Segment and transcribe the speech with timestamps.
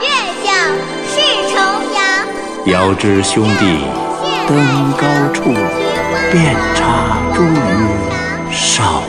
[0.00, 0.08] 月
[0.44, 0.68] 下
[1.08, 1.56] 是重
[1.94, 1.98] 阳。
[2.66, 3.64] 遥知兄弟
[4.46, 5.52] 登高处，
[6.30, 9.02] 遍插茱萸少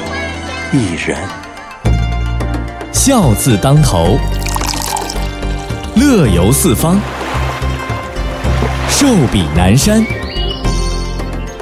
[0.72, 1.18] 一人。
[2.92, 4.18] 笑字当头，
[5.96, 6.98] 乐游四方，
[8.90, 10.06] 寿比南山。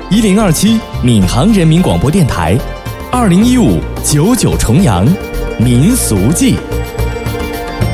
[0.10, 2.58] 一零二七闵行人民广播电台，
[3.12, 5.06] 二零一五九九重阳
[5.58, 6.58] 民俗记。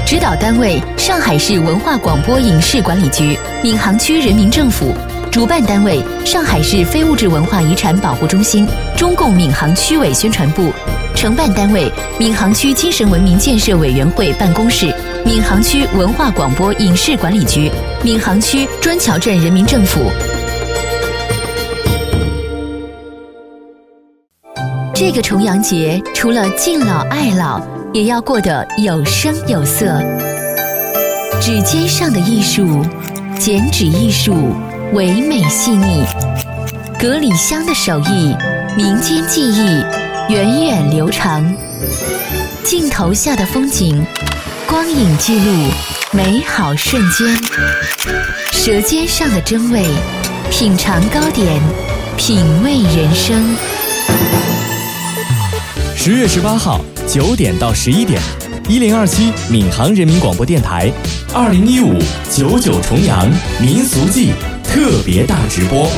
[0.05, 4.93] 指导单位：上海市文化广播影视管理局、闵行区人民政府；
[5.31, 10.71] 主办单位：上海市非物质文化遗产保护中心、中共闵行区委宣传部；
[11.15, 14.93] 承办单位：闵行区精神文明建设委员会办公室、
[15.25, 17.71] 闵行区文化广播影视管理局、
[18.03, 20.11] 闵行区砖桥镇人民政府。
[24.93, 27.59] 这个重阳节，除了敬老爱老，
[27.93, 30.01] 也要过得有声有色。
[31.39, 32.83] 指尖上的艺术，
[33.37, 34.55] 剪纸艺术，
[34.93, 36.03] 唯美细腻；
[36.99, 38.35] 隔里香的手艺，
[38.75, 39.83] 民间技艺，
[40.27, 41.43] 源远流长。
[42.63, 44.03] 镜头下的风景，
[44.67, 45.69] 光影记录
[46.11, 47.37] 美好瞬间。
[48.51, 49.85] 舌尖上的真味，
[50.49, 51.61] 品尝糕点，
[52.17, 53.55] 品味人生。
[55.95, 58.21] 十月十八号九点到十一点，
[58.67, 60.91] 一零二七闵行人民广播电台，
[61.33, 61.99] 二零一五
[62.31, 63.29] 九九重阳
[63.61, 65.89] 民俗季特别大直播，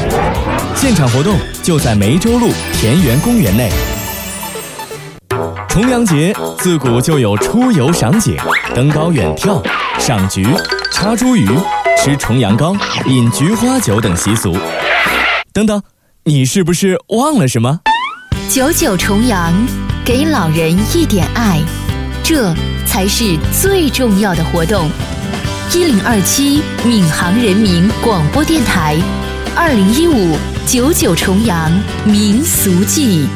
[0.75, 3.69] 现场活动就在梅州路田园公园内。
[5.69, 8.35] 重阳节自古就有出游赏景、
[8.73, 9.61] 登高远眺、
[9.99, 10.45] 赏菊、
[10.91, 11.47] 插茱萸、
[11.97, 12.75] 吃重阳糕、
[13.07, 14.57] 饮菊花酒等习俗。
[15.53, 15.81] 等等，
[16.23, 17.79] 你是不是忘了什么？
[18.49, 19.53] 九九重阳。
[20.05, 21.59] 给老人一点爱，
[22.23, 22.53] 这
[22.85, 24.87] 才是最重要的活动。
[25.73, 28.95] 一零二七闵行人民广播电台，
[29.55, 31.71] 二零一五九九重阳
[32.05, 33.27] 民俗记。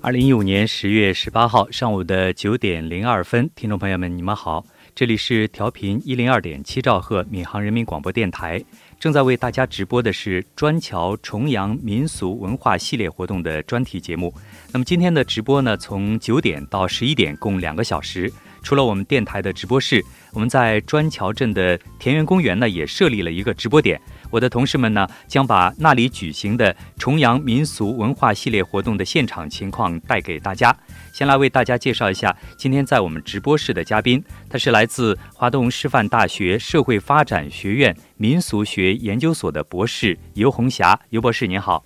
[0.00, 4.64] 二零一五年十月十八号上午的九点零二分，听众朋友们，你们好。
[4.94, 8.62] 这里是调频一零二点七兆赫闵行人民广播电台，
[8.98, 14.32] 正在为大家直播的是砖桥重阳民俗文化系列活动的专题节目。
[14.72, 18.30] 那么今天的直播呢，从九点到十一点，共两个小时。
[18.62, 24.00] 除了我们电台的直播室，我们在砖桥镇的田园公园呢，也设立了一个直播点。
[24.30, 30.74] 我的同事们呢，将把那里举行的重阳民俗文化系列活动的现场情况带给大家。
[31.12, 40.98] 先来为大家介绍一下今天在我们直播室的嘉宾，他是来自华东师范大学社会发展学院民俗学研究所的博士尤红霞。
[41.08, 41.84] 尤博士您好。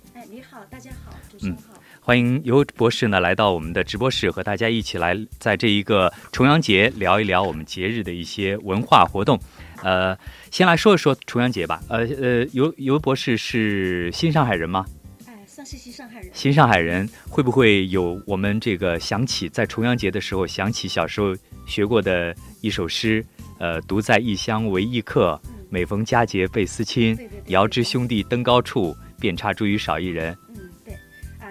[2.05, 9.39] 欢迎尤博士呢来到我们的直播室，和大家一起来在这一个重阳节聊一聊我们节日的一些文化活动。
[9.81, 10.15] 呃，
[10.51, 11.81] 先来说一说重阳节吧。
[11.89, 14.85] 呃呃，尤尤博士是新上海人吗？
[15.25, 16.29] 哎，算是新上海人。
[16.31, 23.25] 新上海人会不会有我们这个想起在重阳节的时候想起小时候学过的一首诗？
[23.57, 27.17] 呃，独在异乡为异客，每逢佳节倍思亲。
[27.47, 30.37] 遥知兄弟登高处，遍插茱萸少一人。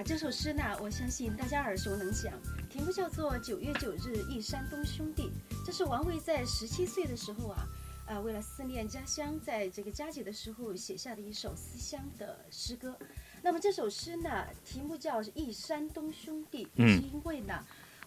[0.04, 2.30] 这首诗呢，我相信大家耳熟能详，
[2.68, 5.22] 题目叫做《九月九日忆山东兄弟》。
[5.64, 7.66] 这是王维在十七岁的时候啊。
[8.06, 12.94] 呃，为了思念家乡，在这个佳节的时候写下的一首思乡的诗歌。
[13.40, 17.64] 那么这首诗呢，题目叫《忆山东兄弟》，是因为呢，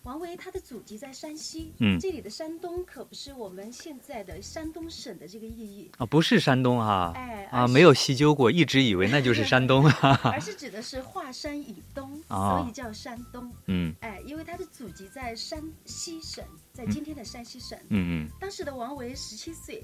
[0.07, 5.91] 王维他的祖籍在山西，嗯，这里的山东可不是我们现在的山东省的这个意义。
[5.97, 16.41] 啊，不是山东啊，哎啊，没有细究过，一直以为那就是山东啊， 而是指的是华山以东， 所以叫山东，嗯，哎，因为他的祖籍在山西省。
[16.71, 19.83] 在今天的山西省，嗯嗯，当时的王维十七岁，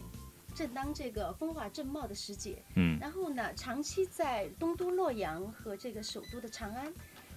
[0.53, 6.93] 正当这个风华正茂的时节，嗯，然后呢，长期在东都洛阳和这个首都的长安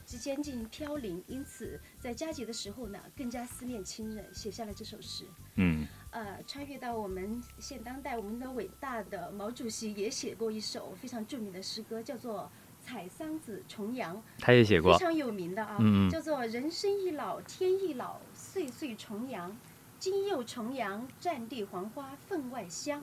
[0.06, 5.24] 之间进行飘零，因此在佳节的时候呢，更加思念亲人，写下了这首诗，
[5.56, 12.48] 嗯，呃，穿越到我们现当代，我们的伟大的毛主席也写过一首非常著名的诗歌，叫做
[12.86, 19.54] 《采桑子·重阳》，他也写过，非常有名的啊，嗯叫做“人生易老，天易老。”岁岁重阳，
[19.98, 23.02] 今又重阳，战地黄花分外香。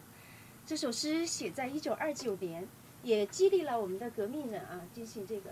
[0.65, 2.65] 这首诗写在一九二九年，
[3.03, 5.51] 也激励了我们的革命人啊，进行这个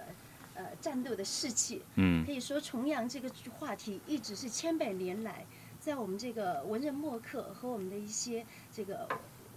[0.61, 1.81] 呃战斗的士气。
[1.95, 5.45] 嗯，可以说重阳这个话题一直是千百年来
[5.79, 9.07] 在我们这个文人墨客和我们的一些这个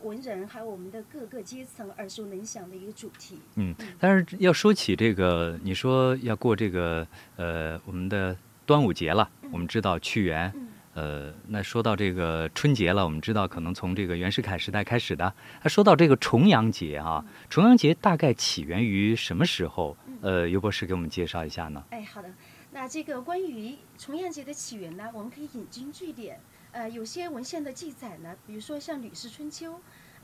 [0.02, 3.38] 文人还有我们的各个阶层耳熟能详的一个主题。
[3.56, 7.06] 嗯，但是要说起这个，你说要过这个
[7.36, 10.50] 呃我们的端午节了，我们知道屈原。
[10.54, 15.34] 嗯呃，那说到这个春节了，我们知道可能从这个袁世凯时代开始的。
[15.64, 19.96] 那说到这个重阳节啊，重阳节大概起源于什么时候？
[20.24, 21.84] 呃，尤博士给我们介绍一下呢？
[21.90, 22.32] 哎，好的。
[22.70, 26.40] 那这个关于重阳节的起源呢，我们可以引经据典。
[26.72, 29.72] 呃，有些文献的记载呢，比如说像《吕氏春秋》，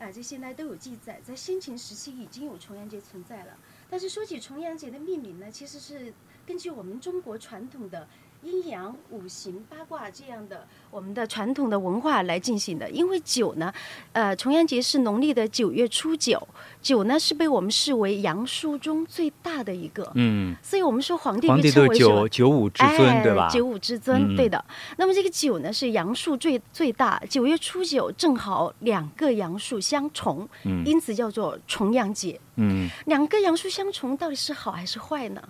[0.03, 3.59] 啊，这些呢都有记载，在先秦时期已经有重阳节存在了。
[3.91, 6.15] 但是说起重阳节的命名呢，其实是
[6.47, 8.09] 根据我们中国传统的。
[8.43, 13.73] 阴阳五行八卦这样的我们的传统的文化来进行的，因为九呢，
[14.13, 16.49] 呃，重阳节是农历的九月初九，
[16.81, 23.49] 九呢是被我们视为阳数中最大的一个，嗯，所以我们说皇帝皇帝都九九五之尊，对吧？
[23.51, 24.65] 九五之尊，对的。
[24.97, 32.41] 那么这个九呢是阳数最最大，九月初九正好两个阳数相重，嗯，因此叫做重阳节。
[32.57, 35.43] 嗯，两个阳数相重到底是好还是坏呢？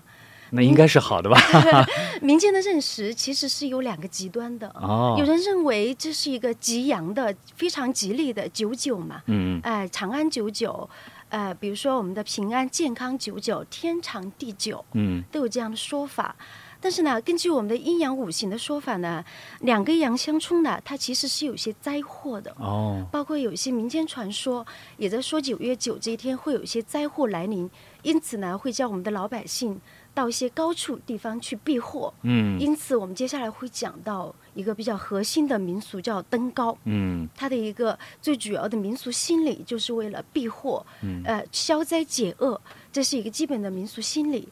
[0.52, 1.36] 那应该是好的吧？
[2.20, 4.68] 民间的认识其实是有两个极端的。
[4.74, 9.22] 哦，有人认为这是一个吉阳的、非常吉利的九九嘛。
[9.26, 10.88] 嗯哎，长安九九，
[11.28, 14.84] 呃，比如说我们的平安健康九九，天长地久。
[14.92, 16.34] 嗯，都有这样的说法。
[16.82, 19.22] 但是呢，根据我们的阴阳五行的说法呢，
[19.60, 22.50] 两个阳相冲呢，它其实是有些灾祸的。
[22.58, 27.70] 哦，包括有一些民间传说也在说九月九这一天会有一些灾祸来临，
[28.02, 29.78] 因此呢，会叫我们的老百姓。
[30.20, 42.60] 到一些高处地方去避祸，嗯，因此我们接下来会讲到一个比较核心的民俗，叫登高，嗯，它的一个最主要的民俗心理就是为了避祸，嗯，呃，消灾解厄，
[42.92, 44.46] 这是一个基本的民俗心理。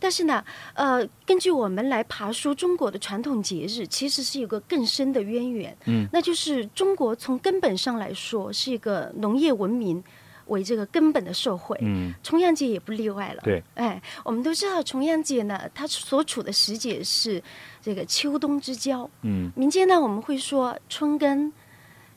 [0.00, 10.02] 但是呢，呃，根据我们来爬书中国的传统节日，其实是有个更深的渊源，嗯，那就是中国从根本上来说是一个农业文明。
[10.52, 13.42] 为这个根本的社会，嗯，重阳节也不例外了。
[13.42, 17.42] 对，哎，我们都知道重阳节呢，它所处的时节是
[17.80, 19.10] 这个秋冬之交。
[19.22, 21.52] 嗯，民间呢，我们会说春耕、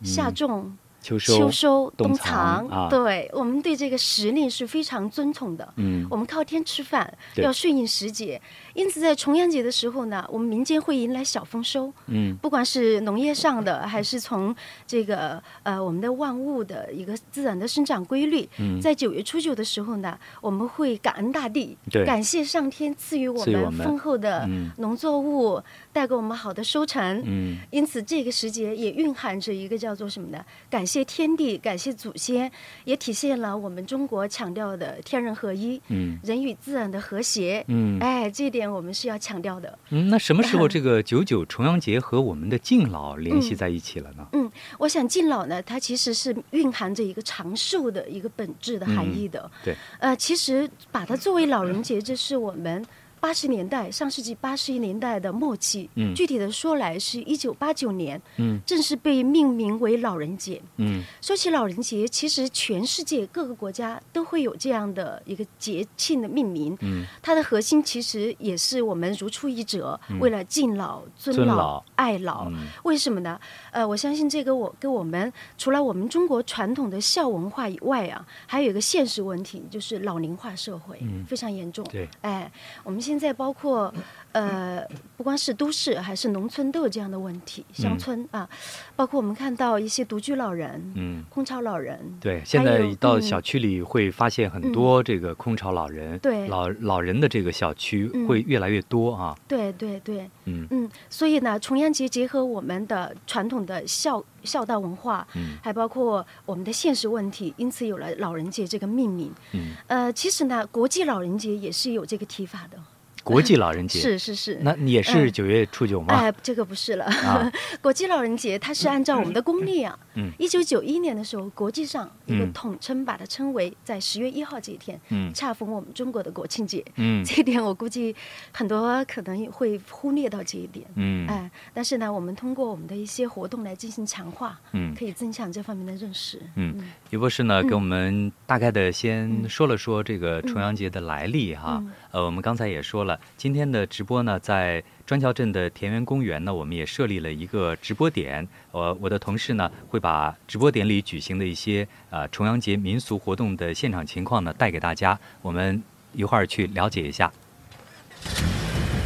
[0.03, 0.77] 夏种。
[1.05, 5.73] 秋收、秋收、冬藏啊，对我们对这个时令是非常尊崇的。
[5.75, 8.41] 嗯，我们靠天吃饭，要顺应时节，
[8.75, 11.91] 因此在重阳节的时候呢，我们民间会迎来小丰收。
[12.05, 14.55] 嗯，不管是农业上的，还是从
[14.85, 25.59] 这个呃我们的万物的一个自然的生长规律，嗯在九月初九的时候呢，我们会感恩大地，对感谢上天赐予我们丰厚的农作物，
[25.91, 27.23] 带给我们好的收成。
[27.25, 30.45] 嗯，因此这个时节也蕴含着一个叫做什么呢？
[30.69, 31.05] 感谢。
[31.15, 32.51] 天地，感谢祖先，
[32.83, 39.77] 也体现了我们中国强调的天人合一，嗯，人与自然的和谐，嗯，哎，这一点我们是要强调的。
[39.89, 44.27] 嗯，那什么时候这个九九重阳节和我们的敬老联系在一起了呢？
[44.33, 49.49] 嗯，我想敬老呢，它其实是蕴含着一个长寿的一个本质的含义的。
[49.63, 52.85] 对，呃，其实把它作为老人节，这是我们。
[53.25, 61.01] 八十年代，上世纪八十年代的末期，嗯，具体的说来是一九八九年，嗯，正式被命名为老人节，嗯。
[61.23, 72.51] 说起老人节，其实全世界各个国家都会有这样的一个节庆的命名，嗯，它的核心其实也是我们如出一辙，为了敬老、尊老、爱老。
[72.83, 73.39] 为什么呢？
[73.71, 81.83] 呃，我相信这个我跟我们除了我们中国传统的孝文化以外啊，还有一个现实问题，就是老龄化社会非常严重。
[81.85, 82.51] 对，哎，
[82.83, 83.93] 我们现现在包括，
[84.33, 88.45] 呃，不光是都市还是农村都有这样的问题，乡村啊，
[88.93, 100.67] 包括我们看到一些独居老人，嗯，空巢老人，对，现在到小区里会发现很多这个空巢老人，对，老老人的这个小区会越来越多啊，对对对，嗯。
[100.71, 112.77] 嗯，所以呢，重阳节结合我们的传统的孝孝道文化，嗯，还包括我们的现实问题，因此有了老人节这个命名，嗯，呃，其实呢，国际老人节也是有这个提法的。
[113.25, 113.97] 国际老人节。
[114.05, 116.13] 是是是，那也是九月初九吗？
[116.13, 117.09] 哎，这个不是了。
[117.81, 128.15] 国际老人节它是按照我们的公历啊，嗯，一九九一年的时候，国际上一个统称把它称为在十月一号这一天，嗯，恰逢我们中国的国庆节，嗯， 这一点我估计
[128.51, 136.39] 很多可能会忽略到这一点，嗯，哎，但是呢，我们通过我们的一些活动来进行强化，嗯，可以增强这方面的认识。
[136.55, 136.75] 嗯，
[137.09, 143.85] 于博士呢，给我们大概的先说了说这个重阳节的来历哈，呃，我们刚才也说了，今天的。
[143.95, 148.45] 直播呢，在砖桥镇的田园公园呢，我们也设立了一个直播点。
[148.71, 155.17] 我我的同事呢，会把直播点里举行的一些呃重阳节民俗活动的现场情况呢，带给大家。
[155.41, 155.81] 我们
[156.13, 157.31] 一会儿去了解一下。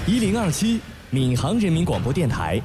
[0.07, 0.79] 一零二七
[1.11, 2.59] 闵行人民广播电台，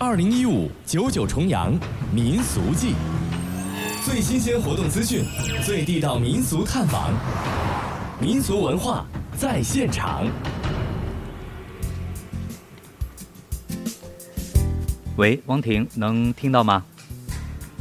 [0.00, 1.78] 二零一五九九重阳
[2.12, 2.94] 民俗季。
[4.04, 5.24] 最新鲜活动资讯，
[5.64, 7.12] 最地道民俗探访，
[8.20, 10.26] 民俗文化在现场。
[15.18, 16.84] 喂，汪婷，能听到吗？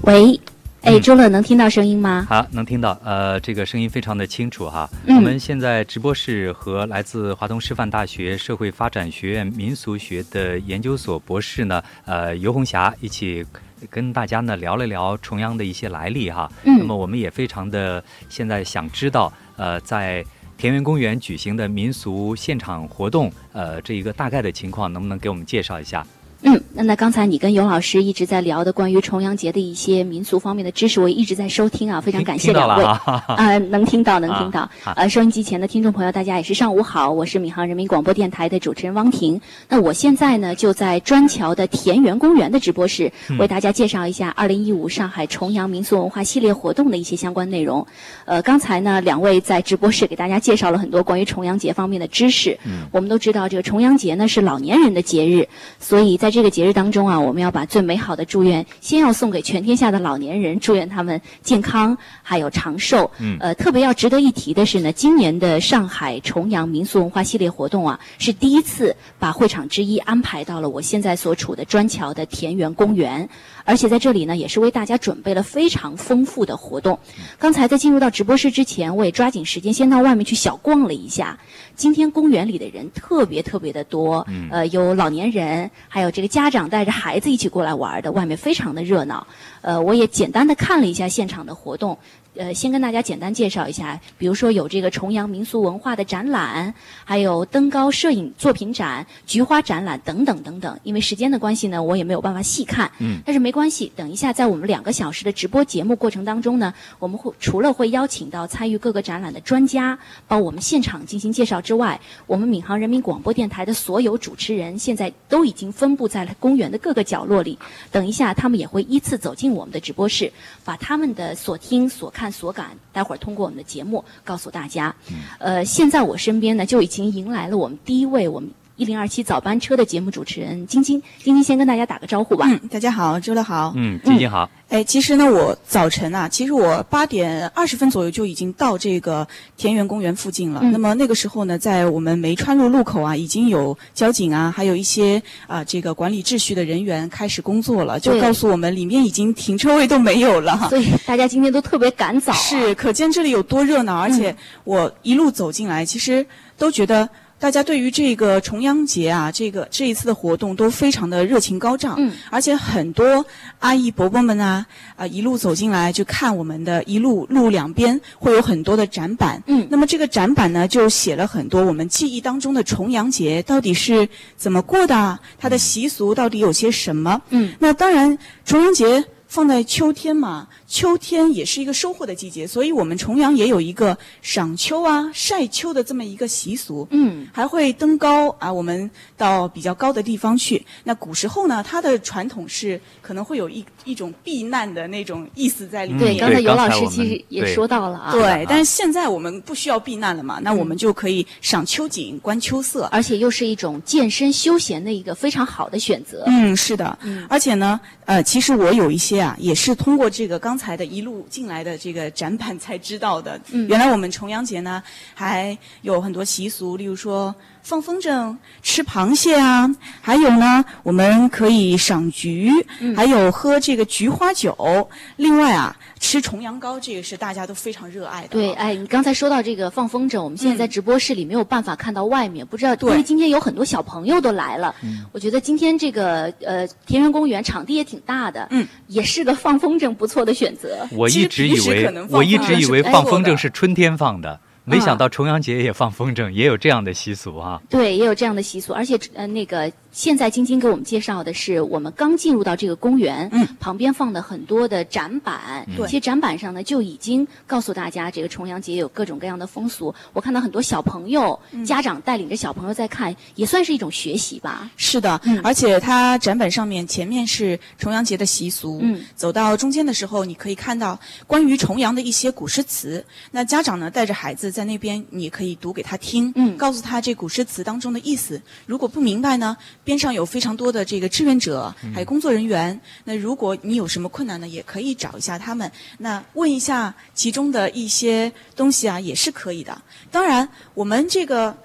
[0.01, 0.33] 喂，
[0.81, 2.25] 哎，嗯周乐能听到声音吗？
[2.27, 4.89] 好，能听到，呃，这个声音非常的清楚哈。
[5.05, 13.45] 嗯我们现在直播室和来自华东师范大学社会发展学院民俗学的研究所博士呢，呃，尤红霞一起
[13.87, 16.51] 跟大家呢聊了聊重阳的一些来历哈。
[16.63, 20.25] 嗯那么我们也非常的现在想知道，呃，在
[20.57, 26.03] 田园公园举行的民俗现场活动，呃，这一个大概的情况，能不能给我们介绍一下？
[26.41, 32.83] 嗯，那那刚才你跟尤老师一直在聊的关于重阳节的一些民俗方面的知识，我也一直在收听啊，非常感谢两位。
[32.85, 34.61] 啊、能听到，能听到。
[34.83, 39.39] 啊呃，收音机前的听众朋友，大家也是上午好，我是闵行人民广播电台的主持人汪婷。
[39.67, 47.85] 那我现在呢，就在砖桥的田园公园的直播室，嗯为大家介绍一下二零一五上海重阳民俗文化系列活动的一些相关内容。
[48.25, 52.57] 呃，刚才呢，两位在直播室给大家介绍了很多关于重阳节方面的知识。
[52.63, 55.47] 嗯我们都知道，这个重阳节呢是老年人的节日，
[55.79, 63.09] 所以在这个节日当中啊，我们要把最美好的祝愿先要送给全天下的老年人，祝愿他们健康还有长寿。
[63.19, 73.27] 嗯呃，特别要值得一提的是呢，今年的上海重阳民俗文化系列活动啊，是第一次把会场之一安排到了我现在所处的砖桥的田园公园，
[73.63, 76.97] 而且在这里呢，也是为大家准备了非常丰富的活动。
[77.37, 81.37] 刚才在进入到直播室之前，我也抓紧时间先到外面去小逛了一下。
[81.75, 89.27] 今天公园里的人特别特别的多，嗯呃，有老年人，还有这个家长带着孩子一起过来玩的，外面非常的热闹。
[89.61, 91.95] 呃，我也简单的看了一下现场的活动。
[92.37, 100.79] 呃，先跟大家简单介绍一下，比如说有这个重阳民俗文化的展览，还有登高摄影作品展、菊花展览等等等等。
[100.83, 102.91] 因为时间的关系呢，我也没有办法细看。
[102.99, 117.57] 嗯但是没关系，等一下在我们两个小时的直播节目过程当中呢，我们会除了会邀请到参与各个展览的专家帮我们现场进行介绍之外，我们闵行人民广播电台的所有主持人现在都已经分布在了公园的各个角落里。
[117.91, 120.31] 等一下，他们也会依次走进我们的直播室，
[120.63, 124.95] 把他们的所听、所看、所感，待会儿通过我们的节目告诉大家。
[125.39, 131.01] 呃，现在我身边呢就已经迎来了我们第一位我们一零二七早班车的节目主持人晶晶。
[131.23, 132.45] 晶晶先跟大家打个招呼吧。
[132.47, 133.73] 嗯，大家好，周乐好。
[133.75, 134.47] 嗯，晶晶好。
[134.69, 140.59] 哎，其实呢，我早晨啊，其实我八点二十分左右就已经到这个田园公园附近了。
[140.63, 150.67] 嗯那么那个时候呢，在我们梅川路路口啊，已经有交警啊，还有一些啊这个管理秩序的人员开始工作了，就告诉我们里面已经停车位都没有了。
[150.69, 152.35] 所以大家今天都特别赶早、啊。
[152.35, 156.23] 是，可见这里有多热闹，而且我一路走进来，其实
[156.59, 157.09] 都觉得。
[157.39, 163.23] 大家对于这个重阳节啊，这个这一次的活动都非常的热情高涨，嗯，而且很多
[163.59, 164.65] 阿姨伯伯们啊，
[164.95, 169.67] 啊一路走进来就看我们的，一路路两边会有很多的展板，嗯。
[169.69, 179.05] 那么这个展板呢就写了很多我们记忆当中的重阳节到底是怎么过的啊，它的习俗到底有些什么，嗯，那当然重阳节。
[179.29, 186.85] 放在秋天嘛，秋天也是一个收获的季节，所以我们重阳也有一个赏秋啊、晒秋的这么一个习俗。
[186.91, 190.65] 嗯，还会登高啊，我们到比较高的地方去。
[190.83, 195.99] 那古时候呢，它的传统是可能会有一一种避难的那种意思在里面。
[195.99, 198.11] 对，嗯刚才尤老师其实也说到了啊。
[198.11, 202.89] 对，但是现在我们不需要避难了嘛，那我们就可以赏秋景、观秋色。
[202.91, 206.25] 而且又是一种健身休闲的一个非常好的选择。
[206.27, 213.39] 嗯，是的，嗯而且呢，呃，其实我有一些啊，也是通过这个刚才的一路进来的这个展板才知道的。
[213.51, 214.81] 嗯原来我们重阳节呢，
[215.13, 217.33] 还有很多习俗，例如说
[217.67, 218.33] 放风筝、
[218.63, 219.69] 吃螃蟹啊，
[219.99, 224.89] 还有呢，我们可以赏菊，嗯还有喝这个菊花酒。
[225.17, 228.29] 另外啊，吃重阳糕，这个是大家都非常热爱的。
[228.29, 234.73] 对，哎，你刚才说到这个放风筝，我们现在在直播室里没有办法看到外面，不知道因为今天有很多小朋友都来了。
[235.11, 240.87] 我觉得今天这个呃田园公园场地也挺大的，嗯，也是个放风筝不错的选择。
[240.93, 247.61] 我一直以为我一直以为放风筝是春天放的，没想到重阳节也放风筝，也有这样的习俗啊。
[247.69, 259.91] 对，也有这样的习俗，而且呃，那个现在晶晶给我们介绍的是，我们刚进入到这个公园，嗯，旁边放的很多的展板，对其实展板上呢就已经告诉大家，这个重阳节有各种各样的风俗。
[260.13, 264.69] 我看到很多小朋友、嗯家长带领着小朋友在看，也算是一种学习吧。
[264.77, 273.03] 是的，嗯而且它展板上面前面是重阳节的习俗，嗯走到中间的时候，你可以看到关于重阳的一些古诗词。
[273.31, 278.39] 那家长呢带着孩子在那边，你可以读给他听，嗯告诉他这古诗词当中的意思。
[278.67, 279.57] 如果不明白呢，
[279.87, 282.77] 边上有非常多的这个志愿者，还有工作人员。
[283.05, 289.81] 那如果你有什么困难呢，也可以找一下他们，那问一下其中的一些东西啊，也是可以的。
[290.11, 291.55] 当然，我们这个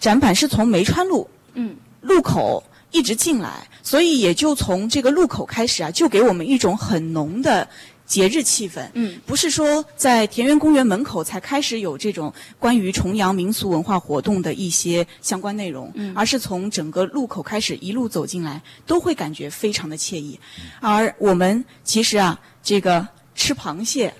[0.00, 7.68] 展板是从梅川路嗯路口一直进来，所以也就从这个路口开始啊，就给我们一种很浓的
[8.06, 8.88] 节日气氛。
[8.94, 20.38] 嗯，不是说在田园公园门口才开始有这种关于重阳民俗文化活动的一些相关内容，嗯而是从整个路口开始一路走进来，都会感觉非常的惬意。
[20.80, 24.14] 而我们其实啊，这个吃螃蟹，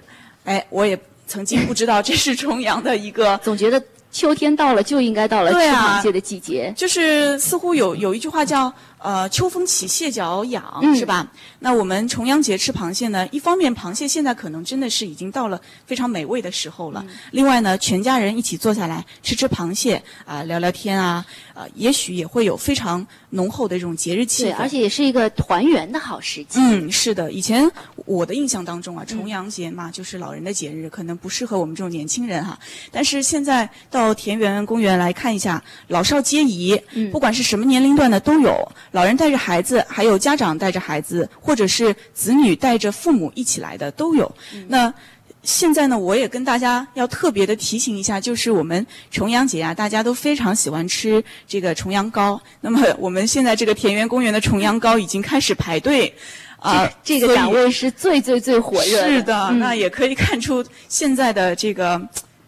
[0.45, 6.73] 哎，我也曾经不知道这是重阳的一个 总觉得秋天到了就应该到了吃螃蟹的季节。
[6.77, 8.73] 就是似乎有有一句话叫
[9.07, 10.95] 呃“秋风起，蟹脚痒”，嗯。
[10.97, 11.27] 是吧？
[11.61, 17.15] 那我们重阳节吃螃蟹呢，一方面螃蟹现在可能真的是已经到了非常美味的时候了，嗯。
[17.31, 21.25] 另外呢，全家人一起坐下来吃吃螃蟹啊、聊聊天啊，
[21.57, 24.57] 呃，也许也会有非常浓厚的这种节日气对，氛。
[24.59, 26.61] 而且也是一个团圆的好时机。
[26.61, 27.67] 嗯，是的，以前
[28.05, 32.59] 我的印象当中啊，重阳节嘛，就是老人的节日，可能不适合我们这种年轻人哈。
[32.93, 38.55] 但是现在到田园公园来看一下，老少皆宜，嗯不管是什么年龄段的都有，
[38.91, 44.31] 老人带着孩子，还有家长带着孩子，或者是子女带着父母一起来的都有。
[44.69, 44.93] 那
[45.47, 52.39] 现在呢，我也跟大家要特别的提醒一下，就是我们重阳节啊，大家都非常喜欢吃这个重阳糕。
[52.61, 56.13] 那么我们现在这个田园公园的重阳糕已经开始排队。
[56.59, 59.09] 啊，这个所以档位是最最最火热的。
[59.09, 62.01] 是的，嗯那也可以看出现在的这个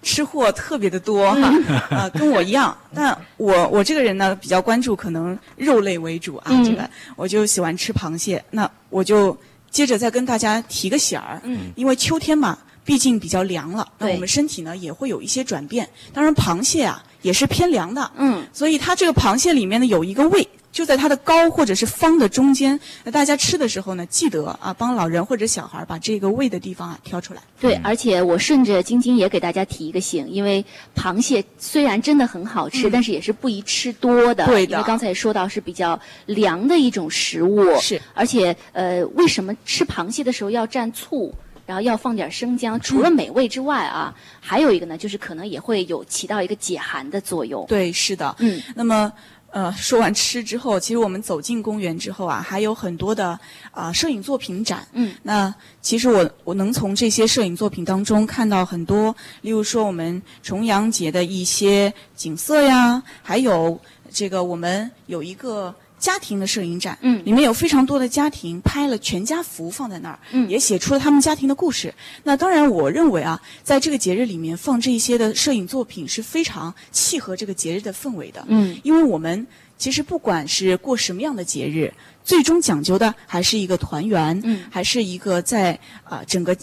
[0.03, 2.77] 吃货特别的多哈，嗯 啊，跟我一样。
[2.93, 8.43] 但我我这个人呢，比较关注可能肉类为主啊，嗯这个我就喜欢吃螃蟹。
[8.51, 9.39] 那我就
[9.71, 15.87] 接着再跟大家提个醒儿，嗯，因为秋天嘛，毕竟比较凉了，那我们身体呢也会有一些转变。
[16.11, 22.81] 当然，螃蟹啊也是偏凉的，嗯，所以它这个螃蟹里面呢有一个胃，就在它的膏或者是方的中间。
[23.05, 27.43] 那大家吃的时候呢，记得啊，帮老人或者小孩把这个胃的地方啊挑出来。
[27.61, 30.65] 对，而且我顺着晶晶也给大家提一个醒，因为
[30.97, 34.47] 螃蟹虽然真的很好吃，嗯但是也是不宜吃多的。
[34.47, 37.63] 对的因为刚才也说到是比较凉的一种食物。
[37.83, 41.35] 是，而且呃，为什么吃螃蟹的时候要蘸醋？
[41.69, 47.67] 然后要放点生姜，除了美味之外啊，还有一个呢，就是可能也会有起到一个解寒的作用。
[47.67, 48.35] 对，是的。
[48.39, 49.13] 嗯，那么。
[49.51, 54.87] 呃，说完吃之后，其实我们走进公园之后啊，还有很多的啊、摄影作品展。
[54.93, 71.93] 嗯，那其实我我能从这些摄影作品当中看到很多，例如说我们重阳节的一些景色呀，还有这个我们有一个家庭的摄影展，嗯里面有非常多的家庭拍了全家福放在那儿，嗯也写出了他们家庭的故事。
[72.23, 78.45] 那当然，我认为啊，在这个节日里面放这一些的摄影作品是非常契合这个节日的氛围的。
[78.49, 81.93] 嗯，因为我们其实不管是过什么样的节日，
[82.25, 86.57] 最终讲究的还是一个团圆，嗯还是一个在啊、整个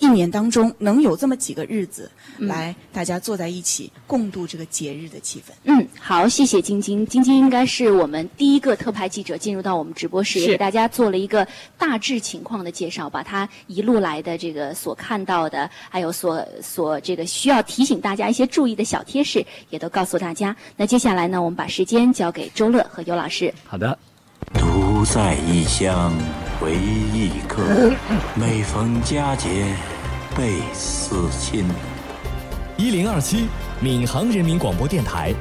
[0.00, 5.52] 一年当中能有这么几个日子，嗯来大家坐在一起共度这个节日的气氛。
[5.64, 7.06] 嗯，好，谢谢晶晶。
[7.06, 20.56] 晶晶应该是我们第一个特派记者进入到我们直播室，也给大家做了一个大致情况的介绍，把他一路来的这个所看到的，还有所所这个需要提醒大家一些注意的小贴士，也都告诉大家。
[20.76, 23.52] 那接下来呢，我们把时间交给周乐和尤老师。
[23.64, 23.98] 好的，
[24.54, 26.12] 独在异乡
[26.60, 27.62] 为异客，
[28.34, 29.74] 每逢佳节
[30.36, 31.64] 倍思亲。
[32.76, 33.48] 一零二七
[33.80, 35.32] 闵行人民广播电台，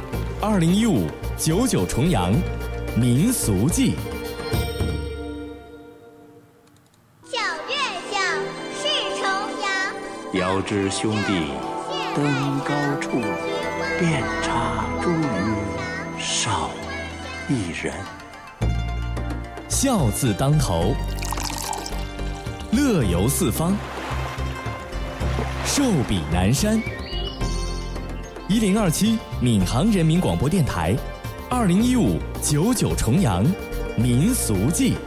[0.41, 2.33] 二零一五九九重阳
[2.95, 3.95] 民俗记。
[7.25, 7.75] 小月
[8.11, 8.19] 下
[8.75, 8.87] 是
[9.19, 9.23] 重
[9.61, 11.47] 阳，遥知兄弟
[12.15, 13.09] 登高处，
[13.99, 16.69] 遍插茱萸少
[17.47, 17.93] 一人。
[19.81, 20.93] 笑字当头，
[22.73, 23.73] 乐游四方，
[25.65, 26.77] 寿比南山。
[28.49, 30.93] 一零二七闵行人民广播电台，
[31.49, 33.45] 二零一五九九重阳
[33.95, 34.97] 民俗记。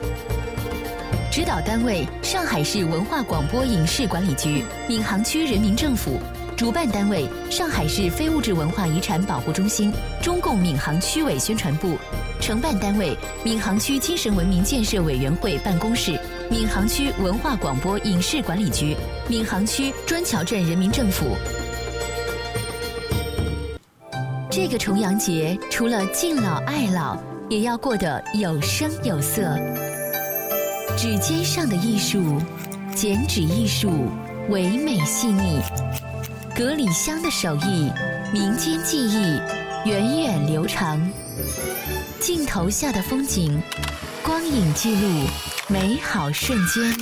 [1.31, 6.13] 指导单位：上海市文化广播影视管理局、闵行区人民政府；
[6.57, 11.99] 主办单位：上海市非物质文化遗产保护中心、中共闵行区委宣传部；
[12.43, 16.19] 承办单位：闵行区精神文明建设委员会办公室、
[16.51, 18.97] 闵行区文化广播影视管理局、
[19.29, 21.37] 闵行区砖桥镇人民政府。
[24.51, 27.17] 这个重阳节，除了敬老爱老，
[27.49, 29.57] 也要过得有声有色。
[30.99, 32.43] 指尖上的艺术，
[32.93, 34.09] 剪纸艺术，
[34.49, 35.61] 唯美细腻；
[36.57, 37.89] 隔里香的手艺，
[38.33, 39.41] 民间技艺，
[39.87, 41.01] 源远流长。
[42.23, 43.61] 镜头下的风景，
[44.23, 45.27] 光影记录
[45.67, 46.95] 美好瞬间。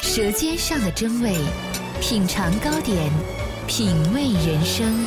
[0.00, 1.36] 舌尖上的真味，
[2.00, 3.12] 品尝糕点，
[3.66, 5.04] 品味人生。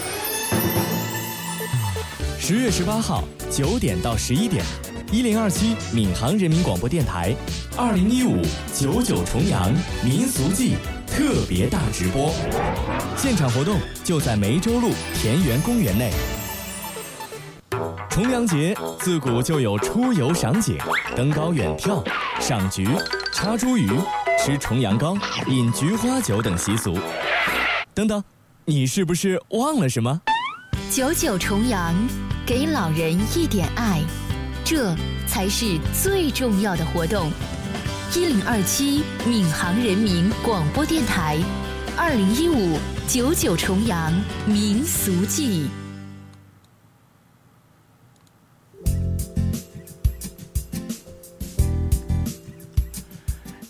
[2.39, 4.63] 十月十八号九点到十一点，
[5.11, 7.35] 一零二七闵行人民广播电台，
[7.75, 8.39] 二零一五
[8.75, 10.75] 九九重阳民俗季
[11.07, 12.31] 特别大直播，
[13.17, 16.11] 现场活动就在梅州路田园公园内。
[18.21, 20.77] 重阳节自古就有出游赏景、
[21.15, 22.05] 登高远眺、
[22.37, 22.85] 赏菊、
[23.31, 23.97] 插茱萸、
[24.37, 26.99] 吃重阳糕、饮菊花酒等习俗。
[27.93, 28.21] 等等，
[28.65, 30.19] 你是不是忘了什么？
[30.91, 31.95] 九九重阳，
[32.45, 34.01] 给老人一点爱，
[34.65, 34.93] 这
[35.25, 37.31] 才是最重要的活动。
[38.13, 41.39] 一零二七闵行人民广播电台，
[41.95, 42.77] 二零一五
[43.07, 44.11] 九九重阳
[44.45, 45.69] 民俗季。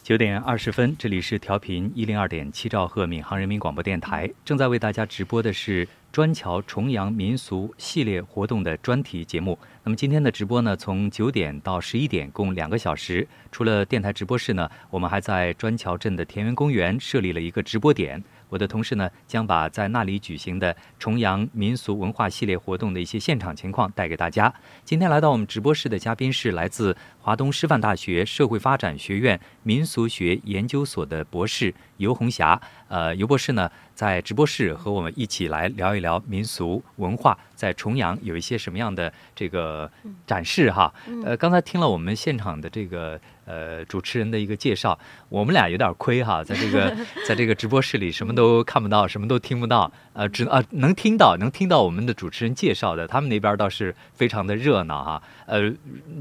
[0.09, 9.55] 九点二十分，这里是调频一零二点七兆赫闵行人民广播电台，正在为大家直播的是砖桥重阳民俗系列活动的专题节目。
[9.83, 13.27] 那么今天的直播呢，从九点到十一点，共两个小时。
[13.51, 18.23] 除了电台直播室呢，我们还在砖桥镇的田园公园设立了一个直播点。
[18.49, 24.53] 我的同事呢，将把在那里举行的重阳民俗文化系列活动的一些现场情况带给大家。
[24.83, 32.59] 今天来到我们直播室的嘉宾是来自华东师范大学社会发展学院民俗学研究所的博士尤红霞。
[32.87, 39.89] 呃，尤博士呢，在直播室和我们一起来聊一聊民俗文化在重阳有一些什么样的这个
[40.25, 40.91] 展示哈。
[41.23, 43.19] 呃，刚才听了我们现场的这个。
[43.49, 46.95] 呃，主持人的一个介绍，我们俩有点亏哈，在这个
[47.27, 55.23] 在这个直播室里什么都看不到，什么都听不到，呃，只啊能听到，能听到我们的主持人介绍的，他们那边倒是非常的热闹哈。
[55.47, 55.73] 呃，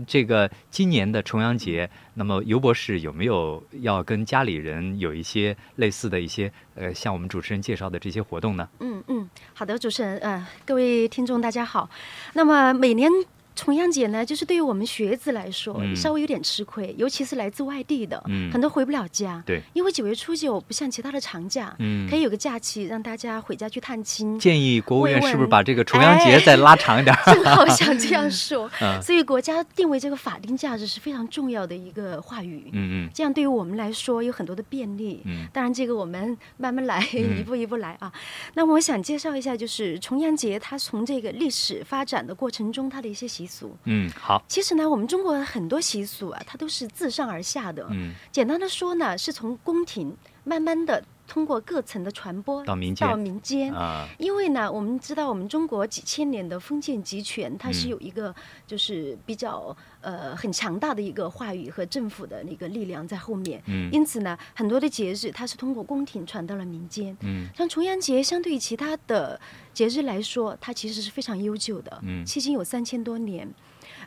[0.07, 8.67] 这个今年的重阳节，那么尤博士有没有要跟家里人有一些类似的一些呃，像我们主持人介绍的这些活动呢？
[8.81, 11.91] 嗯嗯，好的，主持人，呃，各位听众大家好，
[12.33, 13.11] 那么每年。
[13.59, 19.42] 重阳节呢，就是对于我们学子来说，稍微有点吃亏，尤其是来自外地的，很多回不了家。
[19.44, 21.77] 对，因为九月初九不像其他的长假，
[22.09, 24.38] 可以有个假期让大家回家去探亲。
[24.38, 27.16] 建议国务院是不是把这个重阳节再拉长一点？
[27.27, 28.71] 正好想这样说，
[29.03, 32.71] 所以国家定为这个法定假日是非常重要的一个话语。
[32.73, 35.21] 嗯嗯，这样对于我们来说有很多的便利。
[35.25, 38.12] 嗯，当然这个我们慢慢来，一步一步来啊。
[38.55, 43.77] 那我想介绍一下，就是重阳节它从这个历史发展的过程中它的一些习俗。
[43.85, 44.45] 嗯，好。
[44.47, 47.87] 其实呢，我们中国很多习俗啊，它都是自上而下的。
[47.91, 53.07] 嗯，简单的说呢，是从宫廷慢慢的通过各层的传播到民间。
[53.07, 58.35] 到民间啊，因为呢，我们知道我们中国几千年的封建集权，它是有一个
[58.67, 63.62] 就是比较呃很强大的一个话语和政府的那个力量在后面。
[63.67, 67.17] 嗯，因此呢，很多的节日它是通过宫廷传到了民间。
[67.21, 69.38] 嗯，像重阳节，相对于其他的
[69.75, 72.01] 节日来说，它其实是非常悠久的。
[72.03, 73.49] 嗯，迄今有三千多年。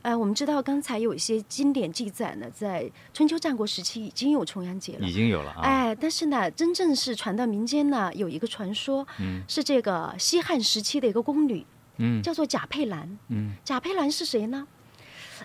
[0.03, 5.61] 呃，我们知道刚才有一些经典记载呢，在春秋战国时期已经有重阳节了，已经有了啊。
[5.61, 11.65] 哎，但是呢，真正是传到民间呢，有一个传说，嗯，是这个西汉时期的一个宫女，
[11.97, 14.67] 嗯，叫做贾佩兰，嗯，贾佩兰是谁呢？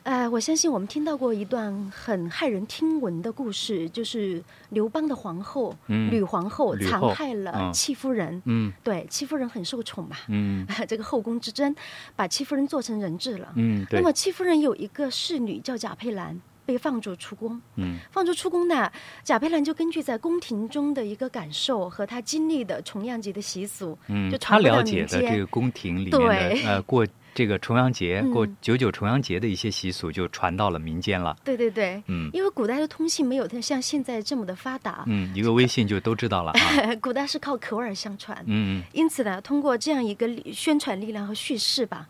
[0.07, 8.41] 呃，我相信我们听到过一段很骇人听闻的故事，就是刘邦的皇后吕皇后残害了戚夫人。
[8.45, 10.15] 嗯，对，戚夫人很受宠嘛。
[10.29, 11.75] 嗯， 这个后宫之争
[12.15, 13.53] 把戚夫人做成人质了。
[13.57, 17.61] 嗯，那么戚夫人有一个侍女叫贾佩兰，被放逐出宫。
[17.75, 18.89] 嗯，放逐出宫呢，
[19.25, 27.05] 贾佩兰就根据在宫廷中的一个感受和她经历的重阳节的习俗，嗯，就她了解的这个宫廷里面的呃过。
[27.37, 31.37] 这个重阳节过九九重阳节的一些习俗就传到了民间了。
[31.45, 36.55] 对对对，嗯，因为古代的通信没有像现在这么的发达，嗯，一个微信就都知道了。
[37.03, 42.09] 古代是靠口耳相传，嗯，因此呢，通过这样一个宣传力量和叙事吧。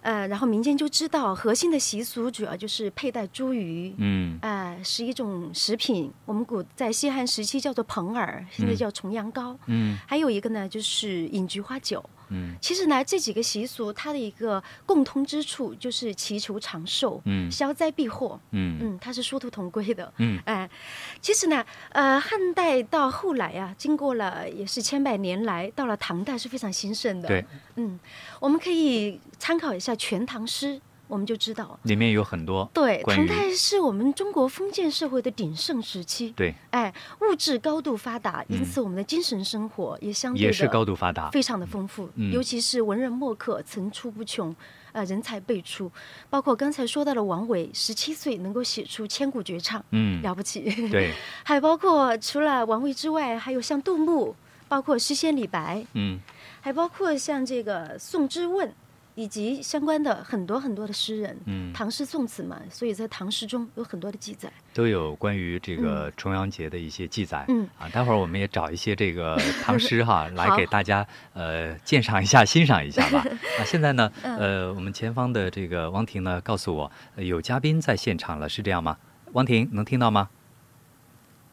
[0.00, 6.10] 呃，然后民间就知道核心的习俗主要就是佩戴茱萸，嗯，哎，是一种食品。
[6.24, 18.78] 我们古在西汉时期叫做蓬耳，现在叫重阳糕，嗯，还有一个呢就是饮菊花酒，嗯，其实呢这几个习俗它的一个共通之处就是祈求长寿，嗯，消灾避祸，嗯。
[18.80, 20.68] 嗯，它是殊途同归的，嗯，哎，
[21.20, 27.44] 其实呢，呃，汉代到后来啊，经过了也是千百年来，到了唐代是非常兴盛的，对，
[27.76, 27.98] 嗯，
[28.40, 29.92] 我们可以参考一下。
[29.96, 30.76] 《全唐诗》
[31.08, 36.30] 我们就知道，里面有很多对，唐代是我们中国封建社会的鼎盛时期。
[36.36, 36.92] 对，哎，
[37.22, 41.30] 物质高度发达，因此我们的精神生活也相对的也是高度发达。
[41.30, 44.54] 非常的丰富，嗯尤其是文人墨客层出不穷，
[44.92, 45.90] 呃，人才辈出。
[46.28, 50.60] 包括刚才说到的王维，十七岁能够写出千古绝唱，嗯，了不起。
[50.90, 54.36] 对， 还包括除了王维之外，还有像杜牧，
[54.68, 56.20] 包括诗仙李白，嗯
[56.60, 58.70] 还包括像这个宋之问，
[59.18, 61.36] 以及相关的很多很多的诗人。
[61.46, 64.48] 嗯，唐诗宋词嘛，所以在唐诗中有很多的记载。
[64.72, 67.44] 都有关于这个重阳节的一些记载。
[67.48, 73.18] 嗯啊，待会儿我们也找一些这个 唐诗哈，来给大家呃鉴赏一下、欣赏一下吧。
[73.58, 78.96] 啊，现在呢，嗯呃，我们前方的这个汪婷呢告诉我、呃有嘉宾在现场了，是这样吗？
[79.32, 80.28] 汪婷能听到吗？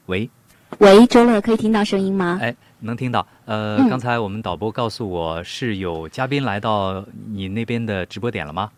[0.05, 0.29] 喂，
[0.77, 2.37] 喂，周乐，可以听到声音吗？
[2.39, 3.25] 哎，能听到。
[3.45, 8.71] 呃，嗯刚才我们导播告诉我是有嘉宾来到你那边的直播点了吗？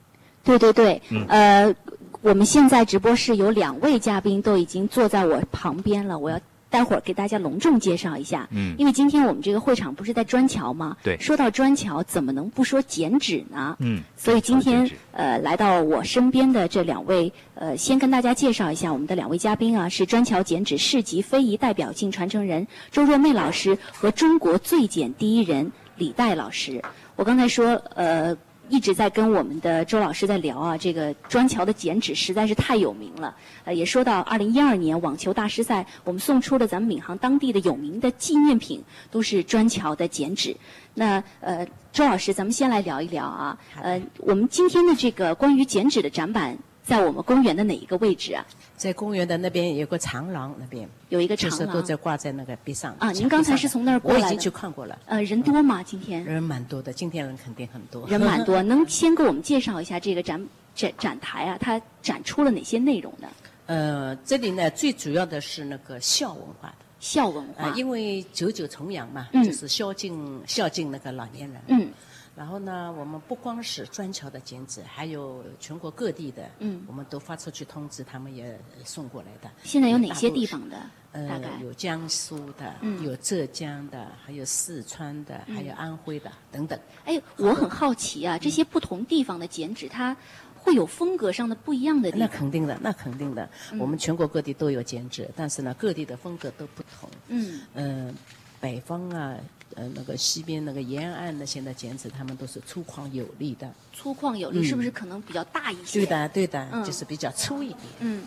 [0.43, 1.75] 对对对，嗯呃，
[2.21, 8.47] 我们现在直播室有两位嘉宾都已经坐在我旁边了，我要待会儿给大家隆重介绍一下。
[8.51, 10.97] 嗯因为今天我们这个会场不是在砖桥吗？
[11.03, 13.75] 对说到砖桥，怎么能不说剪纸呢？
[13.79, 26.83] 嗯，所以今天呃来到我身边的这两位，呃，先跟大家介绍一下我们的两位嘉宾啊，是砖桥剪纸市级非遗代表性传承人周若妹老师和中国最剪第一人李代老师。
[27.15, 28.35] 我刚才说，呃。
[28.69, 33.35] 一直在跟我们的周老师在聊啊，这个砖桥的剪纸实在是太有名了。
[33.63, 40.55] 呃，也说到二零一二年网球大师赛，我们送出了咱们闵行当地的有名的纪念品，都是砖桥的剪纸。
[40.93, 43.57] 那呃，周老师，咱们先来聊一聊啊。
[43.81, 48.45] 呃，我们今天的这个关于剪纸的展板，在我们公园的哪一个位置啊？
[48.77, 53.11] 在公园的那边有个长廊，那边有一个就是长廊都在挂在那个壁上啊。
[53.11, 54.23] 您刚才是从那儿过来的？
[54.23, 54.97] 我已经去看过了。
[55.05, 55.83] 呃，人多吗？
[55.83, 58.07] 今天人蛮多的，今天人肯定很多。
[58.07, 61.57] 人蛮多， 能先给我们介绍一下这个展展展台啊？
[61.59, 63.27] 它展出了哪些内容呢？
[63.65, 66.75] 呃，这里呢最主要的是那个孝文化的。
[67.01, 71.61] 孝文化，啊，因为九九重阳嘛，嗯就是孝敬孝敬那个老年人。
[71.67, 71.89] 嗯。
[72.37, 79.49] 然后呢，我们不光是砖桥的剪纸，还有全国各地的，嗯，我们都发出去通知，他们也送过来的。
[79.63, 80.77] 现在有哪些地方的？
[81.13, 86.79] 呃大概，有江苏的，嗯有浙江的，还有四川的，还有安徽的等等。
[87.05, 90.15] 哎，我很好奇啊，这些不同地方的剪纸，它
[90.55, 92.37] 会有风格上的不一样的地方那。
[92.37, 93.49] 肯定的，那肯定的。
[93.71, 97.09] 嗯我们全国各地都有剪纸，但是呢，各地的风格都不同。
[97.29, 98.15] 嗯嗯、
[98.59, 99.35] 北方啊，
[99.75, 103.71] 呃，那个西边那个沿岸那些的剪纸，他们都是粗犷有力的。
[103.93, 105.99] 粗犷有力，嗯是不是可能比较大一些？
[105.99, 106.05] 对。
[106.05, 107.79] 的，对的，嗯就是比较粗一点。
[107.99, 108.23] 嗯，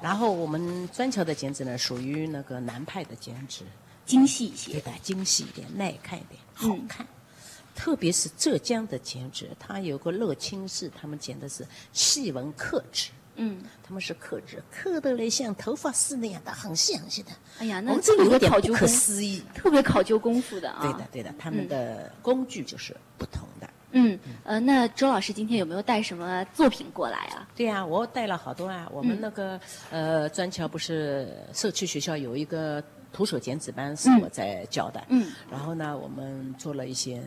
[0.00, 3.64] 然后我们砖桥的剪纸呢，属于那个南派的剪纸，
[4.06, 4.72] 精细一些。
[4.72, 7.06] 对的，精细一点，耐看一点，嗯好看。
[7.74, 17.30] 特别是浙江的剪纸，它有个乐清市，他们剪的是细纹刻纸，嗯，他们是刻制，刻的嘞像头发丝那样的，很细很细的。
[17.58, 19.42] 哎呀，那我们这有点不可，思议。
[19.54, 20.80] 特别考究功夫的啊。
[20.82, 23.68] 对的，对的，他们的工具就是不同的。
[23.92, 27.48] 嗯，呃，那周老师今天有没有带什么作品过来啊？
[27.54, 28.86] 对呀、我带了好多啊。
[28.92, 29.58] 我们那个、
[29.90, 35.02] 呃，砖桥不是社区学校有一个徒手剪纸班，是嗯我在教的。
[35.08, 35.32] 嗯。
[35.50, 37.22] 然后呢，我们做了一些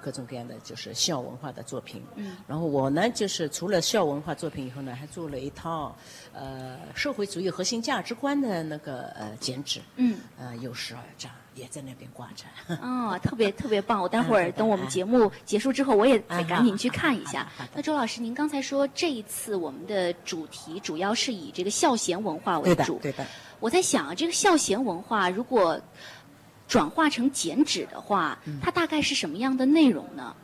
[0.00, 2.02] 各种各样的就是校文化的作品。
[2.16, 2.36] 嗯。
[2.46, 5.96] 然后我呢，就是除了校文化作品以后呢，还做了一套
[6.32, 9.80] 呃社会主义核心价值观的那个呃剪纸。
[9.96, 10.18] 嗯。
[10.38, 12.44] 呃，有十二张，也在那边挂着。
[12.82, 14.00] 哦，特别 特别棒！
[14.00, 17.50] 我待会儿等我们节目结束之后，我也得啊赶紧去看一下。
[17.74, 23.26] 那周老师，您刚才说这一次我们的主题主要是以这个孝贤文化为对的主，，对的。
[23.58, 25.80] 我在想啊，这个孝贤文化如果
[26.66, 30.34] 转化成剪纸的话，嗯它大概是什么样的内容呢？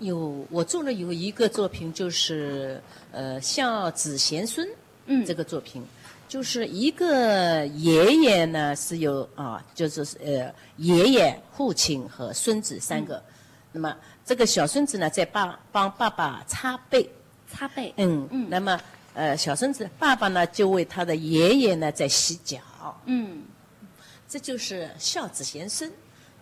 [0.00, 4.68] 有我做了有一个作品，就是呃孝子贤孙，
[5.06, 5.82] 嗯这个作品，
[6.36, 13.24] 就是一个爷爷呢是有啊，就是呃爷爷、父亲和孙子三个，
[13.72, 17.08] 那么这个小孙子呢在帮帮爸爸擦背，
[17.50, 17.94] 擦背。
[17.96, 18.78] 嗯嗯那么
[19.14, 22.58] 呃小孙子爸爸呢就为他的爷爷呢在洗脚，
[23.06, 23.42] 嗯
[24.28, 25.90] 这就是孝子贤孙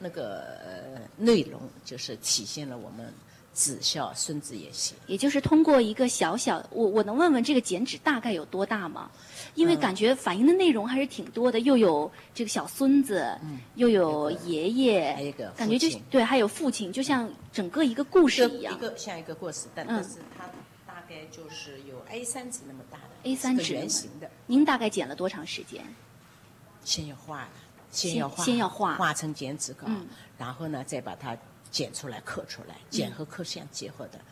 [0.01, 3.15] 那个、呃、内容，就是体现了我们
[3.53, 4.97] 子孝孙子也行。
[5.07, 9.09] 也就是通过一个小小，我我能问问这个剪纸大概有多大吗？
[9.55, 13.39] 因为感觉反映的内容还是挺多的，又有这个小孙子，
[13.77, 18.77] 又有爷爷，嗯还有一个感觉就对，还有父亲，就像整个一个故事一样一。
[18.79, 20.45] 个像一个故事，但嗯但是它
[20.87, 25.85] 大概就是有 A 三纸那么大的 A 三纸圆形的，您大概剪了多长时间？
[26.83, 27.49] 先要画了，
[27.91, 31.37] 先先要画，先要画画成剪纸稿嗯，然后呢再把它
[31.71, 34.19] 剪出来刻出来，剪和刻相结合的。
[34.19, 34.23] 嗯，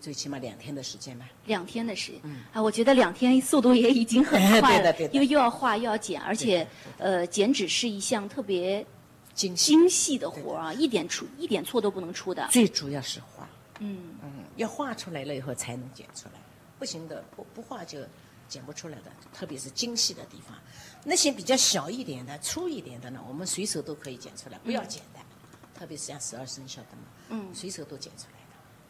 [0.00, 1.28] 最起码两天的时间吧。
[1.46, 2.20] 两天的时间，
[2.52, 6.66] 啊，我觉得两天速度也已经很快了， 对的对的因为又要画又要剪，而且
[6.98, 8.84] 呃，剪纸是一项特别
[9.34, 12.46] 精精细的活儿啊，一点出一点错都不能出的。
[12.50, 13.48] 最主要是画，
[13.80, 16.40] 嗯，嗯，要画出来了以后才能剪出来，
[16.78, 17.98] 不行的不不画就
[18.48, 20.56] 剪不出来的，特别是精细的地方。
[21.04, 25.20] 那些比较小一点的、粗一点的呢，我们随手都可以剪出来，不要剪的。
[25.74, 28.31] 特别是像十二生肖的嘛，嗯随手都剪出来的。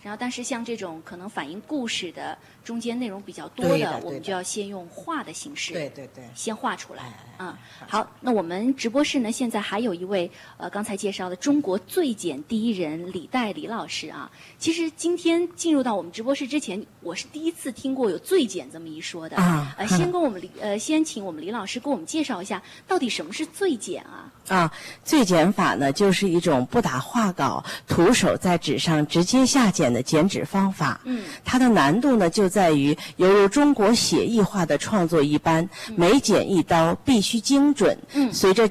[0.02, 7.44] 然后，但是像这种可能反映故事的，中间内容比较多的，的我们就要先用画的形式，对对对先画出来哎。
[7.44, 14.30] 啊、画出来好，那我们直播室呢，现在还有一位呃，刚才介绍的中国最简第一人李代李老师啊。
[14.58, 19.36] 其实今天进入到我们直播室之前，我是第一次听过有最简这么一说的。
[19.36, 24.30] 啊呃，先跟我们李呃，先请我们李老师给我们介绍一下，到底什么是最简啊？
[24.48, 24.72] 啊，
[25.04, 31.00] 最简法呢，就是一种不打画稿、徒手在纸上直接下剪的剪纸方法。
[31.04, 37.96] 嗯，它的难度呢，就在于犹如中国写意画的创作一般，每剪一刀必须精准。
[38.14, 38.68] 嗯随着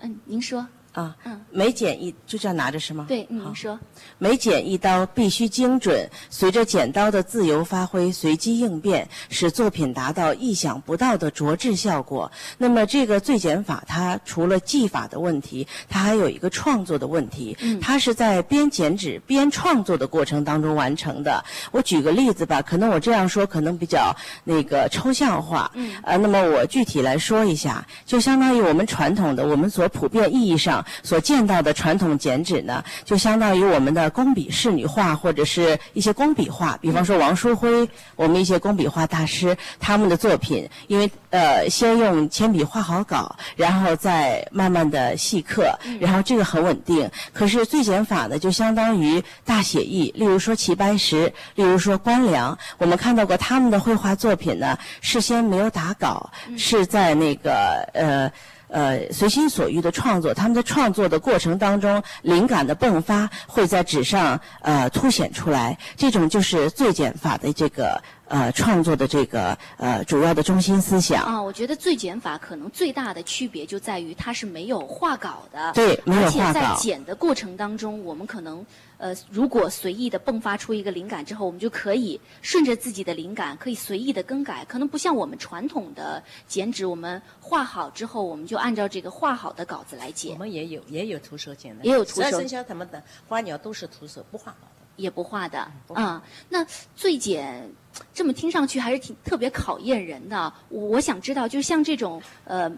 [0.00, 0.66] 嗯，您说。
[0.92, 3.06] 啊，嗯每剪一就这样拿着是吗？
[3.08, 3.78] 对，嗯好您说。
[4.18, 12.30] 每剪一刀必须精准，随着剪刀的自由发挥、随机应变，使作品达到意想不到的着质效果。
[12.58, 17.56] 那么，这个最剪法它除了技法的问题，它还有一个创作的问题。
[17.60, 21.42] 嗯它是在边剪纸边创作的过程当中完成的。
[21.70, 25.70] 我举个例子吧，可能我这样说可能比较那个抽象化。
[25.74, 47.10] 嗯呃，那么我具体来说一下，就相当于我们传统的、我们所普遍意义上所见到的传统剪纸呢，就相当于我们的工笔仕女画或者是一些工笔画，比方说王淑辉，我们一些工笔画大师他们的作品，因为呃先用铅笔画好稿，然后再慢慢的细刻，然后这个很稳定。
[47.32, 58.32] 可是最简法呢，就相当于大写意，例如说齐白石，例如说关良，我们看到过他们的绘画作品呢，事先没有打稿，是在那个呃。
[58.72, 65.78] 呃，随心所欲的创作，他们在创作的过程当中，灵感的迸发会在纸上呃凸显出来。
[65.94, 71.22] 这种就是最简法的这个呃创作的这个呃主要的中心思想。
[71.22, 78.64] 啊，我觉得最简法可能最大的区别就在于它是没有画稿的，对没有而且在画稿剪的过程当中，我们可能
[79.02, 94.82] 呃，如果随意的迸发出一个灵感之后，我们就可以顺着自己的灵感，可以随意的更改，可能不像我们传统的剪纸，我们画好之后，我们就按照这个画好的稿子来剪我，们也有也有徒手剪的，也有徒手十二生肖他们的花鸟都是徒手不画稿的。
[94.94, 97.68] 也不画的啊、那最简
[98.14, 100.52] 这么听上去还是挺特别考验人的。
[100.68, 102.70] 我我想知道，就像这种呃。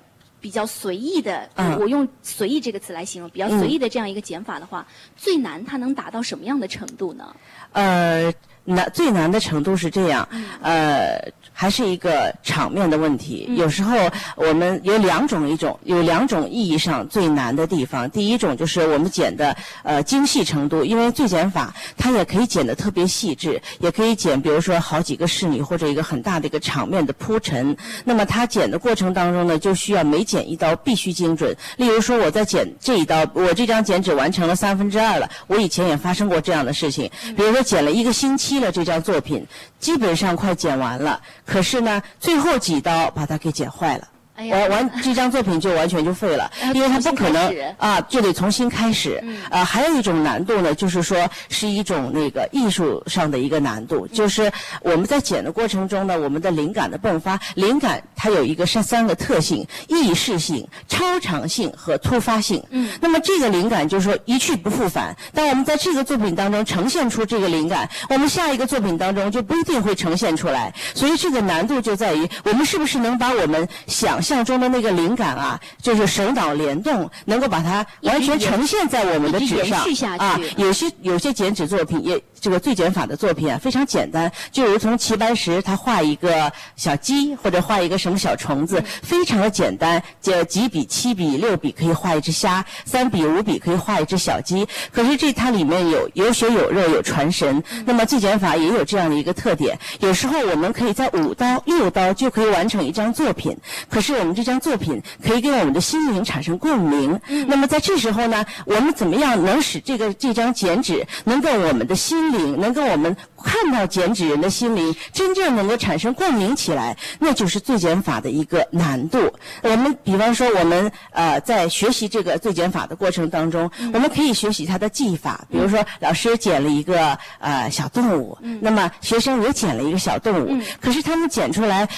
[0.44, 7.34] 比较随意的，嗯我用“随意”这个词来形容，比较随意的这样一个减法的话，最难它能达到什么样的程度呢？
[7.72, 8.30] 呃，
[8.64, 10.28] 难最难的程度是这样，
[10.62, 13.46] 呃，还是一个场面的问题。
[13.56, 13.96] 有时候
[14.36, 18.08] 我们有两种，一种有两种意义上最难的地方。
[18.10, 27.76] 第一种就是我们剪的呃精细程度，因为最剪法它也可以剪得特别细致，也可以剪，比如说好几个侍女或者一个很大的一个场面的铺陈。
[28.04, 31.54] 那么它剪的过程当中呢，就需要每剪一刀必须精准。
[31.76, 39.46] 例如说我在剪这一刀，我这张剪纸完成了三分之二了，我以前也发生过这样的事情，比如说剪了一个星期了，这张作品
[39.78, 44.08] 基本上快剪完了，可是呢，最后几刀把它给剪坏了。
[44.36, 49.20] 哎呀完完这张作品就完全就废了，因为它不可能啊，就得重新开始。
[49.22, 62.62] 嗯啊，还有一种难度呢，就是说是一种那个艺术上的一个难度，就是我们在剪的过程中呢，我们的灵感的迸发，灵感它有一个三三个特性：意识性、超常性和突发性。
[62.70, 65.16] 嗯那么这个灵感就是说一去不复返。
[65.32, 70.74] 当我们在这个作品当中呈现出这个灵感，我们下一个作品当中就不一定会呈现出来。
[70.94, 80.40] 所以这个难度就在于我们是不是能把我们想象中的那个灵感啊，就是手脑联动，能够把它完全呈现在我们的纸上啊。
[80.56, 94.68] 有些有些剪纸作品也这个最简法的作品啊，非常简单，就如从齐白石他画一个小鸡或者画一个什么小虫子，非常的简单，就几笔七笔六笔可以画一只虾，三笔五笔可以画一只小鸡。
[94.92, 103.56] 可是这它里面有有血有肉有传神，那么最简法也有这样的一个特点，有时候我们可以在五刀六刀就可以完成一张作品，
[103.88, 107.18] 可是我们这张作品可以跟我们的心灵产生共鸣。
[107.48, 119.32] 那么在这时候呢，我们怎么样能使这个这张剪纸能够我们的心灵，能跟我们看到减脂人的心灵，真正能够产生共鸣起来，那就是最减法的一个难度。
[119.62, 131.88] 我们比方说，我们呃在学习这个最减法的过程当中，我们可以学习它的技法，比如说老师剪了一个呃小动物，那么学生也剪了一个小动物，可是他们剪出来。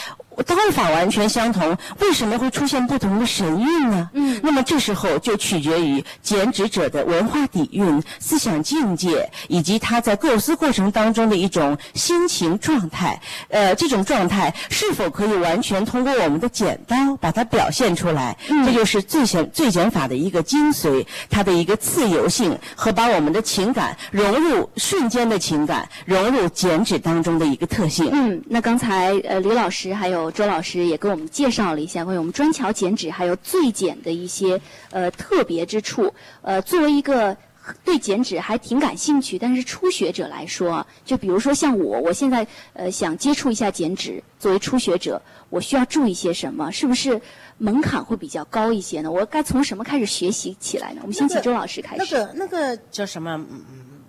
[0.43, 4.11] 刀法完全相同，为什么会出现不同的神韵呢？
[4.13, 13.21] 嗯，那么这时候就取决于剪纸者的文化底蕴、思想境界，以及他在构思过程当中的一种心情状态。
[13.49, 18.37] 呃，这种状态是否可以完全通过我们的剪刀把它表现出来？
[18.51, 28.11] 嗯这就是最简最简法的一个精髓，它的一个自由性和把我们的情感融入瞬间的情感融入剪纸当中的一个特性。
[28.13, 30.26] 嗯，那刚才呃李老师还有。
[30.31, 34.61] 周老师也给我们介绍了一下关于我们专桥剪纸还有最剪的一些
[34.91, 36.13] 呃特别之处。
[36.43, 37.37] 呃，作为一个
[37.85, 45.21] 对剪纸还挺感兴趣，但是初学者来说，就比如说像我，我现在呃想接触一下剪纸，作为初学者，
[45.51, 46.71] 我需要注意些什么？
[46.71, 47.21] 是不是
[47.59, 49.11] 门槛会比较高一些呢？
[49.11, 51.01] 我该从什么开始学习起来呢？
[51.03, 52.15] 我们先请周老师开始。
[52.15, 53.45] 那个那个叫什么？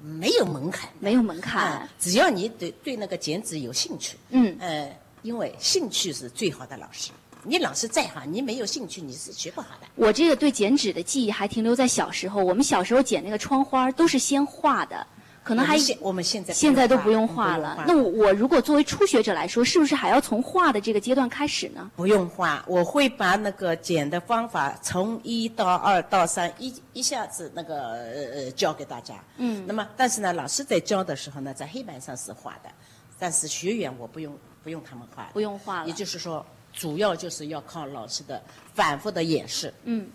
[0.04, 4.18] 没有门槛，没有门槛，只要你对对那个剪纸有兴趣。
[4.30, 4.56] 嗯。
[4.60, 4.90] 呃。
[5.22, 7.12] 因为兴趣是最好的老师，
[7.44, 9.88] 你老师再好，你没有兴趣，你是学不好的。
[9.96, 15.06] 我这个对剪纸的记忆还停留在小时候，我们小时候剪那个窗花都是先画的，
[15.44, 17.84] 可能还我们现在现在都不用画了。
[17.88, 21.90] 那我我如果作为初学者来说，是不是还要从画的这个阶段开始呢？
[21.96, 27.94] 不用画，我会把那个剪的方法从一到二到三一一下子那个
[28.34, 29.16] 呃教给大家。
[29.38, 29.64] 嗯。
[29.66, 32.70] 那么，但是呢，老师在教的时候呢，在黑板上是画的，
[33.18, 34.38] 但是学员我不用。
[34.68, 35.88] 不用他们画，不用画了。
[35.88, 38.44] 也就是说，主要就是要靠老师的
[38.74, 40.10] 反复的演示，嗯，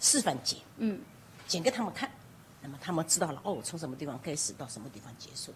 [0.00, 0.98] 示范剪，嗯，
[1.46, 2.10] 剪给他们看，
[2.62, 5.52] 那么他们知道了哦，从什么地方开始到什么地方结束。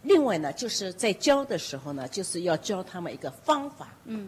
[0.00, 4.26] 另外呢，就是在教的时候呢，就是要教他们一个方法，嗯，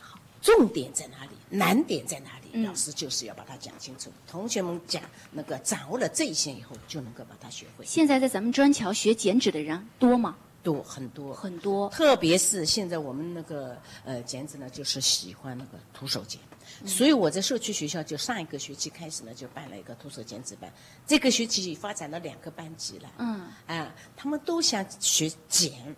[0.00, 4.10] 好，重点在哪里，难点在哪里，老师就是要把它讲清楚。
[4.26, 5.00] 同学们讲
[5.30, 7.86] 那个掌握了这一些以后，就能够把它学会。
[7.86, 10.34] 现在在咱们专桥学剪纸的人多吗？
[10.64, 11.32] 多很多。
[11.32, 16.40] 很多，特别是现在我们那个呃剪纸呢，就是喜欢那个徒手剪，
[16.86, 20.72] 所以我在社区学校就上一个学期开始呢，就办了一个徒手剪纸班。
[21.06, 25.94] 这个学期发展了两个班级了，嗯，啊，他们都想学剪，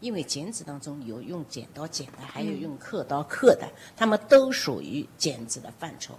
[0.00, 3.66] 因为剪纸当中有用剪刀剪的，还有用刻刀刻的，
[3.96, 6.18] 他们都属于剪纸的范畴。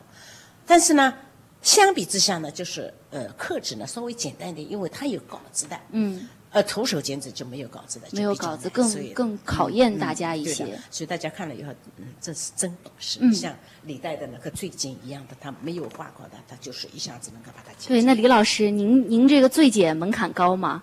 [0.65, 1.13] 但是呢，
[1.61, 6.27] 相比之下呢，就是呃刻纸呢稍微简单一点，因为它有稿子的，嗯。
[6.51, 10.65] 呃，徒手剪纸就没有稿子的，没有稿子更更考验大家一些。
[10.89, 13.19] 所以大家看了以后，嗯，这是真懂事。
[13.21, 17.89] 嗯，像李代的那个醉剪一样的，他没有画过的，他就是一下子能够把它剪。
[17.89, 20.81] 对，那李老师，您您这个醉剪门槛高吗？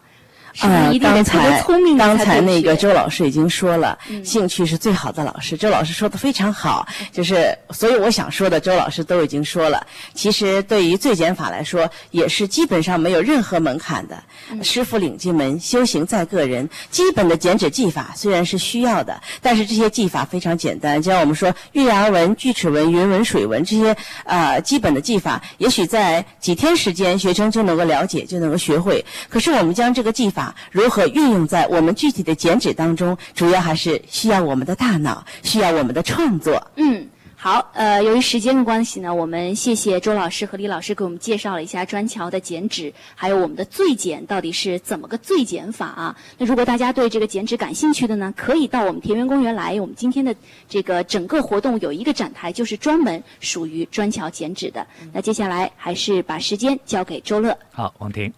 [0.60, 1.62] 啊，刚才
[1.98, 5.56] 刚才那个周老师已经说了，兴趣是最好的老师。
[5.56, 9.86] 周老师说的非常好，就是所以我想说的，周老师都已经说了。
[10.14, 14.22] 其实对于最简法来说，也是基本上没有任何门槛的。
[14.62, 16.68] 师傅领进门，修行在个人。
[16.90, 21.00] 基本的剪纸技法虽然是需要的，但是这些技法非常简单。
[21.00, 29.04] 就像我们说月牙纹、锯齿纹、云纹、水纹这些呃基本的技法，也许在几天时间，学生就能够了解，就能够学会。
[29.28, 33.16] 可是我们将这个技法如何运用在我们具体的剪纸当中？
[33.34, 36.70] 主要还是需要我们的大脑，需要我们的创作。
[36.76, 46.16] 嗯，好，呃，由于时间的关系呢，我们谢谢周老师和李老师给我们介绍了一下砖桥的剪纸，还有我们的最剪到底是怎么个最剪法啊？
[46.38, 49.78] 那如果大家对这个剪纸感兴趣的呢，可以到我们田园公园来。
[49.80, 50.34] 我们今天的
[50.68, 54.86] 这个整个活动有一个展台，就是专门属于砖桥剪纸的。
[55.12, 57.56] 那接下来还是把时间交给周乐。
[57.70, 58.32] 好，王婷。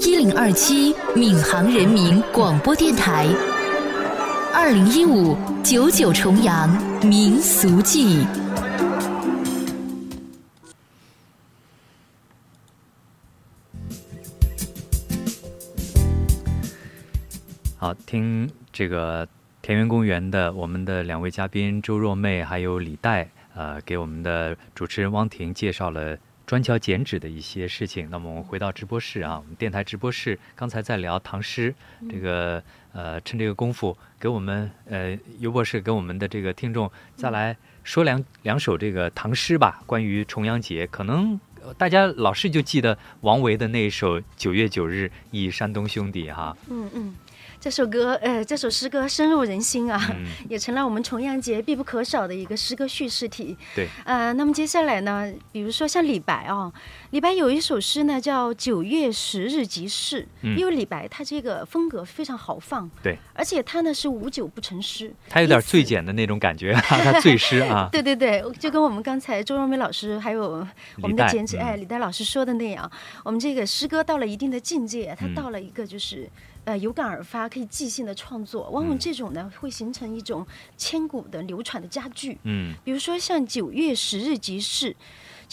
[0.00, 3.26] 一零二七闵行人民广播电台，
[4.52, 6.68] 二零一五九九重阳
[7.04, 8.24] 民俗记。
[17.76, 19.26] 好，听这个
[19.60, 26.16] 田园公园的我们的两位嘉宾周若妹还有李代，呃，给我们的主持人汪婷介绍了。
[26.46, 28.08] 专桥剪纸的一些事情。
[28.10, 31.74] 那么我们回到直播室啊，我们电台直播室刚才在聊唐诗，
[32.10, 41.38] 这个呃，趁这个功夫给我们呃尤博士给我们的这个听众再来说两两首这个唐诗吧，关于重阳节，可能
[41.78, 46.56] 大家老是就记得王维的那一首《九月九日忆山东兄弟》哈。
[46.68, 47.14] 嗯嗯。
[47.64, 53.56] 这首歌，呃，这首诗歌深入人心啊，嗯 也成了我们重阳节必不可少的一个诗歌叙事体。
[53.74, 56.70] 对，呃，那么接下来呢，比如说像李白哦，
[57.12, 67.88] 李白有一首诗呢叫《九月十日即事》，嗯因为李白他这个风格非常豪放，对，而且他呢是无酒不成诗，他有点醉简的那种感觉， 他醉诗啊。
[67.90, 70.68] 对对对，就跟我们刚才周荣梅老师还有
[71.00, 72.90] 我们的剪纸、嗯哎李诞老师说的那样，
[73.24, 76.28] 我们这个诗歌到了一定的境界，它嗯到了一个就是。
[76.64, 78.88] 呃，有感而发，可以即兴的创作，往嗯。
[78.88, 80.46] 往这种呢会形成一种
[80.76, 82.38] 千古的流传的佳句。
[82.44, 82.74] 嗯。
[82.84, 84.94] 比如说像九月十日即事，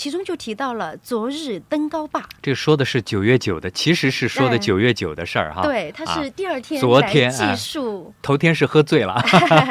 [0.01, 5.61] 其中就提到了昨日登高坝，这说的是九月九的，其实是说的哎九月九的事儿哈。
[5.61, 9.13] 对，它啊是第二天来昨天哎记述头天是喝醉了。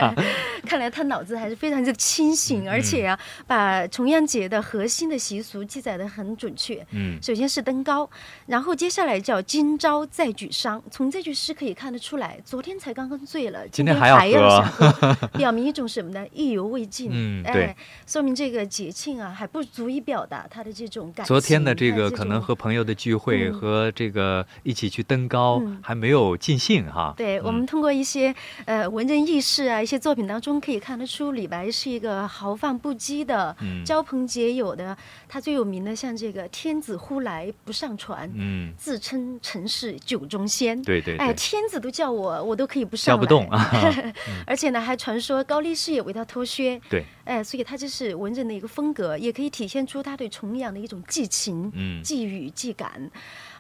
[0.65, 6.87] 看来他脑子还是非常的清醒，嗯而且啊，把重阳节的核心的习俗记载的很准确。
[6.93, 8.09] 嗯首先是登高，
[8.47, 10.81] 然后接下来叫今朝再举觞。
[10.93, 16.25] 从这句诗可以看得出来，昨天才刚刚醉了，今天天还要要喝 表明一种什么呢？
[16.33, 17.11] 意犹未尽。
[17.11, 17.77] 嗯对哎，
[18.07, 21.27] 说明这个节庆啊还不足以表达他的这种感情。
[21.27, 27.15] 昨天的这哎个可能和朋友的聚会嗯和这个一起去登高嗯还没有尽兴哈。
[27.17, 28.35] 对，我嗯们通过一些
[28.67, 34.97] 呃文人轶事啊，一些作品当中可以看得出，李白是一个豪放不羁的、嗯交朋结友的。
[35.29, 40.81] 他最有名的像这个“天子呼来不上船”，嗯，自称臣是酒中仙。
[40.83, 43.17] 对对对哎，天子都叫我，我都可以不上来。
[43.17, 43.71] 叫不动啊。
[44.47, 46.81] 而且呢，还传说高力士也为他脱靴。
[46.89, 53.09] 对，哎，所以他这是文人的一个风格，也可以体现出他对重阳的一种寄情、嗯寄语、寄感。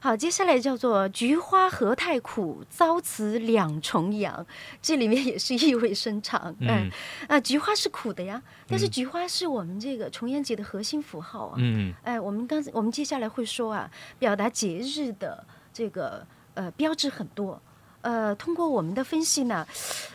[0.01, 4.45] 好，接下来叫做“菊花何太苦，遭此两重阳”，
[4.83, 6.53] 这里面也是意味深长。
[6.59, 6.91] 嗯哎
[7.29, 11.55] 啊，菊花是苦的呀，但是嗯菊花是我们这个重阳节的核心符号啊。
[11.59, 17.63] 嗯哎，我们刚才我们接下来会说啊，表达节日的这个呃标志很多。
[18.03, 19.67] 呃，通过我们的分析呢，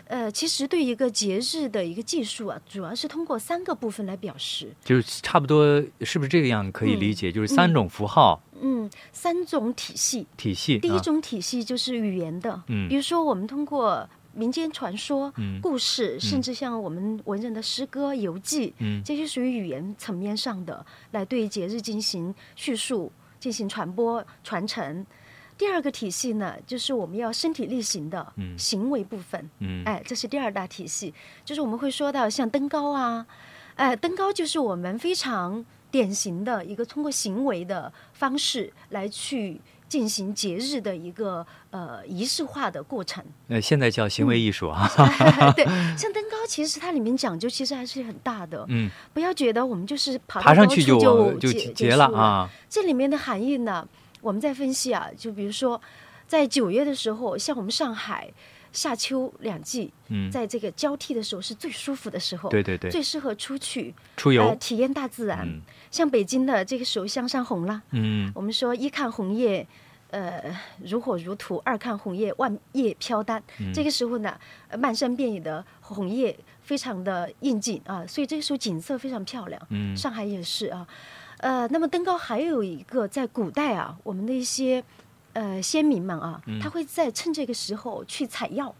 [0.08, 4.74] 呃，其实对一个节日的一个技术啊，主要是通过三个部分来表示。
[4.84, 7.32] 就是差不多，是不是这个样可以理解？
[7.32, 10.26] 就是三种符号嗯，三种体系。
[10.36, 10.80] 体系。
[10.80, 25.06] 第一啊种体系就是语言的，嗯比如说我们通过民间传说、嗯故事，甚至像我们文人的诗歌、游记，嗯这些属于语言层面上的，来对节日进行叙述、进行传播、传承。
[25.58, 33.26] 第二个体系呢，就是我们要身体力行的嗯行为部分，嗯哎，这是第二大体系，就是我们会说到像登高啊，
[33.76, 43.24] 哎，登高就是我们非常典型的一个通过行为的方式来去进行节日的一个呃仪式化的过程。
[43.48, 44.90] 呃，现在叫行为艺术啊。
[45.56, 45.64] 对，
[45.96, 48.66] 像登高，其实它里面讲究其实还是很大的。
[48.68, 51.00] 嗯，不要觉得我们就是爬上去就
[51.38, 52.50] 就结结了啊。
[52.68, 53.88] 这里面的含义呢，
[54.26, 55.80] 我们在分析啊，就比如说，
[56.28, 58.28] 在九月的时候，像我们上海
[58.72, 65.48] 夏秋两季，嗯在这个交替的时候是最舒服的时候，对对对最适合出去出游呃、体验大自然。
[65.48, 65.62] 嗯
[65.92, 69.68] 像北京的这个时候香山红了，嗯我们说一看红叶。
[70.12, 70.42] 呃，
[70.82, 73.42] 如火如荼；二看红叶，万叶飘丹。
[73.60, 79.62] 嗯这个时候呢，呃漫山遍野的红叶非常的应景啊，所以这个时候景色非常漂亮。
[79.70, 80.88] 嗯上海也是啊。
[81.46, 84.84] 呃，那么登高还有一个，在古代啊，我们的一些
[85.34, 88.74] 呃先民们啊，嗯他会在趁这个时候去采药。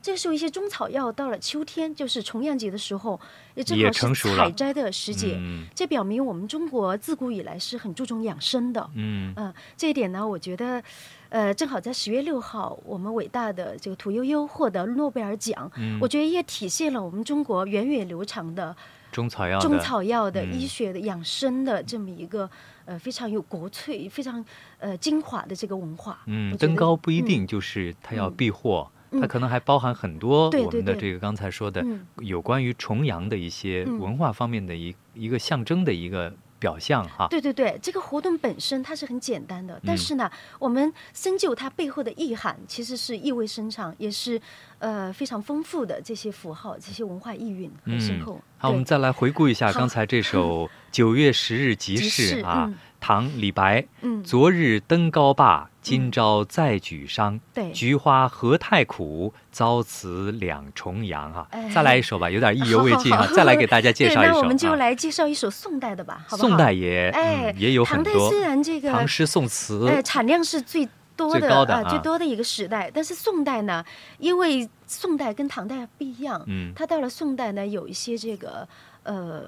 [0.00, 3.18] 这个时候，一些中草药到了秋天，就是重阳节的时候，
[3.56, 5.34] 也正好成熟了是采摘的时节。
[5.36, 8.88] 嗯这表明我们中国自古以来是很注重养生的。
[8.94, 10.80] 嗯嗯，这一点呢，我觉得，
[11.28, 18.76] 呃，正好在十月六号，我们伟大的这个屠呦呦获得诺贝尔奖，嗯我觉得也体现了我们中国源远流长的
[19.12, 20.52] 中草药的中草药的嗯。
[20.52, 22.50] 医学的养生的这么一个
[22.86, 24.44] 呃非常有国粹、非常
[24.78, 26.20] 呃精华的这个文化。
[26.26, 27.24] 嗯，登高不一嗯。
[27.26, 29.20] 定就是它要嗯避祸，嗯。
[29.20, 32.06] 它可能还包含很多我们的这个刚才说的嗯。
[32.18, 34.00] 有关于重阳的一些嗯。
[34.00, 36.32] 文化方面的一一个象征的一个
[36.62, 37.26] 表象哈。
[37.28, 44.40] 对对对，这个活动本身它是很简单的，但嗯是呢，我们深究它背后的意涵，其实是意味深长，也是
[44.78, 48.34] 呃非常丰富的这些符号、这些文化意蕴很深厚。
[48.34, 53.84] 嗯好，我们再来回顾一下刚才这首《九月十日即即事》啊嗯，唐李白。
[54.00, 57.40] 嗯昨日登高坝，今朝再举觞。
[57.52, 61.68] 对菊花何太苦，遭此两重阳哈哎。
[61.74, 63.26] 再来一首吧，有点意犹未尽啊。
[63.34, 66.48] 再来给大家介绍一对，首那我们就啊来介绍一首宋代的吧，好不好？
[66.48, 72.88] 宋代也哎嗯也有很多唐代虽然这个唐诗宋词哎，产量是最多的啊高的啊最多的一个时代。
[72.94, 73.84] 但是宋代呢，
[74.18, 78.68] 因为宋代跟唐代不一样，嗯它到了宋代呢，有一些这个
[79.02, 79.42] 呃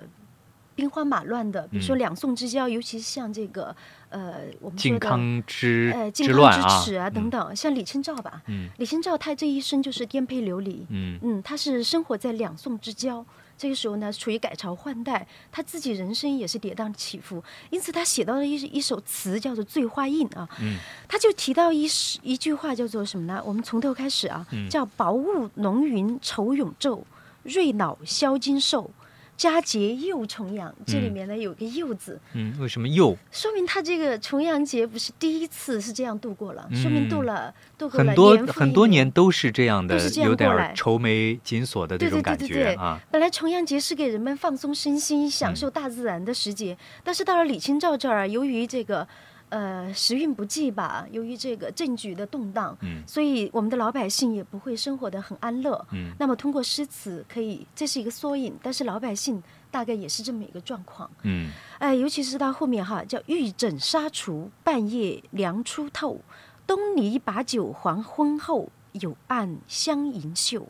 [0.75, 3.75] 兵荒马乱的，比如说嗯两宋之交，尤其是像这个
[4.09, 13.25] 呃，我们说靖的康之呃靖康啊之耻啊等嗯等，像李清照吧，嗯李清照她这一生就是颠沛流离，嗯嗯，她是生活在两宋之交。
[13.57, 20.49] 这个时候呢，处于改朝换代，她自己人生也是跌宕起伏，因此她写到了一一首词，叫做《醉花印》啊。
[20.61, 23.41] 嗯，他就提到一诗一句话，叫做什么呢？
[23.47, 27.03] 我们从头开始啊，嗯叫“薄雾浓云愁永昼，
[27.45, 28.91] 瑞脑消金兽，
[29.37, 30.75] 佳节又重阳”。
[30.87, 43.01] 这里嗯面呢有个“又”字，嗯，为什么又说明他这个重阳节不是第一次是这样度过了，说明度了度过了很多很多年都是这样的有点愁眉紧锁的这种感觉对对啊。
[43.11, 49.07] 本来重阳节是给人们放松身心、享受大自然的时节，但是到了李清照这儿，由于这个。
[49.55, 55.87] 呃，时运不济吧，由于这个政局的动荡，嗯所以我们的老百姓也不会生活得很安乐。
[55.93, 59.41] 嗯那么通过诗词可以，这是一个缩影，但是老百姓
[59.71, 61.09] 大概也是这么一个状况。
[61.23, 66.21] 嗯哎，尤其是到后面哈，叫玉枕纱厨，半夜凉初透，
[66.67, 70.67] 东篱把酒黄昏后，有暗香盈袖。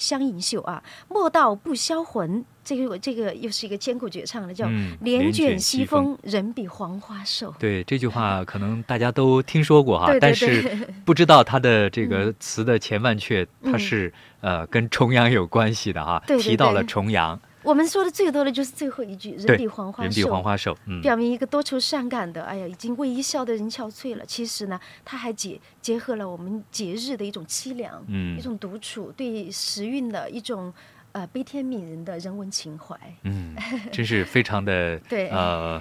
[0.00, 2.44] 香盈袖啊，莫道不销魂。
[2.62, 6.04] 这个这个又是一个千古绝唱了，叫嗯“帘帘卷卷西西风。
[6.04, 7.52] 风，人比黄花瘦”。
[7.58, 13.78] 对这句话，可能大家都听说过哈，对对但是 不知道它的这个词的前半阙，它嗯。
[13.78, 24.24] 是呃跟重阳有关系的哈，提到了重阳，我们说的最多的就是最后一句“人比黄花人比瘦”，黄花瘦，嗯表明一个多愁善感的，哎呀，已经为伊笑得人憔悴了。
[24.24, 30.72] 其实呢，它还结结合了我们节日的一种凄凉，嗯一种独处，对时运的一种
[31.12, 32.96] 呃悲天悯人的人文情怀。
[33.24, 33.54] 嗯，
[33.92, 35.80] 真是非常的对呃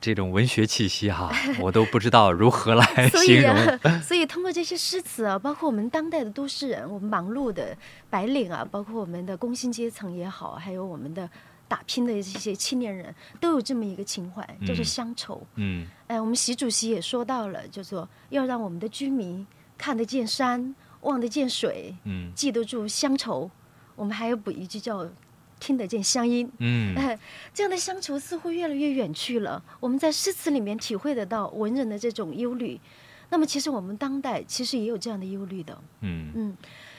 [0.00, 1.30] 这种文学气息哈，
[1.60, 3.54] 我都不知道如何来 所形容。
[4.00, 7.76] 所以通过这些诗词啊，包括我们当代的都市人，我们忙碌的
[8.08, 11.28] 白领啊，包括我们的工薪阶层也好，还有我们的
[11.68, 15.46] 打拼的这些青年人，都有这么一个情怀，就是嗯乡愁。
[15.56, 19.46] 嗯哎，我们习主席也说到了，叫做要让我们的居民
[19.76, 23.50] 看得见山，望得见水，嗯记得住乡愁。
[23.96, 25.06] 我们还要补一句叫
[25.60, 26.50] 听得见乡音。
[26.58, 27.16] 嗯哎，
[27.54, 29.62] 这样的乡愁似乎越来越远去了。
[29.78, 32.80] 我们在诗词里面体会得到文人的这种忧虑。
[33.32, 35.78] 那么，其实我们当代其实也有这样的忧虑的。
[36.00, 36.56] 嗯嗯，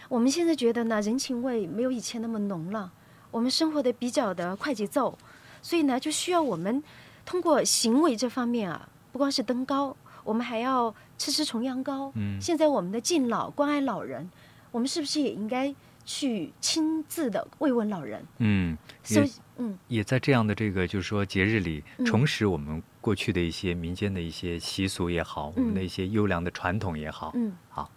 [0.07, 2.89] 我们现在觉得呢，人情味没有以前那么浓了，
[3.31, 5.17] 我们生活的比较的快节奏，
[5.61, 6.81] 所以呢，就需要我们
[7.25, 9.93] 通过行为这方面啊，不光是登高，
[10.23, 12.13] 我们还要吃吃重阳糕。
[12.15, 14.29] 嗯现在我们的敬老关爱老人，
[14.71, 15.75] 我们是不是也应该
[16.13, 18.21] 去亲自的慰问老人？
[18.39, 27.31] 嗯，所以也，嗯，也在这样的这个就是说节日里嗯重拾我们过去的一些民间的一些习俗也好，我们的嗯一些优良的传统也好。
[27.35, 27.89] 嗯，好。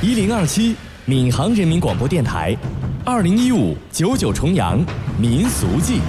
[0.00, 0.76] 一零二七
[1.06, 2.56] 闵行人民广播电台，
[3.04, 4.78] 二零一五九九重阳
[5.20, 6.00] 民俗季，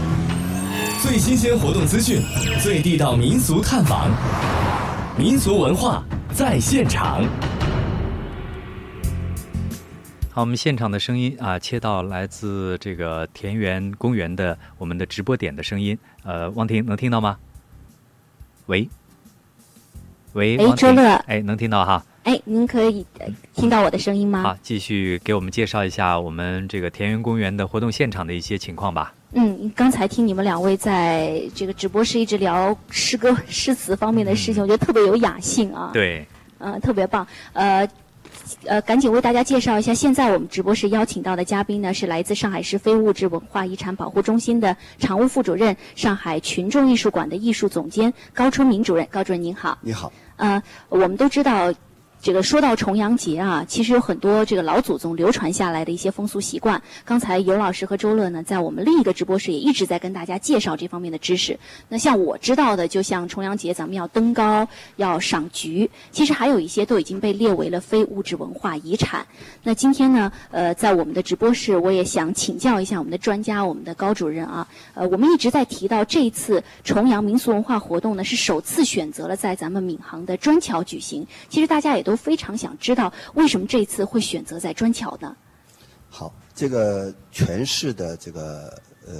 [1.02, 2.22] 最新鲜活动资讯，
[2.62, 4.12] 最地道民俗探访，
[5.18, 7.26] 民俗文化在现场。
[10.40, 16.00] 好，我们现场的声音啊，切到来自这个田园公园的我们的直播点的声音。
[16.24, 17.38] 呃，汪婷能听到吗？
[18.68, 18.88] 喂，
[20.32, 22.02] 喂，哎周乐哎，能听到哈。
[22.24, 24.44] 哎，您可以呃听到我的声音吗？
[24.44, 29.14] 好，继续给我们介绍一下我们这个田园公园的活动现场的一些情况吧。
[29.34, 36.26] 嗯，刚才听你们两位在这个直播室一直聊诗歌、诗词方面的事情，我觉得特别有雅兴啊。，对，
[36.60, 37.28] 嗯、特别棒。
[37.52, 37.86] 呃。
[38.66, 49.08] 呃，赶紧为大家介绍一下，现在我们直播室邀请到的嘉宾呢，是来自上海市非物质文化遗产保护中心的常务副主任、上海群众艺术馆的艺术总监高春明主任。
[49.12, 49.78] 高主任您好。
[49.82, 51.74] 你好，呃，我们都知道，
[52.22, 56.82] 这个说到重阳节啊，其实有很多这个老祖宗流传下来的一些风俗习惯。
[57.06, 61.58] 刚才尤老师和周乐呢，在我们另一个直播室也一直在跟大家介绍这方面的知识。
[61.88, 64.68] 那像我知道的，就像重阳节咱们要登高、
[64.98, 69.26] 要赏菊，其实还有一些都已经被列为了非物质文化遗产。
[69.64, 74.68] 那今天呢，呃，在我们的直播室，我也想请教一下我们的专家，我们的高主任啊。
[74.94, 81.26] 呃，我们一直在提到这一次重阳民俗文化活动呢，是首次选择了在咱们闵行的砖桥举行。
[81.48, 85.36] 其实大家也都非常想知道，为什么这次会选择在砖桥呢？
[86.10, 89.16] 好，这个全市的这个呃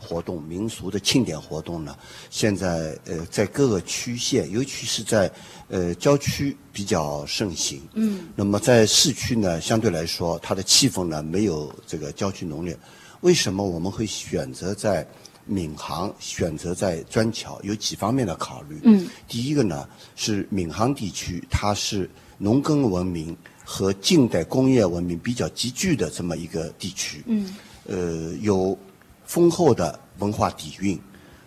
[0.00, 1.94] 活动，民俗的庆典活动呢，
[2.30, 5.30] 现在呃在各个区县，尤其是在
[5.68, 7.82] 呃郊区比较盛行。
[7.94, 8.28] 嗯。
[8.34, 12.76] 那么在市区呢，相对来说，它的气氛呢没有这个郊区浓烈。
[13.20, 15.06] 为什么我们会选择在
[15.46, 17.60] 闵行，选择在砖桥？
[17.62, 18.80] 有几方面的考虑。
[18.84, 19.08] 嗯。
[19.26, 27.22] 第一个呢是闵行地区，它是农耕文明和近代工业文明比较集聚的这么一个地区。
[27.26, 27.54] 嗯。
[27.86, 28.78] 呃，有
[29.24, 30.98] 丰厚的文化底蕴。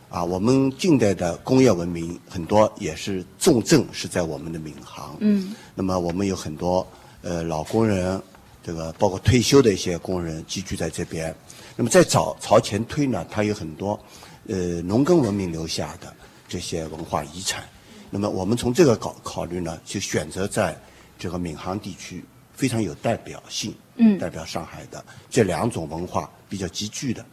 [0.10, 5.16] 啊，我们近代的工业文明很多也是重镇是在我们的闵行。
[5.20, 5.56] 嗯。
[5.74, 6.86] 那么我们有很多
[7.22, 8.22] 呃老工人，
[8.64, 11.36] 这个包括退休的一些工人集聚在这边。
[11.76, 14.00] 那么再早朝前推呢，它有很多
[14.48, 16.14] 呃农耕文明留下的
[16.48, 17.64] 这些文化遗产。
[18.10, 20.78] 那么我们从这个考考虑呢，就选择在
[21.20, 22.24] 这个闵行地区
[22.54, 27.26] 非常有代表性，嗯代表上海的这两种文化比较集聚的，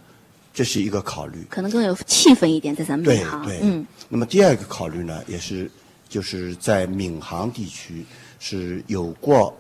[0.53, 1.47] 这是一个考虑。
[1.49, 3.45] 可能更有气氛一点，在咱们对闵行。
[3.45, 5.71] 对，嗯那么第二个考虑呢，也是
[6.09, 8.05] 就是在闵行地区
[8.41, 9.57] 是有过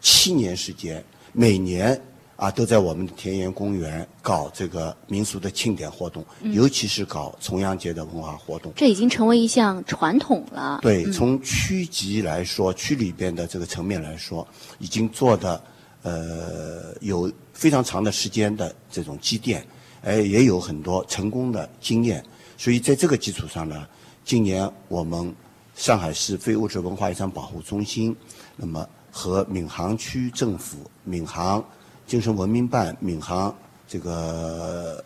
[0.00, 1.02] 七年时间，
[1.32, 2.00] 每年
[2.42, 8.72] 啊都在我们的田园公园搞这个民俗的庆典活动，嗯尤其是搞重阳节的文化活动。
[8.74, 10.80] 这已经成为一项传统了。
[10.82, 14.44] 对，嗯从区级来说，区里边的这个层面来说，
[14.80, 15.62] 已经做的
[16.02, 19.64] 呃有非常长的时间的这种积淀，
[20.02, 22.24] 哎，也有很多成功的经验。
[22.58, 23.86] 所以在这个基础上呢，
[24.24, 25.32] 今年我们
[25.76, 28.16] 上海市非物质文化遗产保护中心，
[28.56, 31.64] 那么和闵行区政府、闵行
[32.12, 33.54] 精神文明办、闵行
[33.88, 35.02] 这个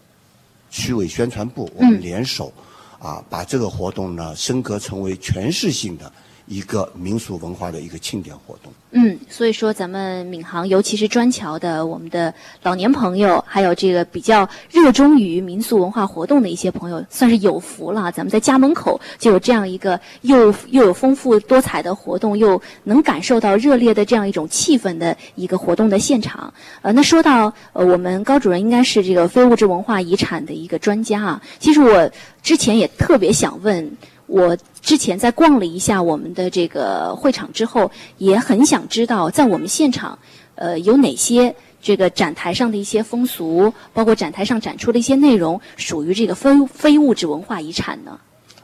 [0.71, 2.53] 区委宣传部，我们嗯联手。
[2.99, 6.11] 啊，把这个活动呢升格成为全市性的
[6.47, 8.72] 一个民俗文化的一个庆典活动。
[8.92, 12.32] 嗯，所以说咱们闵行，尤其是砖桥的我们的
[12.62, 18.11] 老年朋友，还有这个比较热衷于民俗文化活动的一些朋友，算是有福了。
[18.12, 26.55] 咱们在家门口就有这样一个又又有丰富多彩的活动，又能感受到热烈的这样一种气氛的一个活动的现场。
[26.80, 31.42] 呃，那说到呃，我们高主任应该是这个非物质文化遗产的一个专家啊。
[31.59, 32.11] 其实我
[32.42, 33.97] 之前也特别想问。
[34.27, 40.18] 我之前在逛了一下我们的这个会场之后，也很想知道在我们现场，
[40.57, 48.18] 呃，有哪些这个展台上的一些风俗，包括展台上展出的一些内容，属于这个非非物质文化遗产呢？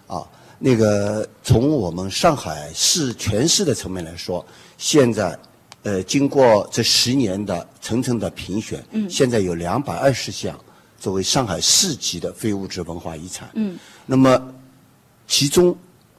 [0.09, 0.27] 啊，
[0.59, 4.45] 那个从我们上海市全市的层面来说，
[4.79, 5.39] 现在
[5.85, 10.59] 呃经过这十年的层层的评选，嗯现在有两百二十项
[10.99, 13.49] 作为上海市级的非物质文化遗产。
[13.55, 14.41] 嗯那么
[15.27, 15.77] 其中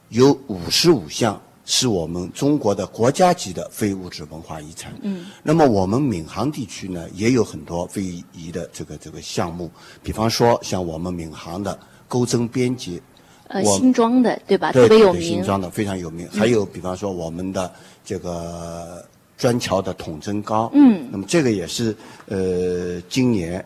[0.08, 4.92] 有五十五项是我们中国的国家级的非物质文化遗产。
[5.02, 8.02] 嗯那么我们闵行地区呢，也有很多非
[8.32, 9.70] 遗的这个这个项目，
[10.02, 13.00] 比方说像我们闵行的钩针编辑，
[13.48, 14.72] 呃，新庄的对吧？
[14.72, 15.44] 对特别有对新名。
[15.44, 16.28] 庄的非常有名。
[16.32, 17.72] 嗯还有比方说我们的
[18.04, 19.04] 这个
[19.38, 21.96] 砖桥的筒针糕，嗯那么这个也是
[22.26, 23.64] 呃今年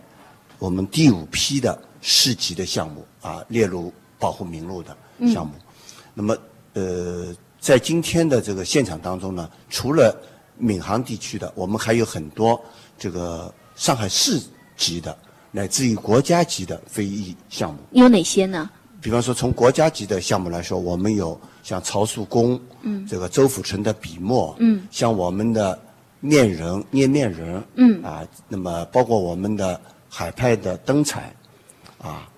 [0.58, 4.96] 我们第五批的市级的项目啊列入保护名录的
[5.32, 5.52] 项目。
[6.14, 6.36] 那么
[6.74, 10.16] 呃在今天的这个现场当中呢，除了
[10.58, 12.60] 闵行地区的，我们还有很多
[12.98, 14.40] 这个上海市
[14.76, 15.16] 级的
[15.50, 17.78] 乃至于国家级的非遗项目。
[17.92, 18.68] 有哪些呢？
[19.00, 25.78] 比方说，从国家级的项目来说，我们有像曹树公，嗯这个周辅成的笔墨，嗯像我们的
[26.18, 31.32] 面人、捏面人，嗯啊，那么包括我们的海派的灯彩，
[31.98, 32.28] 啊，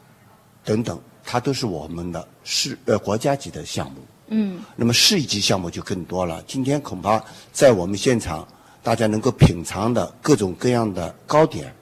[0.62, 1.01] 等等，
[1.31, 3.99] 它都是我们的市呃国家级的项目。
[4.33, 6.43] 嗯那么市一级项目就更多了。
[6.45, 7.22] 今天恐怕
[7.53, 8.45] 在我们现场，
[8.83, 11.72] 大家能够品尝的各种各样的糕点，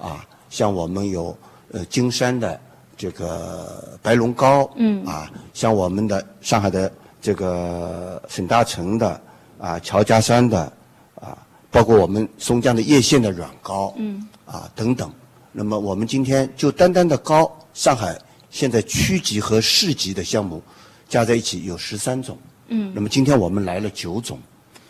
[0.00, 1.36] 啊，像我们有
[1.70, 2.60] 呃金山的
[2.96, 9.20] 这个白龙糕，嗯啊，像我们的上海的这个沈大成的
[9.60, 10.72] 啊，乔家山的
[11.14, 11.38] 啊，
[11.70, 15.08] 包括我们松江的叶县的软糕，嗯啊等等。
[15.52, 18.16] 那么我们今天就单单的糕，上海
[18.50, 20.62] 现在区级和市级的项目
[21.08, 22.36] 加在一起有十三种。
[22.68, 24.38] 嗯那么今天我们来了九种。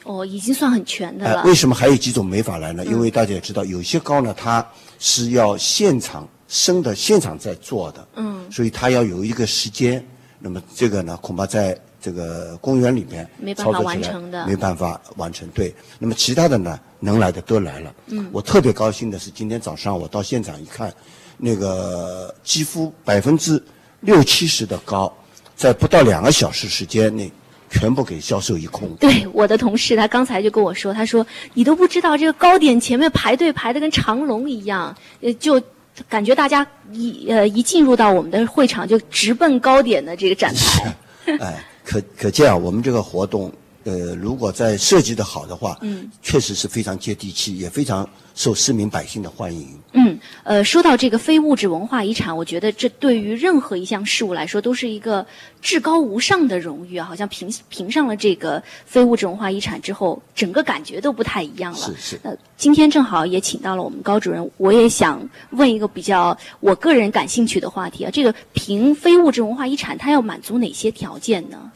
[0.05, 1.43] 哦，已经算很全的了。
[1.43, 2.83] 呃为什么还有几种没法来呢？
[2.87, 4.67] 嗯因为大家也知道，有些高呢，它
[4.99, 10.05] 是要现场生的，现场在做的，嗯所以它要有一个时间。
[10.41, 15.47] 那么这个呢，恐怕在这个公园里面没办法完成的没办法完成。
[15.49, 17.95] 对，那么其他的呢，能来的都来了。
[18.07, 20.95] 嗯我特别高兴的是，今天早上我到现场一看，
[21.39, 23.62] 那个几乎百分之
[24.01, 25.12] 六七十的糕，
[25.57, 27.32] 在不到两个小时时间内，
[27.70, 28.89] 全部给销售一空。
[28.97, 35.61] 对，我的同事他刚才就跟我说，他说你都不知道这个糕点前面排队排的跟长龙一样，呃，就
[36.09, 40.95] 感觉大家一呃一进入到我们的会场就直奔糕点的这个展台。
[41.41, 43.53] 哎，可可见啊，我们这个活动，
[43.89, 49.66] 呃，如果在设计的好的话，嗯，确实是非常接地气，也非常受市民百姓的欢迎。
[49.93, 55.26] 嗯，呃，说到这个非物质文化遗产，我觉得这对于任何一项事物来说都是一个
[55.62, 57.07] 至高无上的荣誉啊！
[57.07, 61.78] 好像评评上了这个非物质文化遗产之后，整个感觉都不太一样了。
[61.78, 62.20] 是是。
[62.24, 71.72] 呃，今天正好也请到了我们高主任，我也想问一个比较我个人感兴趣的话题啊，这个评非物质文化遗产，它要满足哪些条件呢？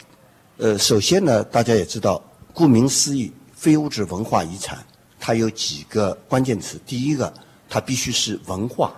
[0.58, 2.22] 呃，首先呢，大家也知道，
[2.52, 4.84] 顾名思义，非物质文化遗产
[5.18, 6.80] 它有几个关键词。
[6.86, 7.32] 第一个，
[7.68, 8.92] 它必须是文化，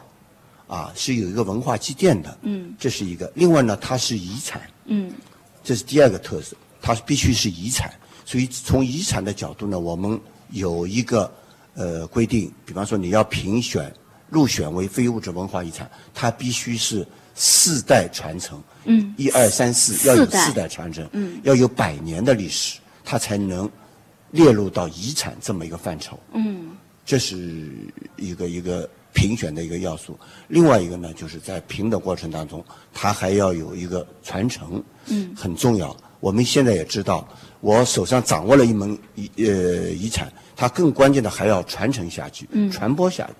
[0.66, 3.30] 啊，是有一个文化积淀的，嗯，这是一个。
[3.34, 5.12] 另外呢，它是遗产，嗯，
[5.62, 7.92] 这是第二个特色，它必须是遗产。
[8.26, 11.32] 所以从遗产的角度呢，我们有一个
[11.74, 13.94] 呃规定，比方说你要评选
[14.28, 18.62] 入选为非物质文化遗产，它必须是四代传承。
[18.86, 23.68] 嗯，一二三四要有四代传承，嗯，要有百年的历史，它才能
[24.30, 26.18] 列入到遗产这么一个范畴。
[26.34, 26.76] 嗯，
[27.06, 27.68] 这是
[28.16, 30.18] 一个一个评选的一个要素。
[30.48, 32.62] 另外一个呢，就是在评的过程当中，
[32.92, 35.96] 它还要有一个传承，嗯，很重要。
[36.20, 37.26] 我们现在也知道，
[37.60, 43.32] 我手上掌握了一门遗呃遗产，它更关键的还要传承下去，嗯，传播下去。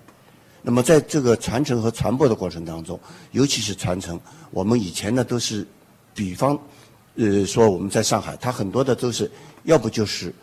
[0.65, 2.99] 那么在这个传承和传播的过程当中，
[3.33, 5.63] 尤其是传承，我们以前呢都是，
[6.15, 6.59] 比方，
[7.17, 9.29] 呃，说我们在上海，它很多的都是
[9.65, 10.33] 要不就是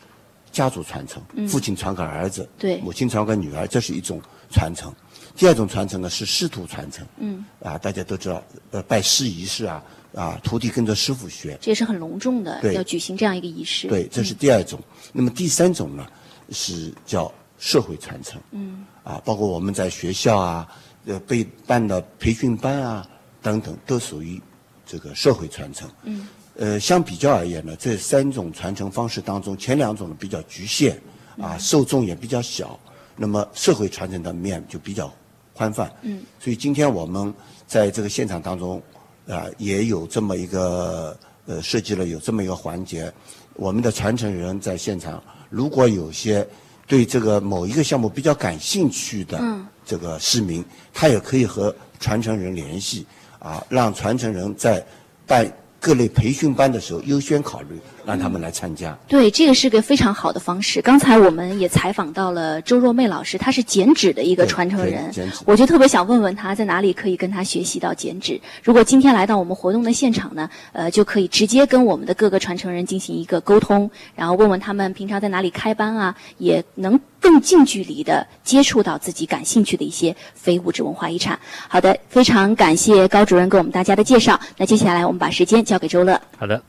[0.49, 4.93] 家族传承，嗯父亲传给儿子，对母亲传给女儿，这是一种传承。
[5.35, 9.83] 第二种传承呢是师徒传承，嗯，啊，大家都知道，呃，拜师仪式啊，
[10.15, 13.89] 啊，徒弟跟着师傅学，这也是很隆重的，对要举行这样一个仪式。
[13.89, 14.79] 对，这是第二种。
[15.11, 16.07] 那么第三种呢，
[16.51, 18.39] 是叫社会传承。
[18.51, 20.67] 嗯啊，包括我们在学校啊，
[21.05, 23.07] 呃，被办的培训班啊
[23.41, 24.41] 等等，都属于
[24.85, 25.89] 这个社会传承。
[26.03, 30.95] 嗯呃，相比较而言呢，这三种传承方式当中，前两种呢比较局限，
[31.41, 32.79] 啊，受众也比较小，
[33.15, 35.11] 那么社会传承的面就比较
[35.53, 35.91] 宽泛。
[36.03, 37.33] 嗯所以今天我们
[37.65, 38.79] 在这个现场当中，
[39.27, 43.11] 啊、也有这么一个呃设计了有这么一个环节，
[43.55, 46.47] 我们的传承人在现场，如果有些
[46.87, 49.65] 对这个某一个项目比较感兴趣的嗯。
[49.85, 50.63] 这个市民，
[50.93, 53.05] 他也可以和传承人联系，
[53.37, 54.81] 啊，让传承人在
[55.27, 55.45] 办
[55.77, 58.97] 各类培训班的时候优先考虑让他们来参加。
[59.07, 60.81] 对，这个是个非常好的方式。
[60.81, 65.11] 刚才我们也采访到了周若妹老师，她是剪纸的一个传承人，
[65.45, 68.39] 我就特别想问问她在哪里可以跟她学习到剪纸。
[68.63, 81.39] 如果今天来到我们活动的现场呢，呃，就可以直接跟我们的各个传承人进行一个沟通，然后问问他们平常在哪里开班啊，也能更近距离的接触到自己感兴趣的一些非物质文化遗产。
[81.67, 84.39] 好的，非常感谢高主任给我们大家的介绍。
[84.57, 86.19] 那接下来我们把时间交给周乐。
[86.37, 86.61] 好的，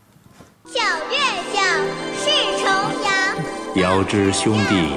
[0.67, 1.19] 小月
[1.53, 1.61] 小
[2.17, 2.65] 是重
[3.05, 4.95] 阳，遥知兄弟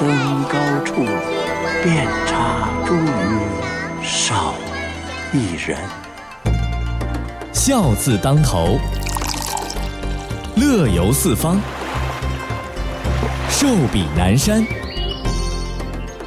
[0.00, 1.04] 登高处，
[1.84, 2.90] 遍插茱
[4.02, 4.52] 萸少
[5.32, 5.78] 一人。
[7.52, 8.80] 笑字当头，
[10.56, 11.60] 乐游四方，
[13.48, 14.66] 寿比南山。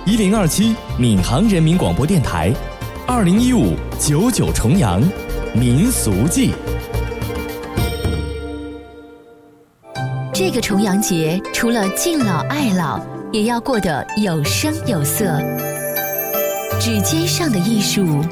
[0.05, 2.53] 一零二七闵行人民广播电台，
[3.05, 5.03] 二零一五九九重阳
[5.53, 6.53] 民俗记。
[10.40, 12.98] 这个重阳节，除了敬老爱老，
[13.34, 15.38] 也要过得有声有色。
[16.80, 18.24] 指尖上的艺术，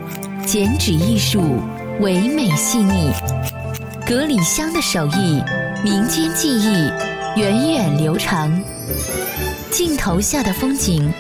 [0.46, 1.60] 剪纸艺术，
[2.00, 3.12] 唯美细腻；
[4.06, 5.44] 隔里香的手艺，
[5.84, 6.90] 民间技艺，
[7.36, 8.58] 源远流长。
[9.70, 11.12] 镜头下的风景，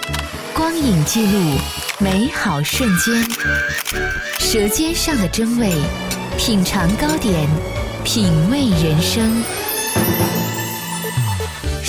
[0.53, 1.57] 光影记录
[1.99, 3.21] 美好瞬间。
[4.39, 5.73] 舌尖上的真味，
[6.37, 7.45] 品尝糕点，
[8.05, 9.43] 品味人生。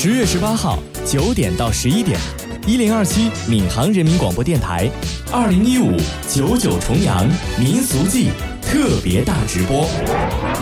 [0.00, 2.16] 十月十八号九点到十一点，
[2.68, 4.88] 一零二七闵行人民广播电台，
[5.32, 5.96] 二零一五
[6.28, 7.26] 九九重阳
[7.58, 8.30] 民俗记
[8.62, 9.90] 特别大直播，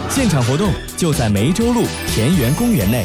[0.08, 3.04] 现场活动就在梅州路田园公园内。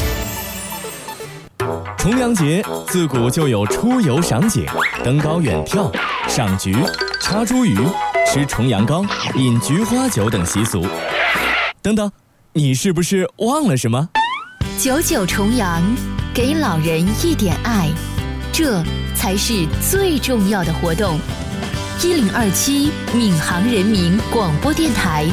[1.98, 4.66] 重阳节自古就有出游赏景、
[5.04, 5.94] 登高远眺、
[6.30, 6.74] 赏菊、
[7.20, 7.92] 插茱萸、
[8.26, 9.06] 吃重阳糕、
[9.36, 10.88] 饮菊花酒等习俗。
[11.82, 12.10] 等等，
[12.54, 14.08] 你是不是忘了什么？
[14.80, 15.84] 九九重阳，
[16.34, 17.90] 给老人一点爱，
[18.54, 18.82] 这
[19.14, 21.20] 才是最重要的活动。
[22.02, 25.28] 一零二七闵行人民广播电台，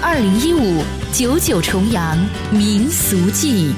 [0.00, 0.82] 二零一五
[1.12, 2.18] 九九重阳
[2.50, 3.74] 民俗记。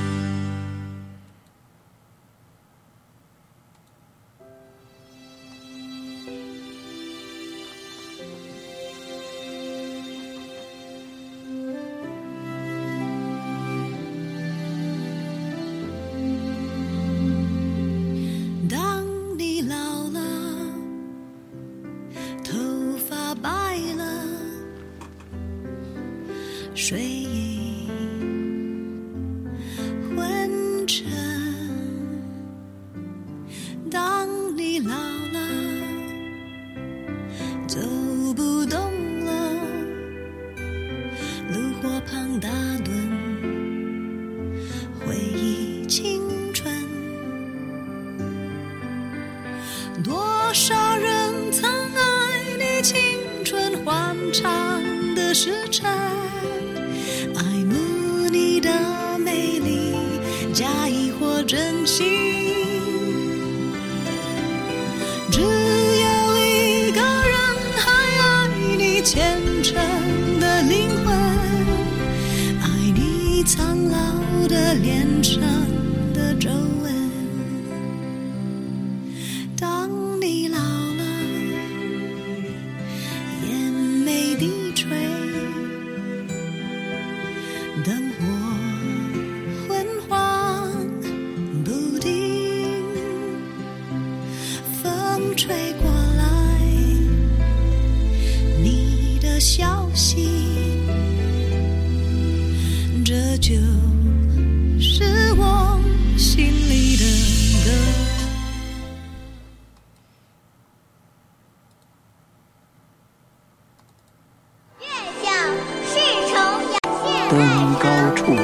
[117.31, 117.39] 登
[117.75, 118.35] 高处，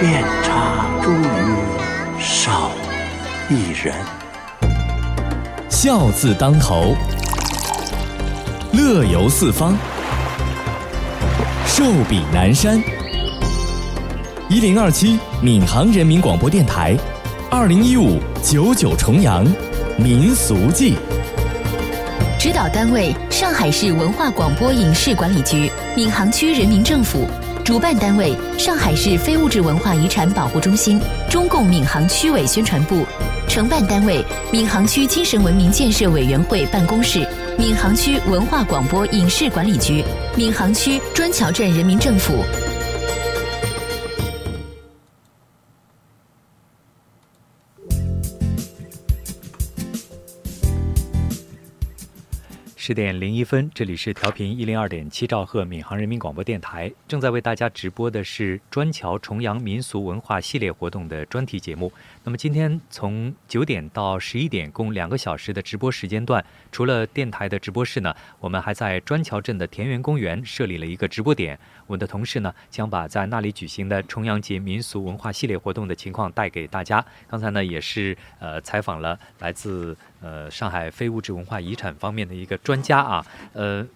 [0.00, 2.70] 遍插茱萸少
[3.50, 3.94] 一人。
[5.68, 6.94] 笑字当头，
[8.72, 9.76] 乐游四方，
[11.66, 12.82] 寿比南山。
[14.48, 16.96] 一零二七闵行人民广播电台，
[17.50, 19.46] 二零一五九九重阳
[19.98, 20.96] 民俗记。
[22.38, 27.26] 指导单位：上海市文化广播影视管理局、闵行区人民政府；
[27.66, 33.04] 主办单位：上海市非物质文化遗产保护中心、中共闵行区委宣传部；
[33.48, 37.26] 承办单位：闵行区精神文明建设委员会办公室、
[37.58, 40.04] 闵行区文化广播影视管理局、
[40.36, 42.44] 闵行区砖桥镇人民政府。
[52.86, 61.92] 十点零一分，这里是调频一零二点七兆赫闵行人民广播电台，正在为大家直播的是砖桥重阳民俗文化系列活动的专题节目。
[62.26, 71.56] 那么今天从九点到十一点，共两个小时的直播时间段，除了电台的直播室呢，我们还在砖桥镇的田园公园设立了一个直播点。
[71.86, 77.04] 我们的同事呢，将把在那里举行的重阳节民俗文化系列活动的情况带给大家。
[77.28, 83.86] 刚才呢，也是呃采访了来自呃上海非物质文化遗产方面的一个专家啊，呃，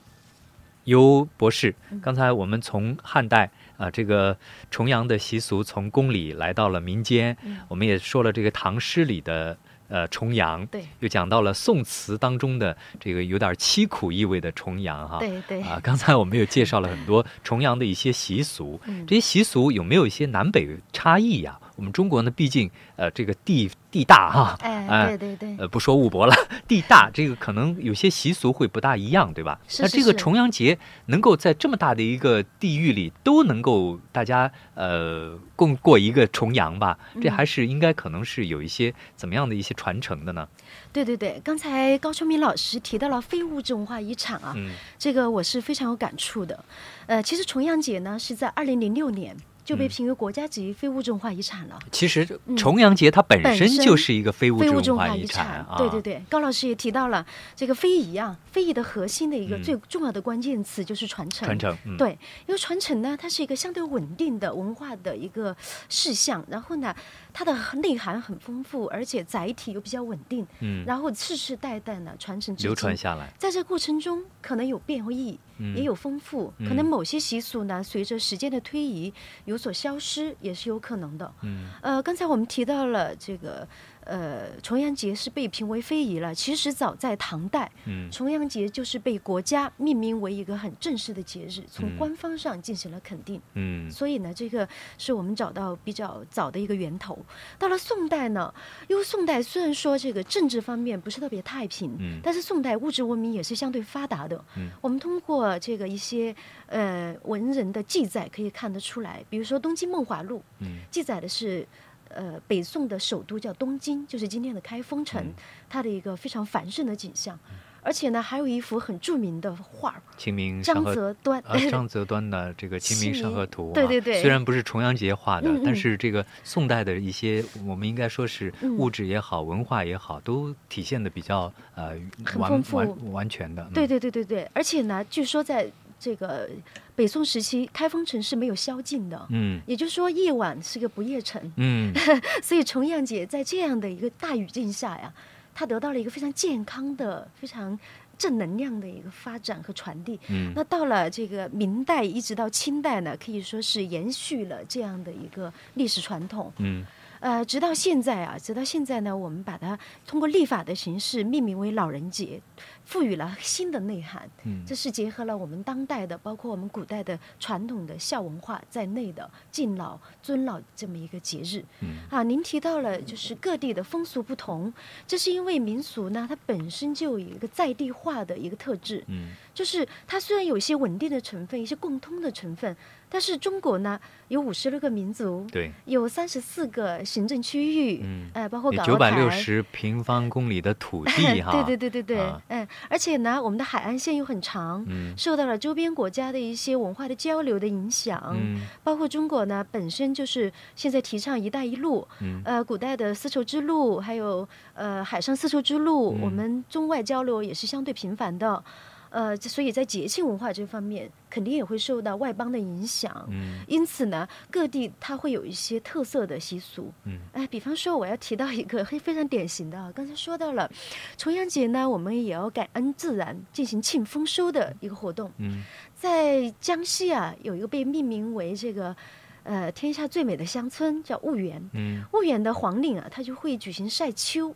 [0.84, 1.74] 尤博士。
[2.00, 3.50] 刚才我们从汉代
[3.80, 4.36] 啊、这个
[4.70, 7.36] 重阳的习俗从宫里来到了民间，
[7.68, 9.56] 我们也说了这个唐诗里的。
[9.92, 15.60] 呃，重阳，对，又讲到了宋词当中的这个有点凄苦意味的重阳哈，对对。
[15.62, 19.04] 啊，刚才我们又介绍了很多重阳的一些习俗，嗯。
[19.04, 26.34] 这些习俗有没有一些南北差异呀、我们中国呢，毕竟呃这个地地大哈，哎对对对呃不说物博了，
[26.68, 29.58] 地大，这个可能有些习俗会不大一样，对吧？
[29.66, 40.46] 是是那这个重阳节能够在这么大的一个地域里都能够大家呃共过一个重阳吧，这嗯还是应该可能是有一些怎么样的一些传承的呢？
[40.92, 46.62] 对对对，刚才高秋明老师提到了非物质文化遗产啊，嗯这个我是非常有感触的。
[47.06, 49.34] 呃，其实重阳节呢是在二零零六年
[49.70, 51.78] 就被嗯评为国家级非物质文化遗产了。
[51.92, 61.46] 其实嗯重阳节它本本身身就是一个非物质文化遗产对对对，高老师也提到了这个非遗啊，非遗的核心的一个嗯最重要的关键词就是传承。
[61.46, 65.56] 传承嗯对，因为传承呢，它是一个相对稳定的文化的一个
[65.88, 66.94] 事项，然后呢，
[67.32, 73.32] 它的内涵很丰富，而且载体又比较稳定，嗯然后世世代代呢传承流传下来。
[73.38, 75.38] 在这过程中，可能有变异，嗯
[75.74, 76.68] 也有丰富，嗯。
[76.68, 79.12] 可能某些习俗呢，随着时间的推移
[79.44, 81.32] 有所消失，也是有可能的。
[81.42, 81.68] 嗯。
[81.82, 83.66] 呃，刚才我们提到了这个，
[84.10, 86.34] 呃，重阳节是被评为非遗了。
[86.34, 93.40] 其实早在唐代，嗯重阳节就是被国家命名为一个很正式的节日，从嗯官方上进行了肯定。
[93.54, 97.16] 嗯所以呢，这个是我们找到比较早的一个源头。
[97.56, 98.52] 到了宋代呢，
[98.88, 104.44] 因为宋代虽然说这个政治方面不是特别太平，嗯但是宋代物质文明也是相对发达的。
[104.56, 106.34] 嗯我们通过这个一些
[106.66, 111.64] 呃文人的记载可以看得出来，比如说《东京梦华录》，嗯记载的是。
[112.10, 115.34] 呃，北宋的首都叫东京，就是今天的开封城，嗯。
[115.68, 117.38] 它的一个非常繁盛的景象。
[117.82, 121.42] 而且呢，还有一幅很著名的画儿，清明上张河择端。
[121.46, 124.20] 啊，张择端的这个《清明上河图》啊，对对对。
[124.20, 125.62] 虽然不是重阳节画的，嗯嗯。
[125.64, 128.76] 但是这个宋代的一些，我们应该说是嗯。
[128.76, 131.92] 物质也好，文化也好，都体现的比较呃
[132.36, 132.76] 完很丰富。
[132.76, 133.62] 完完全的。
[133.62, 133.72] 嗯。
[133.72, 135.66] 对对对对对，而且呢，据说在
[136.00, 136.48] 这个
[136.96, 139.26] 北宋时期，开封城是没有宵禁的。
[139.28, 141.40] 嗯也就是说，夜晚是个不夜城。
[141.58, 141.92] 嗯
[142.42, 145.12] 所以重阳节在这样的一个大语境下呀，
[145.54, 147.78] 它得到了一个非常健康的、非常
[148.16, 150.18] 正能量的一个发展和传递。
[150.28, 156.50] 嗯那到了这个明代一直到清代呢，可以说是延续了这样的一个历史传统。
[156.58, 156.84] 嗯
[157.20, 162.40] 呃，直到现在啊，直到现在呢，我们把它通过立法的形式命名为老人节，
[162.84, 164.28] 赋予了新的内涵。
[164.44, 171.62] 嗯这是结合了我们当代的，包括我们古代的传统的孝文化在内的敬老尊老这么一个节日。
[171.80, 174.72] 嗯啊，您提到了就是各地的风俗不同，
[175.06, 179.04] 这是因为民俗呢，它本身就有一个在地化的一个特质。
[179.08, 182.74] 嗯就是它虽然有一些稳定的成分，一些共通的成分，
[183.10, 188.30] 但是中国呢有五十六个民族，对，有三十四个行政区域，嗯。
[188.32, 189.28] 呃，包括港九百六。
[189.28, 192.40] 十平方公里的土地 哈，对对对对对，啊。
[192.48, 195.12] 嗯，而且呢，我们的海岸线又很长，嗯。
[195.16, 198.60] 受到了周边国家的一些文化的交流的影响，嗯。
[198.84, 202.40] 包括中国呢本身就是现在提倡“一带一路”，嗯。
[202.44, 206.20] 呃，古代的丝绸之路，还有呃海上丝绸之路，嗯。
[206.22, 208.62] 我们中外交流也是相对频繁的。
[209.10, 213.26] 呃，所以在节庆文化这方面，肯定也会受到外邦的影响。
[213.28, 216.92] 嗯因此呢，各地它会有一些特色的习俗。
[217.04, 220.70] 嗯哎，比方说，我要提到一个非非常典型的啊，刚才说到了
[221.16, 225.30] 重阳节呢，我们也要感恩自然，进行庆丰收的一个活动。
[225.38, 228.96] 嗯在江西啊，有一个被命名为这个
[229.42, 231.60] 呃天下最美的乡村，叫婺源。
[231.72, 234.54] 嗯婺源的黄岭啊，它就会举行晒秋。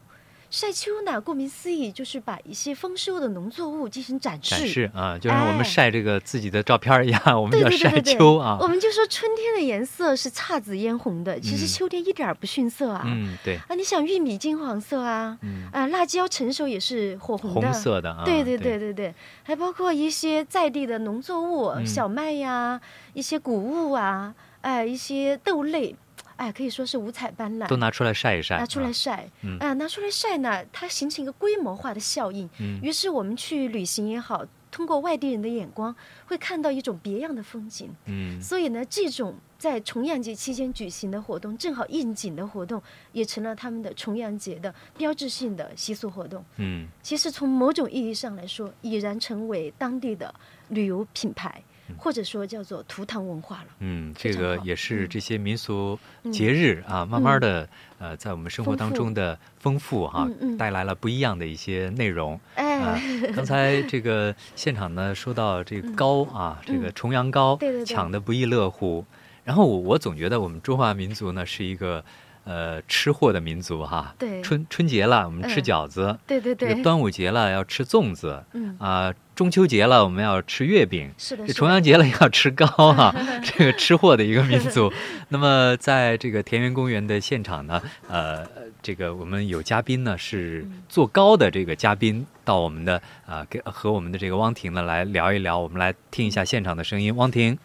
[0.55, 4.57] 晒秋呢，顾名思义，就是把一些丰收的农作物进行展示。
[4.57, 8.69] 展示啊，就像我们哎晒这个自己的照片一样，我们对叫晒对对对对，秋啊我。
[8.69, 13.03] 们就说春天的颜色是姹紫嫣红的，其实嗯秋天一点儿不逊色啊。
[13.05, 22.81] 嗯，对，啊，你想玉米金黄色啊，嗯啊，辣椒成熟也是火红的，红色的啊对对对对对对，还包括一些在地的农作物，嗯小麦呀，
[23.13, 25.97] 一些谷物啊，哎，一些豆类，
[26.37, 29.59] 哎，可以说是五彩斑斓，都拿出来晒一晒，拿出来啊晒，嗯。
[29.59, 32.49] 啊，拿出来晒呢，它形成一个规模化的效应。
[32.59, 32.81] 嗯。
[32.83, 35.95] 于是我们去旅行也好，通过外地人的眼光，
[36.27, 37.91] 会看到一种别样的风景。
[38.07, 38.41] 嗯。
[38.43, 42.83] 所以呢，这种在重阳节期间举行的活动，正好应景的活动，
[43.13, 46.45] 也成了他们的重阳节的标志性的习俗活动。
[46.57, 46.87] 嗯。
[47.03, 50.35] 其实从某种意义上来说，已然成为当地的
[50.69, 51.63] 旅游品牌，
[51.99, 53.67] 或者说叫做图腾文化了。
[53.81, 56.33] 嗯，这个也是这些民俗嗯。
[56.33, 57.69] 节日啊，慢慢的
[57.99, 60.29] 呃，在我们生活当中的丰富哈
[60.59, 62.39] 带来了不一样的一些内容。
[62.55, 62.75] 哎。
[62.81, 63.01] 啊，
[63.35, 67.85] 刚才这个现场呢说到这个糕啊，这个重阳糕嗯对对对。
[67.85, 69.05] 抢的不亦乐乎。
[69.45, 72.05] 然后我我总觉得我们中华民族呢是一个
[72.45, 74.15] 呃吃货的民族哈。
[74.19, 76.19] 对春春节了，我们吃嗯饺子。
[76.27, 78.45] 对对对这个端午节了要吃粽子。
[78.53, 81.11] 嗯啊，中秋节了我们要吃月饼。
[81.19, 84.93] 是的是的这重阳节了要吃糕哈、 这个吃货的一个民族。
[85.31, 88.47] 那么在这个田园公园的现场呢，呃，
[88.83, 97.15] 这个我们有嘉宾呢是做糕的这个嘉宾到我们的啊，给、和我们的这个汪婷呢来聊一聊，我们来听一下现场的声音。
[97.17, 97.59] 汪婷，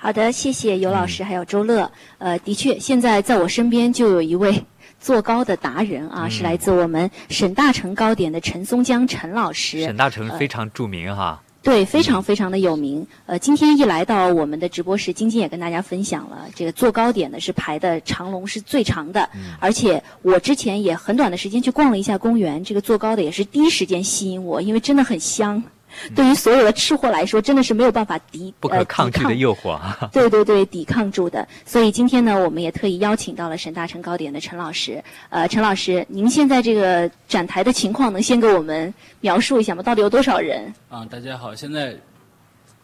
[0.00, 1.90] 好的，谢谢尤老师还有周乐。
[2.18, 4.64] 呃，的确，现在在我身边就有一位
[5.00, 9.82] 做糕的达人啊，嗯是来自我们沈大成糕点的陈松江陈老师。
[9.82, 11.42] 沈大成呃非常著名哈。
[11.60, 13.04] 对，非常非常的有名。
[13.26, 19.28] 呃，今天一来到我们的直播室，晶晶也跟大家分享了，这个做糕点呢是排的长龙是最长的，
[19.58, 25.62] 而且我之前也很短的时间去逛了一下公园，这个做糕的也是第一时间吸引我，因为真的很香。
[26.14, 30.08] 对于所有的吃货来说，真的是没有办法抵不可呃抗拒的诱惑啊！
[30.12, 31.46] 对对对，抵抗住的。
[31.64, 35.02] 所以今天呢，我们也特意邀请到了沈大成糕点的陈老师。
[35.30, 39.82] 呃，陈老师，您现在这个展台的情况，能先给我们描述一下吗？
[39.82, 40.72] 到底有多少人？
[40.88, 41.96] 啊，大家好，现在，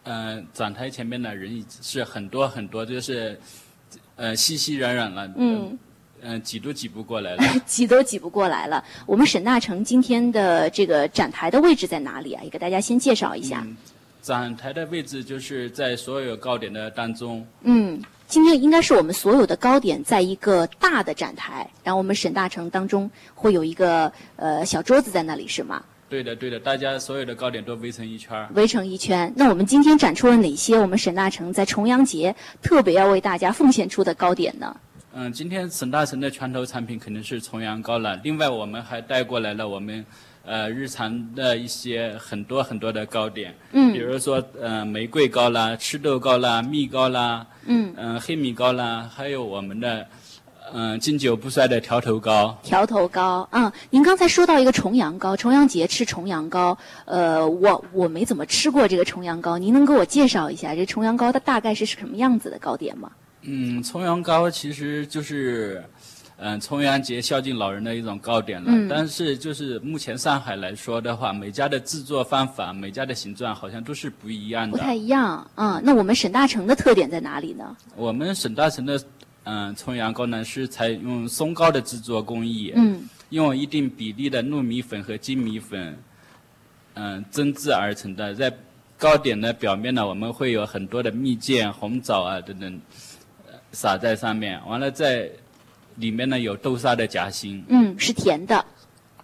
[0.03, 3.39] 呃，展台前面的人已是很多很多，就是，
[4.15, 5.77] 呃，熙熙攘攘了，嗯，
[6.25, 7.43] 呃，挤都挤不过来了。
[7.67, 8.83] 挤都挤不过来了。
[9.05, 12.41] 我们沈大成今天的这个展台的位置在哪里啊？
[12.43, 13.65] 也给大家先介绍一下。
[14.23, 25.83] 展台的位置就是在所有糕点的当中，嗯，今天应该是我们所有的糕点在一个大的展台，然后我们沈大成当中会有一个呃小桌子在那里，是吗？
[26.09, 28.49] 对的对的，大家所有的糕点都围成一圈儿。
[28.55, 29.31] 围成一圈。
[29.35, 34.75] 那我们今天展出了哪些我们沈大成在重阳节特别要为大家奉献出的糕点呢？
[35.17, 38.19] 嗯，今天沈大成的拳头产品肯定是重阳糕了。
[38.21, 40.05] 另外，我们还带过来了我们
[40.43, 50.05] 呃日常的一些很多很多的糕点，嗯比如说呃玫瑰糕啦、赤豆糕啦、蜜糕啦，嗯嗯、黑米糕啦，还有我们的
[50.73, 52.57] 嗯、经久不衰的条头糕。
[52.61, 63.09] 条头糕，嗯，您刚才说到一个重阳糕，重阳节吃重阳糕，呃，我我没怎么吃过这个重阳糕，您能给我介绍一下这重阳糕它大概是什么样子的糕点吗？
[63.47, 65.83] 嗯，重阳糕其实就是，
[66.37, 68.67] 嗯、重阳节孝敬老人的一种糕点了。
[68.69, 74.77] 嗯但是就是目前上海来说的话，每家的制作方法、每家的形状好像都是不一样的。
[74.77, 77.75] 不太一样，嗯，那我们沈大成的特点在哪里呢？
[77.95, 79.01] 我们沈大成的
[79.47, 85.95] 嗯、重阳糕呢是采用松糕的制作工艺，嗯，用一定比例的糯米粉和精米粉，
[86.95, 88.33] 嗯、蒸制而成的。
[88.33, 88.51] 在
[88.97, 92.79] 糕点的表面呢，我们会有很多的蜜饯、红枣啊等等，呃
[93.75, 94.59] 撒在上面。
[94.65, 95.29] 完了在
[95.97, 98.65] 里面呢有豆沙的夹心，嗯，是甜的。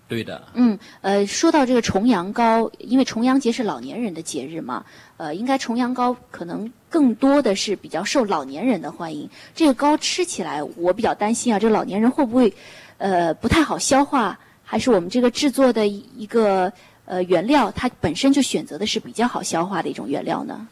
[0.07, 0.43] 对的。
[0.53, 9.29] 嗯，呃，说到这个重阳糕，因为重阳节是老年人的节日嘛，呃，应该重阳糕可能更多的是比较受老年人的欢迎。
[9.55, 12.53] 这个糕吃起来，我比较担心啊，这老年人会不会，
[12.97, 14.37] 呃，不太好消化？
[14.63, 16.71] 还是我们这个制作的一一个
[17.05, 20.67] 呃原料，它本身就选择的是比较好消化的一种原料呢？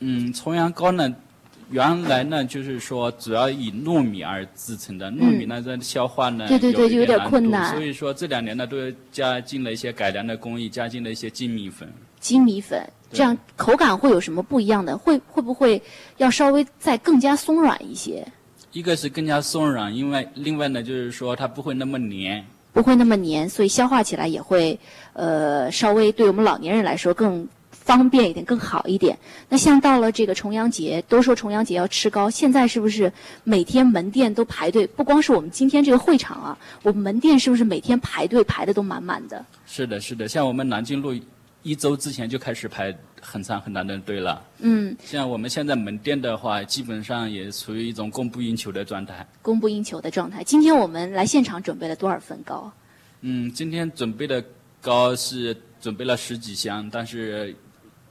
[0.00, 1.12] 嗯，重阳糕呢，
[1.74, 8.76] 原来呢就是说主要以糯米而制成的，糯米呢在消化呢，嗯对对对就有点困难所以说这两年呢都
[9.10, 11.88] 加进了一些改良的工艺，加进了一些精米粉。
[12.20, 14.96] 精米粉，这样口感会有什么不一样的？
[14.96, 15.82] 会会不会
[16.18, 18.24] 要稍微再更加松软一些？
[18.70, 22.46] 一个是更加松软，因为另外呢就是说它不会那么黏。
[22.72, 24.78] 不会那么黏，所以消化起来也会
[25.12, 27.46] 呃稍微对我们老年人来说更
[27.84, 29.16] 方便一点，更好一点。
[29.48, 33.12] 那像到了这个重阳节，都说重阳节要吃糕，现在是不是
[33.44, 34.86] 每天门店都排队？
[34.86, 39.44] 不光是我们今天这个会场啊，我们门店是不是每天排队排的都满满的？
[39.66, 41.14] 是的，是的，像我们南京路
[41.62, 44.42] 一周之前就开始排很长很长的队了。
[44.60, 49.26] 嗯，像我们现在门店的话，基本上也处于一种供不应求的状态。
[49.42, 50.42] 供不应求的状态。
[50.42, 52.72] 今天我们来现场准备了多少份糕？
[53.20, 54.44] 嗯，今天准备的
[54.80, 57.54] 糕是准备了十几箱，但是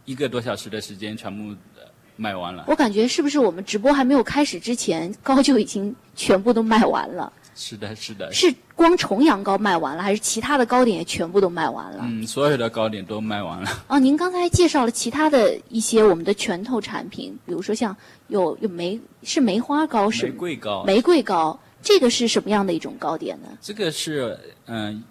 [0.06, 1.82] 一个多小时的时间全部呃
[2.16, 2.66] 卖完了。
[2.68, 7.32] 我感觉是不是我们直播还没有开始之前，糕就已经全部都卖完了？
[7.56, 8.34] 是的，是的。
[8.34, 12.00] 是光重阳糕卖完了，还是其他的糕点也全部都卖完了？
[12.02, 13.70] 嗯，所有的糕点都卖完了。
[13.88, 17.96] 哦，您刚才介绍了其他的一些我们的拳头产品，比如说像
[18.28, 20.84] 有有梅是梅花糕是玫瑰糕。
[20.84, 23.48] 玫瑰糕，这个是什么样的一种糕点呢？
[23.62, 24.36] 这个是
[24.66, 25.04] 嗯、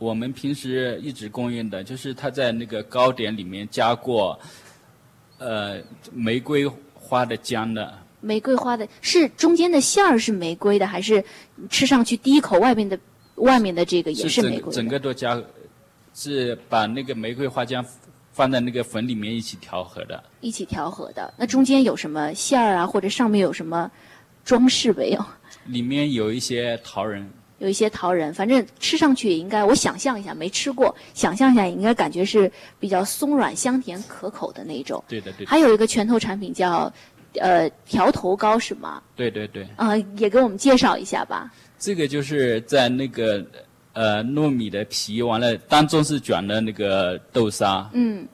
[0.00, 4.36] 我们平时一直供应的，就是它在那个糕点里面加过
[5.36, 5.78] 呃
[6.10, 7.98] 玫瑰花的浆的。
[8.22, 11.22] 玫瑰花的是中间的馅儿是玫瑰的，还是
[11.68, 12.98] 吃上去第一口外面的
[13.36, 14.76] 外面的这个也是玫瑰的？
[14.76, 15.38] 整个都加，
[16.14, 17.84] 是把那个玫瑰花浆
[18.32, 20.24] 放在那个粉里面一起调和的。
[20.40, 21.32] 一起调和的。
[21.36, 23.90] 那中间有什么馅儿啊，或者上面有什么
[24.46, 25.22] 装饰没有？
[25.66, 35.04] 里面有一些桃仁，有一些桃仁，反正吃上去也应该，我想象一下，没吃过，想象一下也应该感觉是比较松软、香甜、可口的那种。
[35.06, 35.50] 对的对的。
[35.50, 36.92] 还有一个拳头产品叫
[37.34, 39.02] 呃条头糕是吗？
[39.14, 41.52] 对对对，啊、也给我们介绍一下吧。
[41.78, 43.44] 这个就是在那个
[43.92, 48.26] 呃糯米的皮完了，当中是卷的那个豆沙，嗯，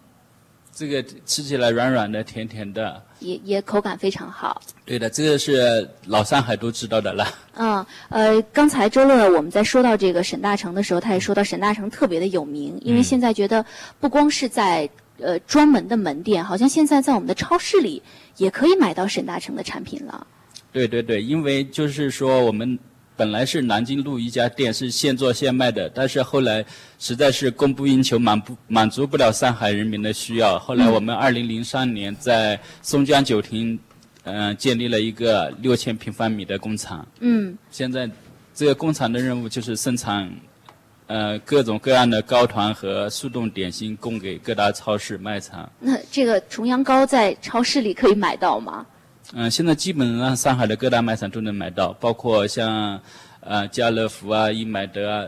[0.72, 3.02] 这个吃起来软软的、甜甜的。
[3.26, 4.62] 也也口感非常好。
[4.84, 7.26] 对的，这个是老上海都知道的了。
[7.54, 13.64] 嗯，呃，刚才周乐我们在说到这个沈大成的时候，他也说到沈大成特别的有名，因为嗯现在觉得
[13.98, 14.88] 不光是在
[15.18, 18.02] 呃专门的门店，好像现在在我们的超市里
[18.36, 20.26] 也可以买到沈大成的产品了。
[20.72, 22.78] 对对对，因为就是说我们
[23.16, 26.64] 本来是南京路一家店是现做现卖的，但是后来
[26.98, 30.59] 实在是供不应求，满不满足不了上海人民的需要。
[30.59, 33.78] 后来我们二零零三年在松江酒亭，
[34.24, 37.06] 嗯、建立了一个六千平方米的工厂。
[37.20, 38.10] 嗯，现在
[38.55, 40.30] 这个工厂的任务就是生产。
[41.09, 45.70] 呃，各种各样的糕团和速冻点心供给各大超市卖场。
[45.78, 48.84] 那这个重阳糕在超市里可以买到吗？
[49.34, 53.00] 嗯、现在基本上上海的各大卖场都能买到，包括像
[53.40, 55.26] 呃家乐福啊、易买得啊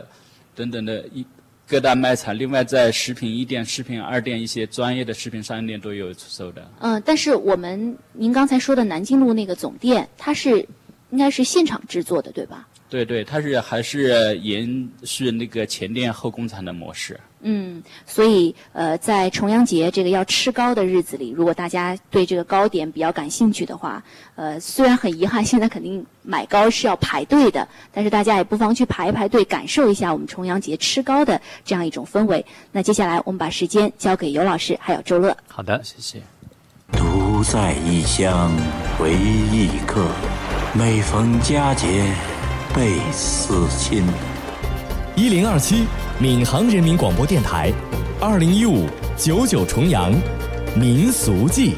[0.55, 1.25] 等等的一
[1.67, 2.37] 各大卖场。
[2.37, 6.71] 另外，在食品一店、食品二店一些专业的食品商店都有出售的。
[6.79, 10.65] 嗯，但是我们您刚才说的南京路那个总店，它是
[11.11, 12.67] 应该是现场制作的，对吧？
[12.89, 17.19] 对对，它是还是延续那个前店后工厂的模式。
[17.41, 24.03] 嗯，所以呃，在重阳节这个要吃糕的日子里，如果大家对这个糕点比较感兴趣的话，
[24.35, 32.45] 呃，虽然很遗憾，现在肯定买糕是要排队的，但是大家也不妨去排一排队，感受一下我们重阳节吃糕的这样一种氛围。
[32.71, 35.35] 那接下来我们把时间交给尤老师还有周乐。
[35.47, 36.21] 好的，谢谢。
[36.91, 38.51] 独在异乡
[38.99, 40.07] 为异客，
[40.73, 41.87] 每逢佳节
[42.73, 44.03] 倍思亲。
[45.19, 45.85] 一零二七
[46.21, 47.73] 闵行人民广播电台，
[48.21, 48.87] 二零一五
[49.17, 50.13] 九九重阳
[50.77, 51.75] 民俗记。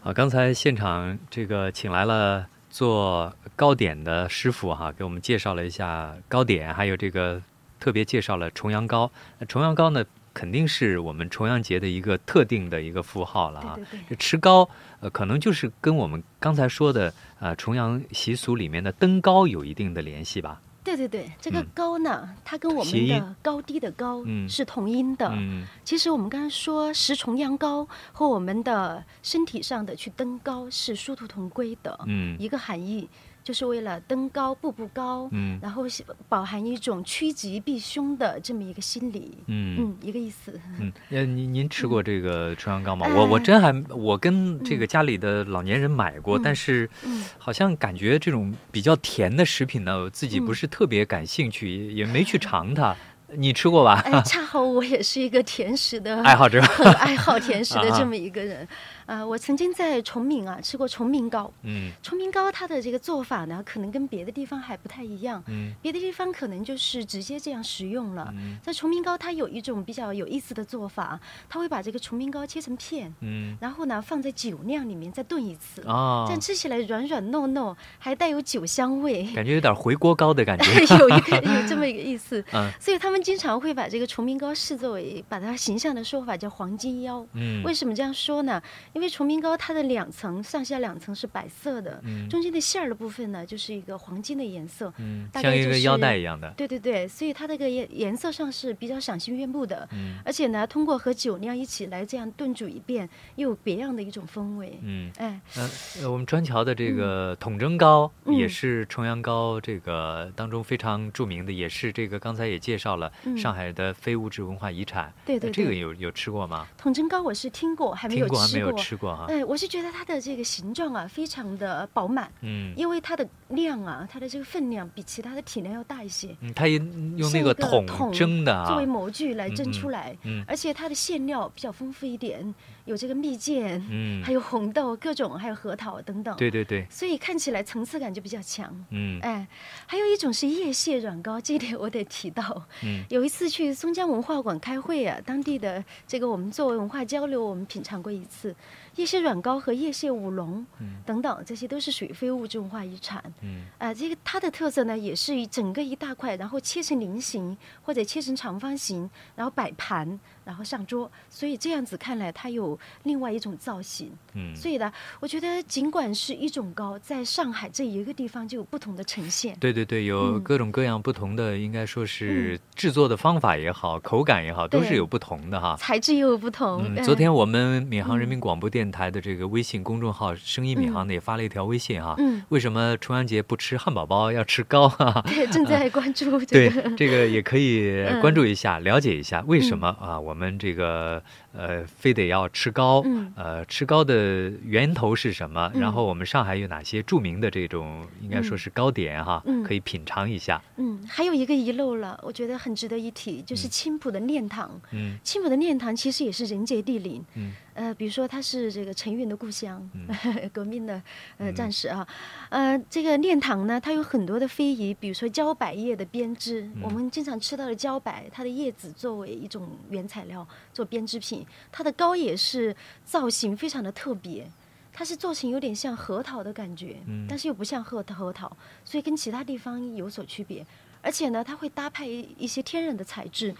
[0.00, 7.40] 好，刚才现场这个请来了做糕点的师傅哈，给我们介绍了一下糕点，还有这个
[7.80, 9.10] 特别介绍了重阳糕。
[9.38, 10.04] 那重阳糕呢，
[10.34, 13.78] 肯定是我们重阳节的一个特定的一个符号了啊。
[14.06, 14.68] 这吃糕，
[15.02, 20.62] 呃，可能就是跟我们刚才说的呃重阳习俗里面的登高有一定的联系吧。
[20.84, 25.28] 对对对，这个嗯高呢，它跟我们的高低的高嗯是同音的。
[25.32, 33.08] 嗯其实我们刚才说十重阳糕和我们的身体上的去登高是殊途同归的，嗯一个含义。
[33.44, 40.58] 就是为了登高步步高，嗯然后是饱含一种趋吉避凶的这么一个心理，嗯嗯，一个意思。
[40.80, 43.06] 嗯，呃，您您吃过这个春阳糕吗？
[43.06, 52.94] 哎我我真还我跟这个家里的老年人买过，但是嗯好像感觉这种比较甜的食品呢，我自己不是特别感兴趣，也也没去尝它。
[53.34, 53.94] 你吃过吧？
[54.04, 58.68] 哎，恰好我也是一个甜食的爱好者很 爱好甜食的 啊这么一个人。
[59.06, 61.52] 啊、我曾经在崇明啊吃过崇明糕。
[61.62, 65.42] 嗯崇明糕它的这个做法呢，可能跟别的地方还不太一样。
[65.48, 68.32] 嗯别的地方可能就是直接这样食用了。
[68.36, 71.18] 嗯在崇明糕，它有一种比较有意思的做法，
[71.48, 75.82] 它会把这个崇明糕切成片，嗯然后呢放在酒酿里面再炖一次。
[75.82, 79.24] 哦这样吃起来软软糯糯，还带有酒香味。
[79.34, 80.64] 感觉有点回锅糕的感觉。
[80.98, 82.42] 有一个有这么一个意思。
[82.52, 87.24] 嗯所以他们经常会把这个崇明糕视作为把它形象的说法叫黄金腰。
[87.34, 88.60] 嗯为什么这样说呢？
[88.92, 99.88] 因为崇明糕它的两层上下两层是白色的，嗯中间的馅儿的部分呢就是一个黄金的颜色，嗯大概就是像一个腰带一样的对对对，所以它这个颜颜色上是比较赏心悦目的。
[99.92, 104.78] 嗯而且呢，通过和酒酿一起来这样炖煮一遍，又有别样的一种风味。
[104.82, 105.70] 嗯哎，呃，
[106.02, 115.12] 呃我们川桥的这个统蒸糕嗯也是重阳糕这个当中非常著名的，也是这个刚才也介绍了嗯上海的非物质文化遗产。
[115.24, 116.66] 对对呃这个有有吃过吗？
[116.76, 118.81] 统蒸糕我是听过还没有吃过。
[118.82, 122.30] 吃过哈哎，我是觉得它的这个形状啊，非常的饱满。
[122.40, 126.36] 嗯因为它的量啊，它的这个分量比其他的体量要大一些。
[126.40, 126.76] 嗯，它也
[127.16, 132.54] 用那个桶桶蒸的啊，作为模具来蒸出来，嗯而且它的馅料比较丰富一点，
[132.84, 136.36] 有这个蜜饯，嗯还有红豆各种，还有核桃等等。
[136.36, 138.74] 对对对所以看起来层次感就比较强。
[138.90, 139.46] 嗯哎，
[139.86, 142.66] 还有一种是叶蟹软膏，这一点我得提到。
[142.82, 148.54] 嗯有一次去松江文化馆开会啊，当地的这个我们作为文化交流，我们品尝过一次
[148.96, 153.22] 叶蟹软膏和叶蟹舞龙嗯等等，这些都是属于非物质文化遗产。
[153.40, 161.10] 嗯啊、这个它的特色呢，也是以整个一大块，然后切成菱形或者切成长方形，然后摆盘，然后上桌。
[161.28, 164.10] 所以这样子看来，它有另外一种造型。
[164.34, 169.56] 嗯所以呢，我觉得尽管是一种糕，在上海这一个地方就有不同的呈现。
[169.58, 175.76] 对对对，有嗯各种各样不同的，应该说是制作的方法也好，口感也好，都是有不同的哈。
[175.78, 176.94] 材质也有不同。
[177.02, 184.88] 昨天我们闵行人民广播电台的这个微信公众号“声音闵行”呢也发了一条微信哈，嗯为什么重阳节不吃汉堡包，要吃糕？
[184.88, 186.96] 哈哈对，正在关注 这对个。
[186.96, 191.22] 这个也可以 嗯关注一下，了解一下为什么啊，我们这个
[191.52, 193.02] 呃非得要吃糕？
[193.04, 195.70] 嗯呃，吃糕的源头是什么？
[195.74, 200.60] 嗯然后我们上海有哪些著名的这种应该说是糕点哈，嗯可以品尝一下。
[200.76, 204.70] 嗯，还有一个遗漏了，我觉得很值得一提，就是青浦的念堂。
[204.92, 207.24] 嗯青浦的念堂其实也是人杰地灵。
[207.34, 209.88] 嗯呃，比如说他是这个陈云的故乡，
[210.52, 210.94] 革命的
[211.38, 211.54] 呃嗯。
[211.54, 212.06] 战士啊，
[212.50, 216.82] 呃，这个念堂呢，它有很多的非遗，比如说茭白叶的编织，嗯。
[216.82, 222.74] 我们经常吃到的茭白，它的叶子作为一种原材料做编织品，它的糕也是
[223.04, 224.46] 造型非常的特别。
[224.94, 227.26] 它是做成有点像核桃的感觉，嗯。
[227.26, 228.54] 但是又不像核核桃，
[228.84, 230.66] 所以跟其他地方有所区别。
[231.04, 232.08] 而且呢，它会搭配
[232.38, 233.52] 一些天然的材质，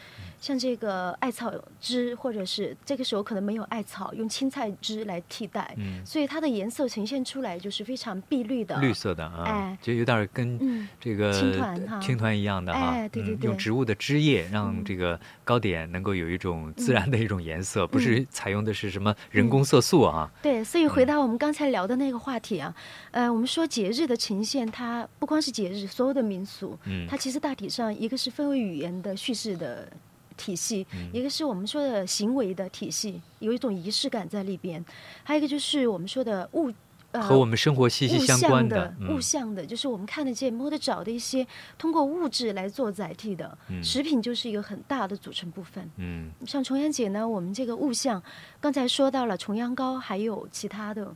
[0.42, 20.28] 像这个艾草汁，或者是这个时候可能没有艾草，用青菜汁来替代，嗯所以它的颜色呈现出来就是非常碧绿的，绿色的啊，哎就有点儿跟嗯这个青团哈青团一样的哈，哎对对嗯对用植物的汁液让嗯这个糕点能够有一种自然的一种颜色，不嗯是采用的是什么人工色素啊。
[20.42, 22.74] 对，所以回到我们刚才聊的那个话题啊，
[23.12, 29.88] 呃，我们说节日的呈现，它不光是节日，所有的民俗，嗯它其实大体上一个是分为语言的叙事的
[30.32, 34.84] 体系，一个是我们说的行为的体系，有一种仪式感在里边，
[35.22, 36.72] 还有一个就是我们说的物。
[37.12, 41.46] 呃和我们生活息息物相关象的物象的，就是我们看得见、摸得着的一些
[41.76, 45.90] 通过物质来做载体的、嗯食品，就是一个很大的组成部分。
[45.98, 48.22] 嗯像重阳节呢，我们这个物象，
[48.62, 51.14] 刚才说到了重阳糕，还有其他的，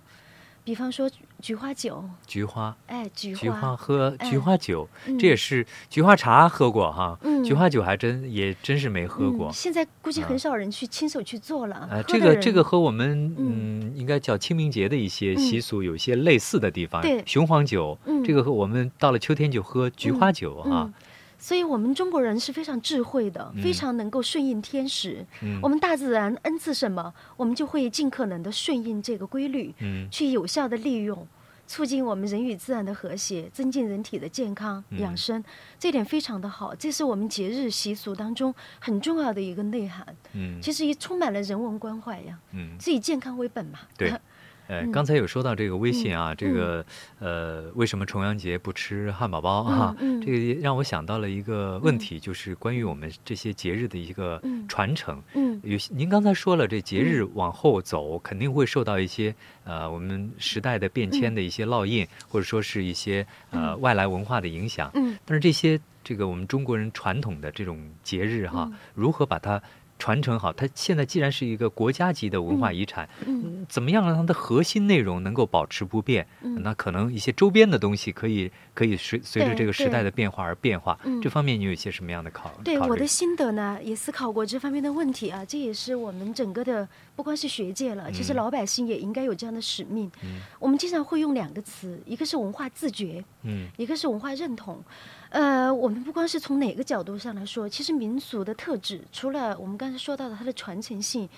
[0.65, 1.11] 比方说
[1.41, 2.77] 菊花酒，菊花。
[2.87, 4.31] 哎，菊花，菊花喝哎。
[4.31, 5.19] 菊花酒，嗯。
[5.19, 7.45] 这也是菊花茶喝过哈，嗯。
[7.45, 9.49] 菊花酒还真也真是没喝过。
[9.49, 9.53] 嗯。
[9.53, 11.89] 现在估计很少人去亲手去做了。
[11.91, 17.03] 呃，喝的人这个这个和我们嗯，应该叫清明节的一些习俗有一些类似的地方。
[17.03, 17.23] 对。
[17.27, 18.25] 雄黄酒，嗯。
[18.25, 20.83] 这个和我们到了秋天就喝菊花酒哈。
[20.85, 20.95] 嗯。
[21.39, 25.25] 所以，我们中国人是非常智慧的，嗯非常能够顺应天时。
[25.43, 31.27] 嗯我们大自然恩赐什么，我们就会尽可能的顺应这个规律，嗯去有效的利用，
[31.67, 35.45] 促进我们人与自然的和谐，增进人体的健康嗯养生。
[35.79, 40.07] 这点非常的好，这是我们节日习俗当中很重要的一个内涵。
[40.33, 43.81] 嗯其实也充满了人文关怀呀，嗯，是以健康为本嘛。
[43.97, 44.13] 对。
[44.69, 44.93] 呃，嗯。
[44.93, 46.85] 刚才有说到这个微信啊，嗯这个
[47.19, 49.95] 呃，为什么重阳节不吃汉堡包啊？
[49.99, 50.21] 嗯。
[50.21, 54.67] 嗯这个也让我想到了一个问题，就是关于我们这些节日的一个嗯。
[54.69, 55.23] 传承。
[55.35, 55.61] 嗯。
[55.63, 59.35] 有些您刚才说了，这节日往后走，肯定会受到一些
[59.65, 64.91] 呃我们时代的变迁的一些烙印，或者说是一些呃外来文化的影响。
[64.95, 65.17] 嗯。
[65.25, 68.77] 但是这些这个我们中国人传统的这种节日哈，嗯。
[68.95, 69.61] 如何把它
[69.99, 70.53] 传承好？
[70.53, 76.27] 它现在既然是一个国家级的文化遗产，嗯怎么样让它的核心内容能够保持不变？
[76.43, 80.99] 嗯那可能一些周边的东西可以可以随随着这个时代的变化而变化。
[81.05, 85.45] 嗯这方面你有一些什么样的考考虑对我的心得呢，也思考过这方面的问题啊。
[85.45, 90.11] 这也是我们整个的，不光是学界了，其实嗯老百姓也应该有这样的使命。
[90.23, 94.83] 嗯我们经常会用两个词，一个是文化自觉，嗯一个是文化认同。
[95.31, 101.29] 呃，我们不光是从哪个角度上来说，其实民俗的特质，除了我们刚才说到的它的传承性、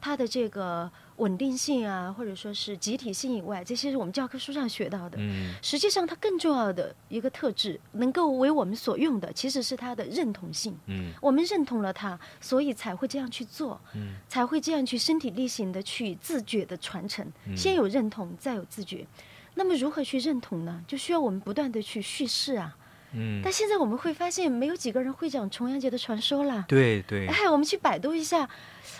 [0.00, 5.16] 它的这个稳定性啊，或者说是集体性以外，这些是我们教科书上学到的。
[5.18, 10.76] 嗯实际上，它更重要的一个特质，能够为我们所用的，其实是它的认同性。
[10.86, 17.26] 嗯我们认同了它，所以才会这样去做，嗯才会这样去身体力行的去自觉的传承。
[17.46, 19.06] 嗯先有认同，再有自觉。
[19.54, 20.84] 那么如何去认同呢？
[20.86, 22.76] 就需要我们不断的去叙事啊。
[23.12, 26.64] 嗯，但现在我们会发现，没有几个人会讲重阳节的传说了。
[26.68, 28.48] 对对，哎，我们去百度一下，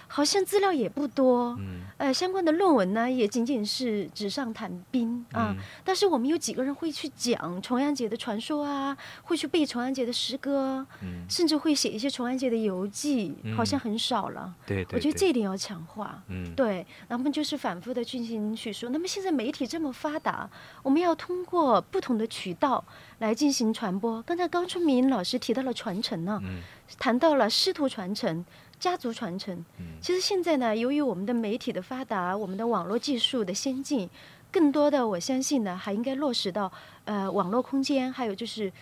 [0.08, 1.56] 好像资料也不多。
[1.60, 5.54] 嗯呃，相关的论文呢，也仅仅是纸上谈兵啊。
[5.56, 8.96] 嗯但是我们有几个人会去讲重阳节的传说啊？
[9.22, 14.54] 会去背重阳节的诗歌，嗯甚至会写一些重阳节的游记，好像很少了。
[14.66, 16.22] 对对，我觉得这一点要强化。
[16.28, 18.88] 嗯对，然后就是反复的进行叙述。
[18.90, 20.48] 那么现在媒体这么发达，
[20.82, 22.84] 我们要通过不同的渠道
[23.18, 24.22] 来进行传播。
[24.22, 26.60] 刚才高春明老师提到了传承呢、嗯
[26.98, 28.42] 谈到了师徒传承、
[28.78, 29.54] 家族传承。
[29.78, 34.08] 嗯其实现在呢，由于我们的媒体的发达，我们的网络技术的先进，
[34.52, 36.70] 更多的我相信呢，还应该落实到
[37.04, 38.72] 呃网络空间，还有就是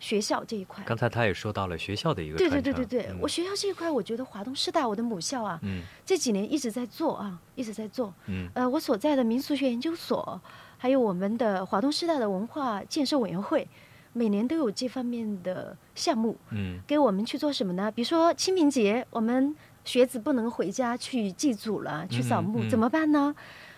[0.00, 0.82] 学校这一块。
[0.84, 8.12] 刚才他也说到了学校的一个对对对对对，嗯我学校这一块，我觉得华东师大我的母校啊，嗯这几年一直在做啊，一直在做。
[8.26, 10.40] 嗯呃，我所在的民俗学研究所，
[10.76, 13.66] 还有我们的华东师大的文化建设委员会，
[14.14, 16.80] 每年都有这方面的项目，嗯。
[16.86, 17.90] 给我们去做什么呢？
[17.90, 19.54] 比如说清明节，我们
[19.84, 22.68] 学子不能回家去祭祖了，去扫墓，嗯。
[22.68, 23.34] 嗯怎么办呢？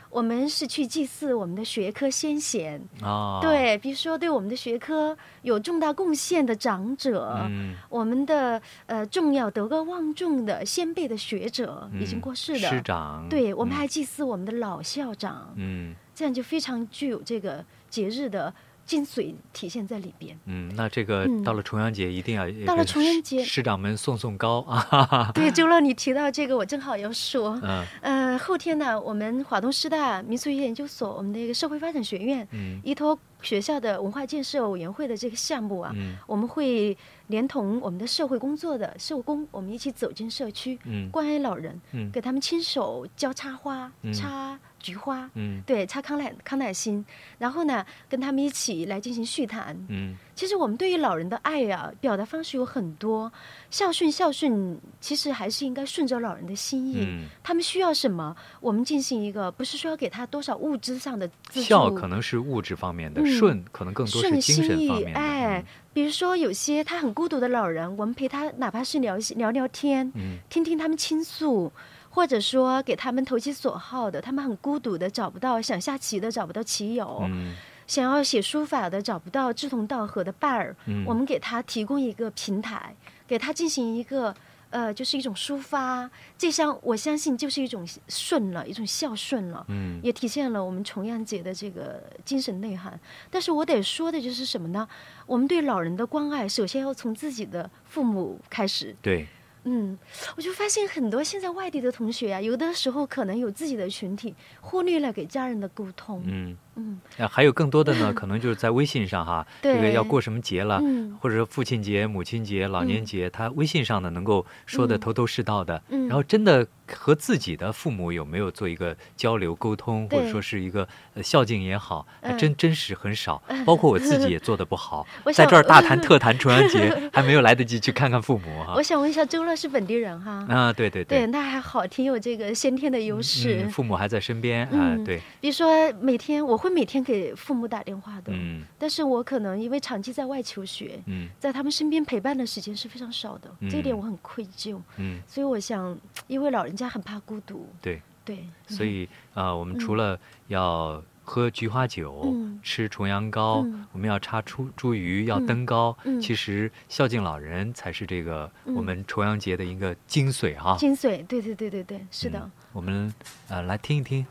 [0.08, 7.74] 我们是去祭祀我们的学科先贤，啊，对，比如说对我们的学科有重大贡献的长者，嗯。
[7.90, 12.68] 我们的呃重要德高望重的先辈的学者、已经嗯过世的。
[12.68, 13.26] 师长。
[13.28, 13.76] 对，我们嗯。
[13.76, 15.94] 还祭祀我们的老校长，嗯。
[16.14, 18.54] 这样就非常具有这个节日的
[18.86, 20.38] 精髓体现在里边。
[20.46, 21.42] 嗯，那这个嗯。
[21.42, 23.40] 到了重阳节一定要到了重阳节。
[23.42, 24.60] 师师长们送送糕。
[24.62, 27.60] 啊， 对，周乐，你提到这个，我正好要说。
[27.62, 27.84] 嗯。
[28.00, 32.80] 呃，后天呢，我们华东师大民俗学研究所，我们的一个社会发展学院，嗯。
[32.84, 36.16] 依托学校的文化建设委员会的这个项目啊，嗯。
[36.26, 36.96] 我们会
[37.28, 41.08] 连同我们的社会工作的社工，我们一起走进社区，嗯。
[41.10, 42.10] 关爱老人，嗯。
[42.10, 44.12] 给他们亲手教插花、嗯。
[44.12, 45.62] 插菊花，嗯。
[45.66, 47.04] 对，插康乃康乃馨，
[47.38, 53.32] 然后呢，跟他们一起来进行叙谈，嗯其实我们对于老人的爱呀、表达方式有很多。
[53.70, 56.98] 孝顺，孝顺，其实还是应该顺着老人的心意。
[57.00, 61.62] 嗯他们需要什么，我们进行一个，不是说要给他多少物质上的资助。
[61.62, 65.18] 孝可能是物质方面的，嗯顺可能更多是顺精神心意，方面的。
[65.18, 71.72] 哎，比如说有些他很孤独的老人，我们陪他，哪怕是聊聊聊天，嗯听听他们倾诉，
[72.10, 77.54] 或者说给他们投其所好的，他们很孤独的找不到想下棋的找不到棋友，嗯
[77.86, 82.94] 想要写书法的找不到志同道合的伴儿，嗯我们给他提供一个平台，
[83.26, 84.34] 给他进行一个。
[84.68, 92.98] 呃，就是一种抒发，这相我相信就是一种顺了，一种孝顺了，嗯也体现了我们重阳节的这个精神内涵。
[93.30, 94.86] 但是我得说的就是什么呢？
[95.24, 98.94] 我们对老人的关爱，首先要从自己的父母开始。
[99.00, 99.26] 对，
[99.62, 99.96] 嗯，
[100.36, 106.22] 我就发现很多现在外地的同学啊，有的时候可能有自己的群体，忽略了给家人的沟通。
[106.26, 106.56] 嗯。
[106.76, 128.82] 嗯啊，还有更多的呢，可能就是在微信上哈， 对这个要过什么节了，嗯或者说父亲节、母亲节、老年节，他微信上呢能够说的嗯头头是道的，嗯然后真的和自己的父母有没有做一个交流沟通，或者说是一个呃孝敬也好，还嗯真真实很少， 包括我自己也做的不好， 在这儿大谈特谈重阳节，还没有来得及去看看父母哈我。
[128.82, 130.46] 想问一下，周乐是本地人哈？
[130.48, 133.62] 啊，对对对，那还好，挺有这个先天的优势。
[133.64, 138.62] 嗯，父母还在身边啊，嗯对，比如说每天我会每天给父母打电话的，嗯。
[138.78, 141.28] 但是我可能因为长期在外求学，嗯。
[141.38, 144.80] 在他们身边陪伴的时间是非常少的，这一点嗯我很愧疚。
[144.96, 148.00] 嗯，所以我想，因为老人家很怕孤独，对。
[148.24, 149.98] 对，所以呃，我们除嗯。
[149.98, 152.58] 了要喝菊花酒、嗯。
[152.60, 153.86] 吃重阳糕，嗯。
[153.92, 155.46] 我们要插茱茱萸，要嗯。
[155.46, 155.96] 登高。
[156.02, 156.20] 嗯。
[156.20, 160.76] 其实孝敬老人才是这个嗯我们重阳节的一个精髓哈。
[160.76, 162.50] 精髓，对对对对对，是的。
[162.72, 163.14] 我们
[163.48, 164.26] 呃来听一听。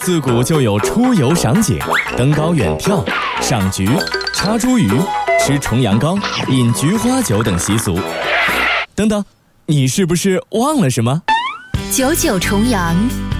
[0.00, 1.78] 自古就有出游赏景、
[2.16, 3.04] 登高远眺、
[3.40, 3.88] 赏菊、
[4.34, 5.00] 插茱萸、
[5.40, 6.18] 吃重阳糕、
[6.48, 7.98] 饮菊花酒等习俗。
[8.94, 9.24] 等等，
[9.66, 11.22] 你是不是忘了什么？
[11.92, 12.96] 九九重阳，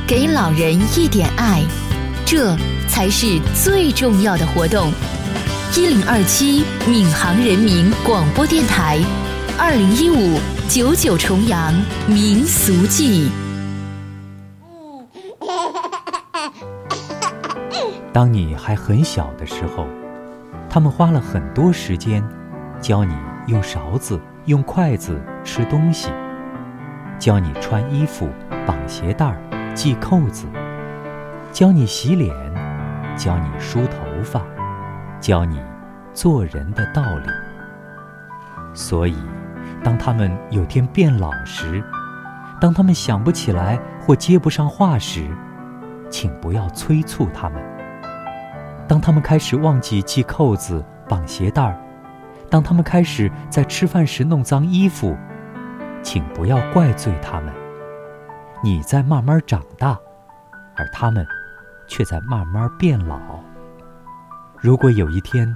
[0.07, 1.63] 给老人一点爱，
[2.25, 2.57] 这
[2.89, 4.93] 才是最重要的活动。
[5.77, 9.01] 一零二七闵行人民广播电台，
[9.59, 10.39] 二零一五
[10.69, 11.75] 九九重阳
[12.07, 13.29] 民俗记。
[18.13, 19.87] 当你还很小的时候，
[20.69, 22.23] 他们花了很多时间
[22.81, 23.15] 教你
[23.47, 26.11] 用勺子、用筷子吃东西，
[27.19, 28.29] 教你穿衣服、
[28.67, 29.37] 绑鞋带、
[29.75, 30.47] 系扣子，
[31.53, 32.35] 教你洗脸，
[33.17, 34.43] 教你梳头发，
[35.21, 35.61] 教你
[36.13, 37.29] 做人的道理。
[38.73, 39.17] 所以，
[39.85, 41.83] 当他们有天变老时，
[42.61, 45.29] 当他们想不起来或接不上话时，
[46.15, 47.61] 请不要催促他们。
[48.87, 51.77] 当他们开始忘记系扣子、绑鞋带儿，
[52.49, 55.17] 当他们开始在吃饭时弄脏衣服，
[56.05, 57.53] 请不要怪罪他们。
[58.63, 59.99] 你在慢慢长大，
[60.77, 61.27] 而他们
[61.89, 63.19] 却在慢慢变老。
[64.61, 65.53] 如果有一天，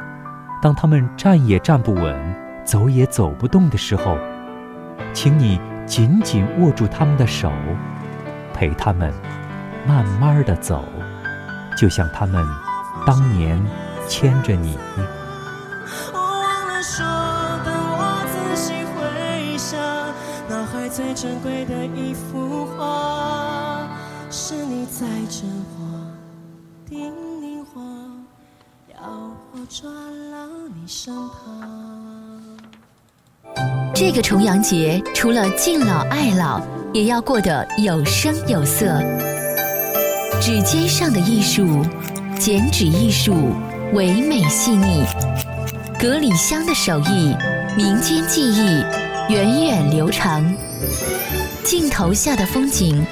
[0.60, 4.18] 当他们站也站不稳、走也走不动的时候，
[5.12, 7.48] 请你紧紧握住他们的手，
[8.52, 9.14] 陪他们
[9.88, 10.84] 慢慢的走，
[11.74, 12.46] 就像他们
[13.06, 13.58] 当年
[14.06, 14.76] 牵着你。
[16.12, 17.06] 我忘了说，
[17.64, 19.80] 当我仔细回想，
[20.46, 23.88] 脑海最珍贵的一幅画，
[24.30, 25.48] 是你在枕
[25.78, 26.06] 我、
[26.86, 27.10] 叮
[27.40, 27.80] 咛我，
[28.92, 29.00] 要
[29.52, 29.90] 我转
[30.30, 30.36] 到
[30.74, 32.42] 你身旁。
[33.94, 36.60] 这个重阳节，除了敬老爱老，
[36.92, 39.02] 也要过得有声有色。
[40.48, 41.84] 指尖上的艺术，
[42.38, 43.54] 剪纸艺术，
[43.92, 45.04] 唯美细腻；
[46.00, 47.36] 隔里香的手艺，
[47.76, 48.82] 民间技艺，
[49.28, 50.42] 源远流长。
[51.62, 53.04] 镜头下的风景，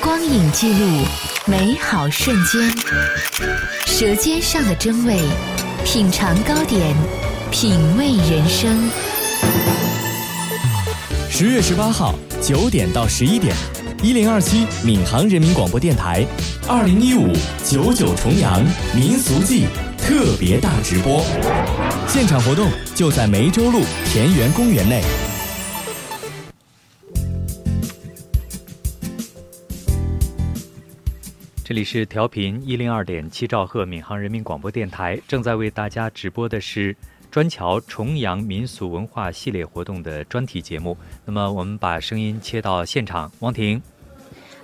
[0.00, 1.04] 光影记录
[1.46, 2.68] 美好瞬间。
[3.86, 5.20] 舌尖上的真味，
[5.84, 6.96] 品尝糕点，
[7.52, 8.90] 品味人生。
[11.30, 13.54] 十月十八号九点到十一点，
[14.04, 16.26] 一零二七闵行人民广播电台，
[16.68, 17.32] 二零一五
[17.64, 18.60] 九九重阳
[18.96, 19.66] 民俗季
[19.96, 21.22] 特别大直播，
[22.08, 25.04] 现场活动就在梅州路田园公园内。
[31.62, 36.96] 这里是调频一零二点七兆赫闵行人民广播电台，正在为大家直播的是
[37.30, 40.98] 砖桥重阳民俗文化系列活动的专题节目。
[41.24, 43.80] 那么，我们把声音切到现场，王婷。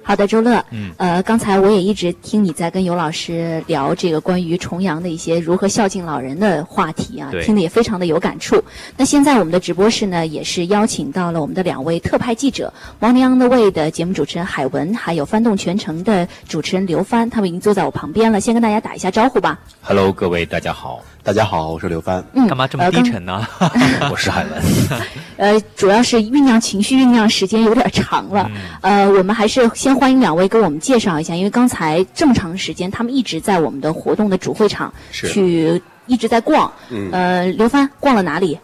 [0.08, 0.64] 好的，周乐。
[0.70, 0.90] 嗯。
[0.96, 8.64] 呃，刚才我也一直听你在跟尤老师聊这个关于重阳的一些如何孝敬老人的话题啊，对听得也非常的有感触。
[8.96, 12.72] 那现在我们的直播室呢，也是邀请到了我们的两位特派记者，
[13.06, 18.40] 《Morning on the Way》的节目主持人海文，还有翻动全程的主持人刘帆，他们已经坐在我旁边了。
[18.40, 19.60] 先跟大家打一下招呼吧。
[19.82, 22.24] Hello，各位大家好，大家好，我是刘帆。
[22.32, 23.46] 嗯干嘛这么低沉呢？
[24.10, 24.62] 我是海文。
[25.36, 28.50] 呃，主要是酝酿情绪酝酿时间有点长了。
[28.80, 36.72] 呃，我们还是先欢迎两位给我们介绍一下，因为刚才这么长时间，他们一直在我们的活动的主会场是去一直在逛。
[36.88, 38.58] 嗯呃，刘帆逛了哪里？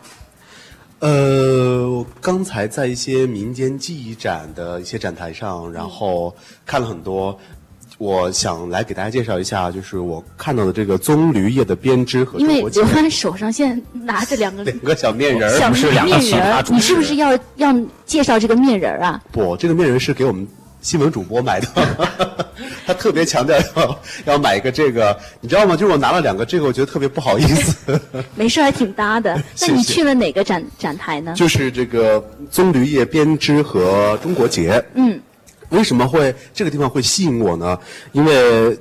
[1.00, 6.34] 呃，我刚才在一些民间技艺展的一些展台上，然后
[6.64, 7.38] 看了很多。
[7.98, 19.22] 我想来给大家介绍一下，就是我看到的这个棕榈叶的编织和因为中国结刘欢手上现在拿着两个 两个小面人两个其面人你是不是要要介绍这个面人儿啊？
[19.30, 20.46] 不，这个面人是给我们
[20.80, 21.68] 新闻主播买的，
[22.84, 25.74] 他特别强调要要买一个这个，你知道吗？
[25.76, 27.98] 就是我拿了两个这个，我觉得特别不好意思。
[28.36, 29.40] 没事，还挺搭的。
[29.62, 31.32] 那你去了哪个展展台呢？
[31.34, 34.84] 就是这个棕榈叶编织和中国结。
[34.94, 35.18] 嗯，
[35.70, 37.78] 为什么会这个地方会吸引我呢？
[38.12, 38.78] 因为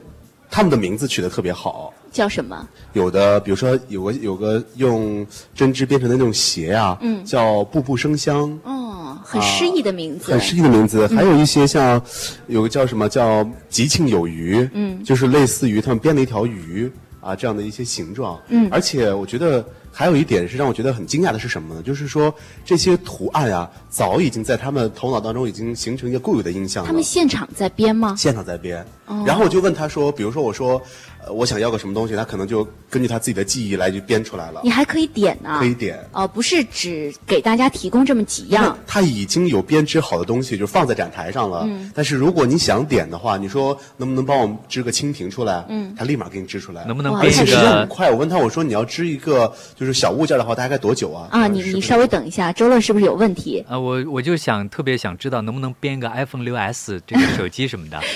[0.50, 1.94] 他们的名字取得特别好。
[2.12, 2.68] 叫什么？
[2.94, 10.32] 有的，比如说有个有个用针织编成的那种鞋啊，嗯叫步步生香，哦，很诗意的名字。
[10.32, 11.08] 很诗意的名字。
[11.10, 12.00] 嗯还有一些像
[12.46, 16.92] 有个叫什么叫吉庆有余，嗯就是类似于他们编了一条鱼
[17.24, 18.40] 啊这样的一些形状。
[18.50, 21.82] 嗯而且我觉得还有一点是让我觉得很惊讶的是什么呢？
[21.84, 22.34] 就是说
[22.66, 26.88] 这些图案啊，早已经在他们头脑当中已经形成一个固有的印象了。
[26.88, 28.16] 他们现场在编吗？
[28.18, 30.82] 现场在编，哦然后我就问他说，比如说我说，
[31.13, 34.70] 呃，我想要个什么东西，他可能就根据他自己的记忆来就编出来了你。
[34.70, 38.78] 还可以点呢、可以点哦，不是只给大家提供这么几样。
[38.86, 41.64] 他已经有编织好的东西，就放在展台上了。
[41.66, 45.64] 嗯但是如果你想点的话，你说能不能帮我们织个蜻蜓出来？
[45.70, 46.84] 嗯他立马给你织出来。
[46.86, 48.12] 能不能编一而且时间个很快。
[48.12, 51.28] 我问他，我说你要织一个就是小物件的话，大概多久啊？
[51.32, 53.64] 啊，你你稍微等一下，周乐是不是有问题？
[53.70, 58.00] 啊，我我就想特别想知道能不能编一个 iPhone 六 S 这个手机什么的。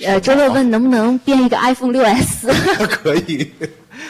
[0.00, 2.48] 呃，周乐问能不能编一个 iPhone 六 S？
[2.88, 3.50] 可以。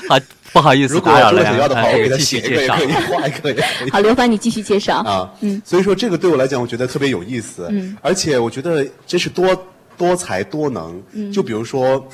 [0.08, 0.18] 好，
[0.52, 3.90] 不好意思如果打扰了呀周乐想要的话，啊我给他继写一个也续介绍可以，画一个也可以。
[3.90, 4.98] 好，刘凡你继续介绍。
[4.98, 9.66] 啊，嗯，所以说这个对我来讲，我觉得特别有意思，嗯而且我觉得真是多
[9.98, 12.06] 多才多能，嗯就比如说。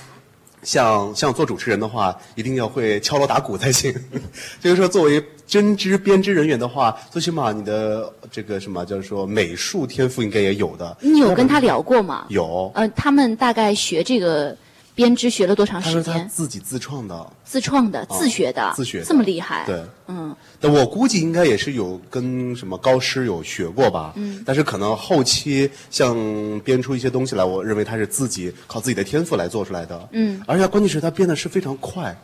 [0.65, 3.95] 像像做主持人的话，一定要会敲锣打鼓才行。
[4.61, 10.97] 就是说，作为针织编织人员的话，最起码你的这个什么，就是说美术天赋应该也有的。
[11.01, 12.27] 你有跟他聊过吗？
[12.29, 14.55] 有，呃，他们大概学这个
[14.95, 16.29] 编织学了多长他说他时间？
[16.29, 19.65] 自己自创的，自创的、啊自学的，自学的这么厉害？
[19.65, 19.83] 对。
[20.09, 26.17] 嗯，但我估计应该也是有跟什么高师有学过吧，嗯但是可能后期像
[26.65, 32.15] 编出一些东西来，我认为他是自己靠自己的天赋来做出来的，嗯而且关键是他编的是非常快，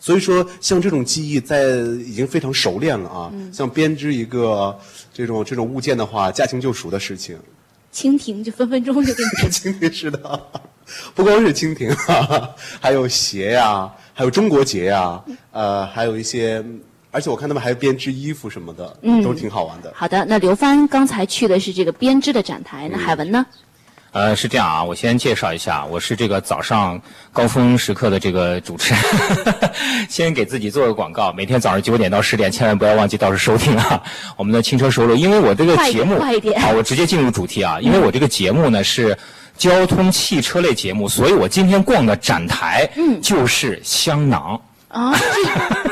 [0.00, 1.70] 所以说像这种技艺在
[2.06, 3.52] 已经非常熟练了啊，嗯。
[3.52, 4.78] 像编织一个
[5.12, 7.36] 这种这种物件的话，驾轻就熟的事情，
[7.92, 9.48] 蜻蜓就分分钟就给你。
[9.50, 10.42] 蜻蜓是的，
[11.14, 12.48] 不光是蜻蜓、啊，
[12.80, 16.64] 还有鞋呀、还有中国结呀、呃，还有一些，
[17.10, 19.22] 而且我看他们还编织衣服什么的，嗯。
[19.22, 19.92] 都挺好玩的。
[19.96, 23.44] 好的，那刘帆刚才去的是这个编织的展台，那海文呢？
[24.12, 27.00] 呃，是这样啊，我先介绍一下，我是这个早上
[27.32, 29.02] 高峰时刻的这个主持人，
[30.08, 34.02] 先给自己做个广告，每天早上九点到十点，千万不要忘记到时候收听啊，
[34.36, 39.16] 我们的轻车熟路，因为我这个节目，快一点好，我直接进入主题啊，因为我这个节目呢是
[39.56, 44.60] 交通汽车类节目，所以我今天逛的展台，嗯就是香囊。
[44.88, 45.14] 啊，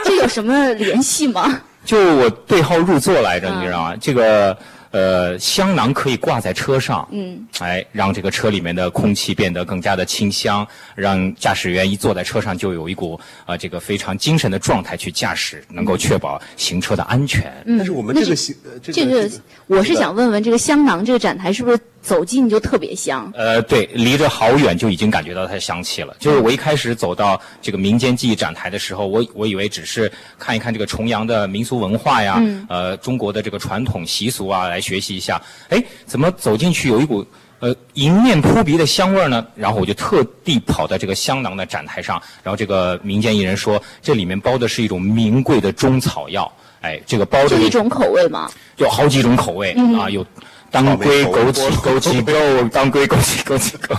[0.03, 1.61] 这这有什么联系吗？
[1.85, 3.95] 就我对号入座来着，嗯你知道吗？
[4.01, 4.57] 这个
[4.97, 17.53] 呃，香囊可以挂在车上，嗯，哎，让这个车里面的空气变得更加的清香，让驾驶员一坐在车上就有一股呃这个非常精神的状态去驾驶，能够确保行车的安全。
[17.67, 19.31] 嗯，但是我们这个行呃这个这个，
[19.67, 23.29] 我是想问问，这个香囊这个展台是不是走近就特别香？
[23.35, 26.15] 呃，对，离着好远就已经感觉到它的香气了。
[26.21, 35.43] 就是我一开始走到这个民间技艺展台的时候，我我以为只是看一看这个重阳的民俗文化呀，嗯呃，中国的这个传统习俗啊，来学习一下。
[35.69, 37.27] 哎，怎么走进去有一股
[37.59, 39.45] 呃迎面扑鼻的香味儿呢？
[39.57, 46.51] 然后我就特地跑到这个香囊的展台上，然后这个民间艺人说，这里面包的是一种名贵的中草药。
[46.83, 48.49] 哎，这个包的就一种口味吗？
[48.77, 50.25] 有好几种口味、嗯啊，有
[50.71, 53.95] 当归枸杞枸杞够，当归枸杞枸杞够，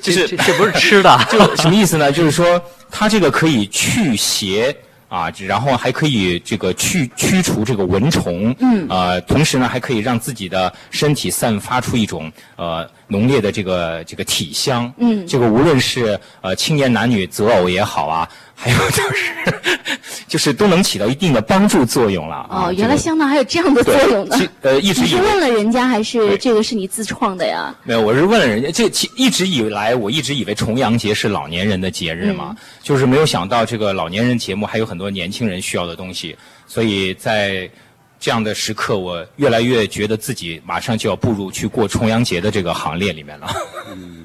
[0.00, 2.10] 就是这这不是吃的 就什么意思呢？
[2.10, 4.74] 就是说它这个可以去邪
[5.08, 19.34] 啊，然后还可以这个去驱除这个蚊虫，嗯呃，同时呢还可以让自己的身体散发出一种呃浓烈的这个这个体香，嗯这个无论是呃青年男女择偶也好啊，还有就是
[20.32, 22.36] 就是都能起到一定的帮助作用了。
[22.48, 24.72] 啊哦，原来香囊还有这样的作用呢对。
[24.72, 27.74] 呃一直你是以问了人家，还是这个是你自创的呀？
[27.82, 36.34] 没有，我是问了人家，这其一直以来，我一直以为重阳节是老年人的节日嘛，就是没有想到这个老年人节目还有很多年轻人需要的东西，
[36.66, 37.68] 所以在
[38.22, 43.48] 这样的时刻，我越来越觉得自己马上就要步入去过重阳节的这个行列里面了。
[43.90, 44.24] 嗯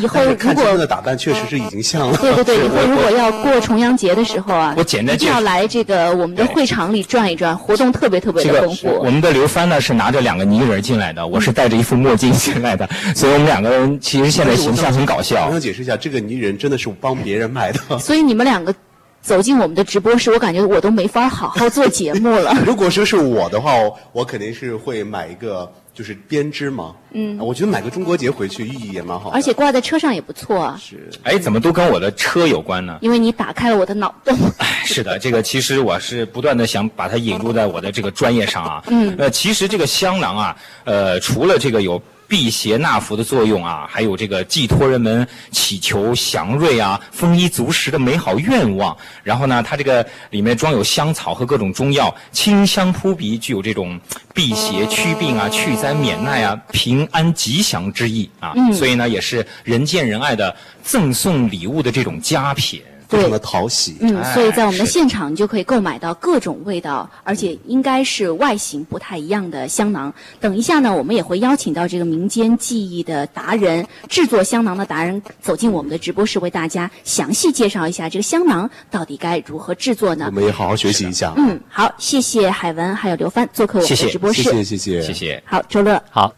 [0.00, 2.16] 以后如果看他们的打扮确实是已经像了。
[2.18, 8.88] 对对对，以后如果要过重阳节的时候啊，我简单一定要来这个我们的会场里转一转，活动特别特别的丰富。
[8.98, 15.52] 我们的刘帆呢是拿着两个泥人进来的，我是戴着一副墨镜进来的，所以我们两个人其实现在形象很搞笑我。
[15.52, 17.98] 想解释一下，这个泥人真的是帮别人卖的。
[18.00, 18.74] 所以你们两个
[19.22, 22.54] 走进我们的直播室，我感觉我都没法好好做节目了。
[22.64, 26.94] 如果说是我的话，我我肯定是会买一个就是编织嘛。
[27.12, 29.30] 嗯我觉得买个中国结回去意义也蛮好。
[29.30, 32.98] 而且挂在车上也不错啊，是哎，怎么都跟我的车有关呢？
[33.02, 34.36] 因为你打开了我的脑洞。
[34.86, 38.82] 是的，这个其实我是不断的想把它引入在我的这个专业上啊。
[38.88, 48.96] 嗯呃，其实这个香囊啊，呃，除了这个有辟邪纳福的作用啊，还有这个寄托人们祈求祥瑞啊、丰衣足食的美好愿望。
[49.24, 54.00] 然后呢，它这个里面装有香草和各种中药，清香扑鼻，具有这种
[54.32, 58.52] 辟邪祛病啊、去灾免难啊、平安吉祥之意啊。
[58.54, 60.54] 嗯所以呢，也是人见人爱的
[60.84, 62.80] 赠送礼物的这种佳品。
[63.10, 63.96] 非常的讨喜。
[64.00, 70.12] 嗯，所以在我们的现场，你就可以购买到各种味道，而且应该是外形不太一样的香囊。
[70.40, 80.30] 等一下呢，我们也会邀请到这个民间技艺的达人、制作香囊的达人走进我们的直播室，为大家详细介绍一下这个香囊到底该如何制作呢我？
[80.30, 81.34] 们也好好学习一下。
[81.36, 84.42] 嗯，好，谢谢海文还有刘帆做客我们的直播室。
[84.42, 85.42] 谢谢谢谢谢谢。
[85.44, 86.00] 好，周乐。
[86.10, 86.32] 好，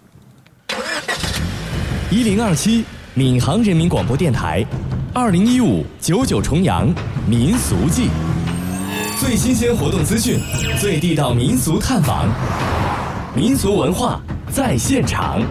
[2.10, 2.84] 一零二七
[3.14, 4.64] 闵行人民广播电台，
[5.14, 6.88] 二零一五九九重阳
[7.28, 8.08] 民俗季，
[9.20, 10.40] 最新鲜活动资讯，
[10.80, 12.26] 最地道民俗探访，
[13.36, 15.42] 民俗文化在现场。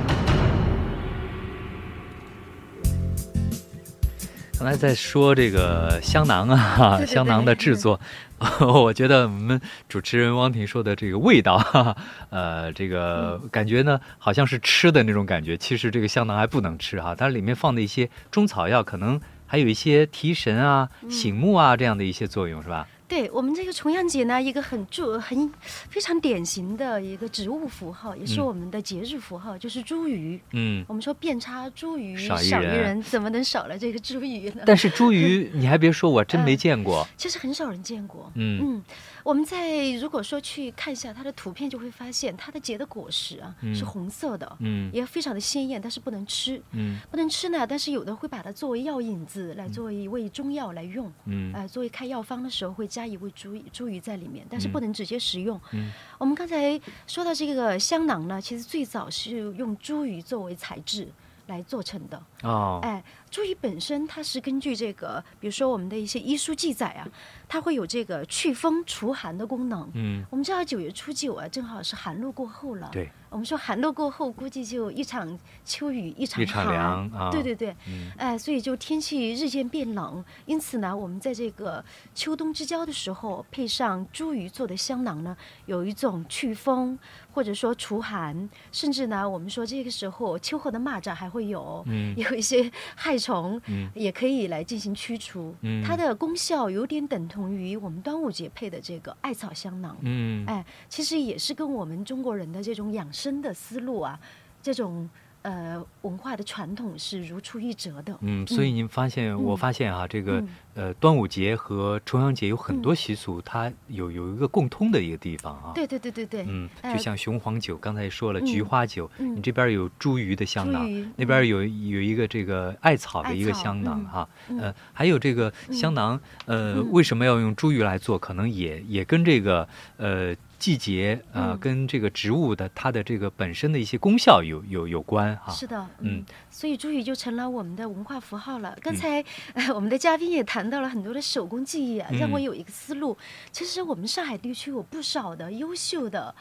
[4.58, 8.00] 刚才在说这个香囊啊，对对对香囊的制作，
[8.60, 11.98] 我觉得我们主持人汪婷说的这个味道，哈哈，
[12.32, 15.56] 呃，这个嗯感觉呢，好像是吃的那种感觉。
[15.56, 19.20] 其实这个香囊还不能吃哈，它里面放的一些中草药，可能
[19.52, 22.88] 还有一些提神啊、嗯醒目啊这样的一些作用，是吧？
[23.06, 25.52] 对我们这个重阳节呢，一个很著很
[25.90, 30.40] 非常典型的一个植物符号，也是嗯我们的节日符号，就是茱萸。
[30.54, 34.64] 嗯我们说遍插茱萸少一人，怎么能少了这个茱萸呢？
[34.66, 37.06] 但是茱萸，你还别说，我真没见过。
[37.18, 38.32] 其实很少人见过。
[38.36, 38.84] 嗯嗯，
[39.24, 46.62] 我们在如果说去看一下它的图片，就会发现它的结的果实啊、嗯是红色的，嗯也非常的鲜艳，但是不能吃。
[46.72, 55.60] 嗯不能吃呢，但是有的会把它作为药引子来作为一味中药来用，嗯呃，作为开药方的时候会加一味茱萸茱萸在里面，但是嗯不能直接食用。
[55.72, 61.08] 嗯我们刚才说到这个香囊呢，其实最早是用茱萸作为材质
[61.48, 62.22] 来做成的。
[62.44, 67.08] 哦，哎，茱萸本身它是根据这个，比如说我们的一些医书记载啊，
[67.48, 69.90] 它会有这个祛风除寒的功能。
[69.94, 72.90] 嗯我们知道九月初九啊，正好是寒露过后了。
[72.92, 76.74] 对，我们说寒露过后，估计就一场秋雨一场一场寒。
[76.74, 81.84] 凉啊对对对，嗯哎，所以就天气日渐变冷，因此呢，我们在这个
[82.14, 85.38] 秋冬之交的时候，配上茱萸做的香囊呢，
[85.68, 87.00] 有一种祛风
[87.34, 95.56] 或者说除寒，甚至呢，我们说这个时候秋后的蚂蚱还会有，嗯 有一些害虫，嗯也可以来进行驱除。
[95.62, 99.98] 嗯它的功效有点等同于我们端午节配的这个艾草香囊。
[100.02, 104.20] 嗯哎，其实也是跟我们中国人的这种养生的思路啊，
[104.62, 105.10] 这种
[105.44, 108.16] 呃文化的传统是如出一辙的。
[108.22, 115.72] 嗯，所以您发现，我嗯发现啊，这个嗯呃，端午节和重阳节有很多习俗，它有有一个共通的一个地方啊。
[115.74, 128.18] 对对对对对，嗯，呃就像雄黄酒，刚才说了，嗯菊花酒，嗯你这边有茱萸的香囊，那边有有一个这个艾草的一个香囊哈，嗯呃，还有这个香囊，呃，为什么要用茱萸来做？
[128.18, 135.52] 可能也也跟这个呃季节呃嗯跟这个植物的它的这个本身的一些功效有有有关哈。
[135.52, 138.78] 是的，嗯，所以茱萸就成了我们的文化符号了。
[138.80, 143.18] 刚才、呃、我们的嘉宾也谈到了很多的手工技艺啊，让我嗯有一个思路。
[143.52, 146.36] 其实我们上海地区有不少的优秀的。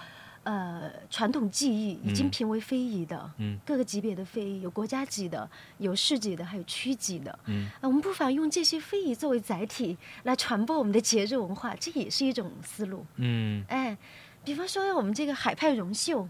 [0.44, 2.30] 呃传统技艺已经嗯。
[2.30, 3.58] 评为非遗的，嗯。
[3.66, 5.48] 各个级别的非遗，有国家级的，
[5.78, 7.38] 有市级的，还有区级的。
[7.46, 7.68] 嗯。
[7.80, 13.04] 呃我们不妨用这些非遗作为载体来传播我们的节日文化，这也是一种思路。
[13.16, 13.96] 嗯，哎，
[14.44, 16.28] 比方说我们这个海派绒绣，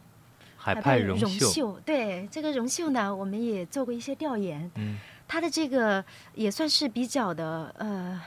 [0.57, 4.99] 海派绒绒绣，对这个绒绣呢，我们也做过一些调研，嗯。
[5.29, 6.05] 它的这个
[6.35, 8.21] 也算是比较的呃，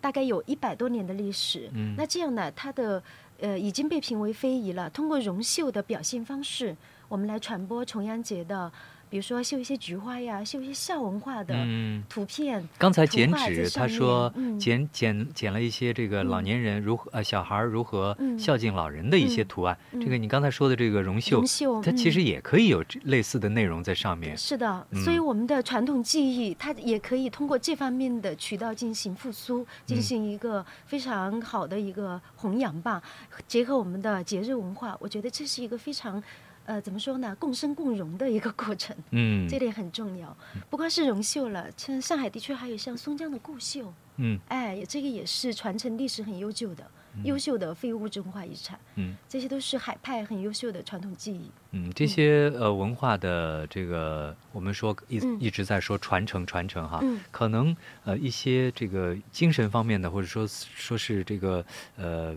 [0.00, 1.68] 大概有一百多年的历史。
[1.74, 1.94] 嗯。
[1.94, 3.02] 那这样呢，它的
[3.40, 4.88] 呃已经被评为非遗了。
[4.90, 6.76] 通过绒绣的表现方式，
[7.08, 8.70] 我们来传播重阳节的，
[9.16, 12.62] 比如说绣一些菊花呀，绣一些孝文化的嗯图片。
[12.76, 19.74] 刚才剪纸，他说嗯剪剪剪了一些这个老嗯年人如何呃小孩如何嗯孝敬老人的一些图案。
[19.92, 21.42] 嗯这个你刚才说的这个绒绣，
[21.82, 24.36] 它其实嗯也可以有这类似的内容在上面。
[24.36, 33.02] 是的，嗯所以我们的传统技艺，它也可以通过这方面的渠道进行复苏，进行一个非常好的一个弘扬吧。
[33.48, 36.22] 结合我们的节日文化，我觉得这是一个非常，
[36.66, 38.94] 呃，怎么说呢，共生共荣的一个过程。
[39.10, 40.36] 嗯这点很重要。
[40.68, 46.84] 不光是绒绣了，像上海的确还有像松江的固绣，嗯哎，这个也是传承历史很悠久的、
[47.22, 48.78] 优秀的非物质文化遗产。
[48.96, 51.50] 嗯这些都是海派很优秀的传统技艺。
[51.70, 61.64] 嗯，这些呃文化的这个，我们说一嗯一直在说传承传承哈，嗯可能呃一些这个精神方面的，或者说说是这个
[61.96, 62.36] 呃。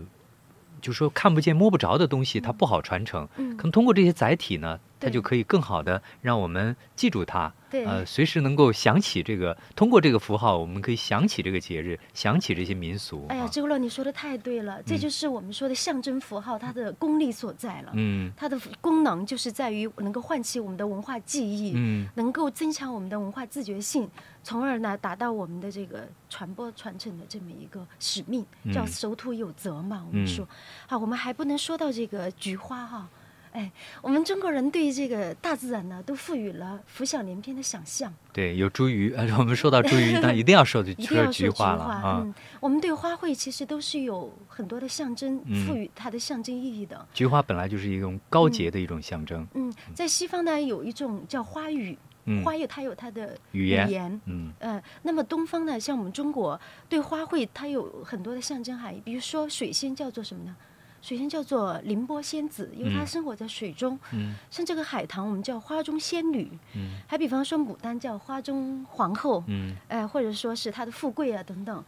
[0.80, 3.28] 就说看不见摸不着的东西，它不好传承。
[3.36, 7.52] 嗯可能通过这些载体呢，它就可以更好的让我们记住它。
[7.70, 13.26] 对呃，随时能够想起这个，通过这个符号，我们可以想起这个节日，想起这些民俗。
[13.28, 17.92] 哎呀，周乐，你说的太对了，这就是我们说的象征符号它的功力所在了。
[17.94, 24.08] 嗯它的功能就是在于能够唤起我们的文化记忆，嗯能够增强我们的文化自觉性，
[24.42, 30.04] 从而呢达到我们的这个传播传承的这么一个使命，叫嗯守土有责嘛。
[30.06, 30.48] 我们嗯说，
[30.86, 33.08] 好，我们还不能说到这个菊花哈。
[33.52, 33.68] 哎，
[34.00, 38.14] 我们中国人对这个大自然呢，都赋予了浮想联翩的想象。
[38.32, 42.22] 对，有茱萸，呃， 我们说到茱萸，那一定要说 一定说要说菊菊花了啊。
[42.22, 47.04] 嗯，我们对花卉其实都是有很多的象征，嗯赋予它的象征意义的。
[47.12, 49.44] 菊花本来就是一种高洁的一种象征。
[49.54, 51.98] 嗯，在西方呢有一种叫花语，嗯
[52.44, 56.58] 花有它有它的语言嗯呃，那么东方呢，像我们中国
[56.88, 60.54] 对花卉它有很多的象征含义，比如说水仙叫做什么呢？
[61.02, 63.98] 水仙叫做凌波仙子，因为它嗯生活在水中。
[64.12, 66.50] 嗯像这个海棠，我们叫花中仙女。
[66.74, 69.42] 嗯还比方说牡丹叫花中皇后。
[69.46, 71.82] 嗯呃，或者说是它的富贵啊等等。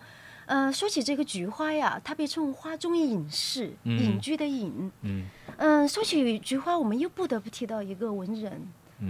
[0.46, 4.90] 呃，说起这个菊花呀，它被称为花中隐士，嗯隐居的隐。
[5.02, 5.26] 嗯
[5.58, 8.68] 嗯，说起菊花，我们又不得不提到一个文人，嗯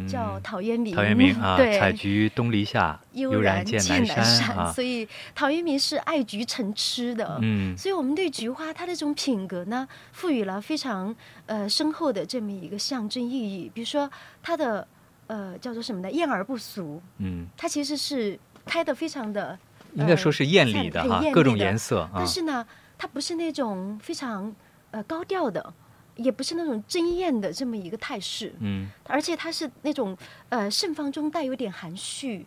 [0.08, 0.94] 叫陶渊明。
[0.94, 4.72] 陶渊明啊，对，采菊东篱下，悠然见南山啊。
[4.72, 7.38] 所以陶渊明是爱菊成痴的。
[7.40, 11.14] 嗯所以我们对菊花它的这种品格呢，赋予了非常
[11.46, 13.70] 呃深厚的这么一个象征意义。
[13.72, 14.10] 比如说
[14.42, 14.86] 它的
[15.26, 16.10] 呃叫做什么呢？
[16.10, 17.00] 艳而不俗。
[17.18, 19.58] 嗯，它其实是开的非常的。
[19.94, 22.26] 应该说是艳丽的哈各种颜色啊但。
[22.26, 22.66] 是呢，
[22.96, 24.50] 它不是那种非常
[24.90, 25.74] 呃高调的，
[26.16, 28.52] 也不是那种争艳的这么一个态势。
[28.60, 30.16] 嗯而且它是那种
[30.48, 32.46] 呃盛放中带有点含蓄，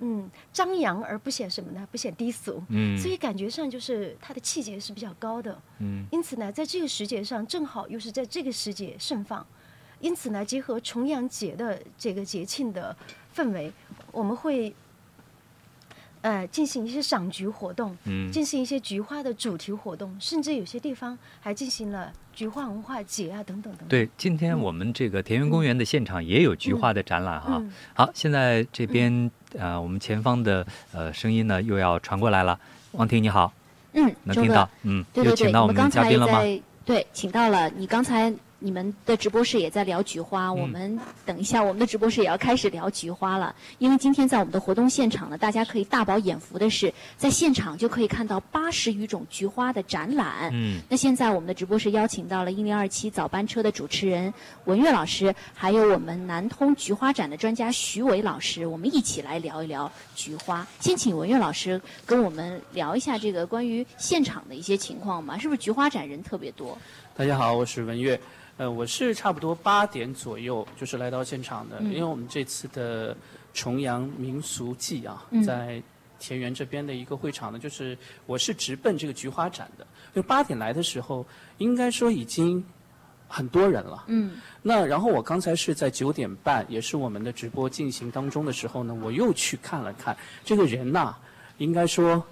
[0.00, 1.86] 嗯，张扬而不显什么呢？
[1.90, 5.60] 不显低俗，嗯所以感觉上就是它的气节是比较高的。
[5.80, 9.46] 嗯因此呢，在这个时节上，正好又是在这个时节盛放，
[10.00, 12.96] 因此呢，结合重阳节的这个节庆的
[13.34, 13.72] 氛围，
[14.12, 14.74] 我们会。
[16.22, 23.88] 呃，进行一些赏菊活动，嗯进行一些菊花的主题活动，甚至有些地方还进行了菊花文化节啊，等等等等。
[23.88, 27.58] 对，今天我们这个田园公园的现场也有菊花的展览哈。
[27.58, 32.58] 嗯好，现在这边呃，我们前方的呃声音呢又要传过来了。
[32.92, 33.52] 王婷你好，
[33.92, 36.40] 嗯，能听到，嗯，对对对，又请到我们你们刚才嘉宾了吗？
[36.40, 37.70] 在对，请到了。
[37.70, 38.32] 你刚才
[38.64, 43.54] 你们的直播室也在聊菊花，嗯我们等一下我们的直播室也要开始聊菊花了。
[43.78, 50.48] 因为今天在我们的活动现场呢，大家可以大饱眼福的是，在现场就可以看到八十余种菊花的展览。
[50.54, 54.32] 嗯那现在我们的直播室邀请到了一零二七早班车的主持人
[54.64, 60.66] 文月老师，还有我们南通菊花展的专家徐伟老师，我们一起来聊一聊菊花。
[60.80, 66.78] 先请文月老师跟我们聊一下这个关于现场的一些情况吧，是不是菊花展人特别多？
[67.14, 68.18] 大家好，我是文月。
[68.56, 73.16] 呃，我是差不多八点左右就是来到现场的，嗯因为我们这次的
[73.52, 75.82] 重阳民俗季啊，嗯在
[76.20, 79.86] 田园这边的一个会场呢，就是我是直奔这个菊花展的。
[80.14, 81.26] 就八点来的时候，
[81.58, 82.64] 应该说已经
[83.26, 84.04] 很多人了。
[84.06, 91.16] 嗯那然后我刚才是在九点半，也是我们的直播进行当中的时候呢，我又去看了看这个人呐、
[91.58, 92.24] 应该说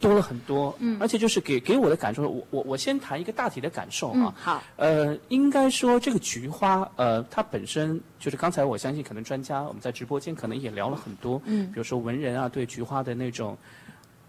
[0.00, 0.96] 多了很多，嗯。
[1.00, 11.66] 而且就是给给我的感受，我我我先谈一个大体的感受啊，嗯，好，呃，应该说这个菊花，呃，它本身就是刚才我相信可能专家我们在直播间可能也聊了很多，嗯。
[11.72, 13.56] 比如说文人啊对菊花的那种。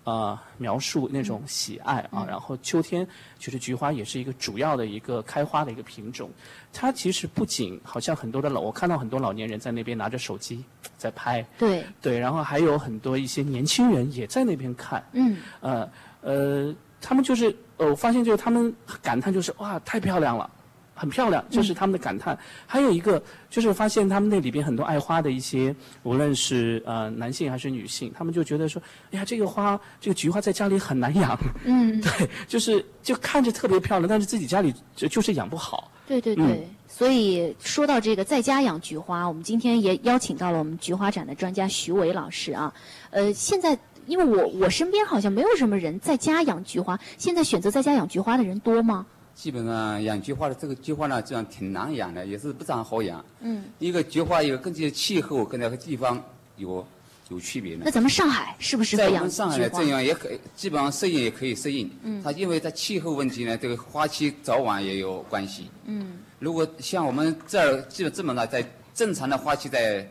[0.07, 3.05] 呃，描述那种喜爱啊，嗯然后秋天
[3.37, 6.29] 其实菊花也是一个主要的一个开花的一个品种。
[6.71, 10.63] 它其实不仅好像很多的老，我看到很多老年人在那边拿着手机
[10.97, 15.89] 在拍，对，对，然后还有很多一些年轻人也在那边看，嗯呃
[16.21, 20.49] 呃，他们就是呃，我发现就是他们感叹就是哇，太漂亮了。
[20.97, 22.37] 很漂亮，这是他们的感叹。
[22.65, 35.91] 还有一个就是发现他们那里边很多爱花的一些，无论是呃男性还是女性，他们就觉得说，哎呀，这个花，这个菊花在家里很难养，嗯， 对，就是就看着特别漂亮，但是自己家里就就是养不好。
[36.07, 36.45] 对对对。
[36.45, 42.73] 嗯所以说到这个在家养菊花，我们今天也邀请到了我们菊花展的专家徐伟老师啊。
[43.11, 49.05] 呃，现在因为我我身边好像没有什么人在家养菊花，现在选择在家养菊花的人多吗？
[49.37, 53.23] 基本上养菊花的这个菊花呢，这样挺难养的，也是不咋好养。
[53.39, 56.19] 嗯，一个菊花有根据气候跟那个地方
[56.55, 56.85] 有
[57.29, 57.83] 有区别的。
[57.85, 59.19] 那咱们上海是不是在我？
[59.19, 61.87] 们上海呢，这样也可以，基本上适应也可以适应。
[62.01, 65.69] 嗯它因为它气候问题呢，这个花期早晚也有关系。
[65.85, 70.09] 嗯如果像我们这儿基本这么呢，在正常的花期在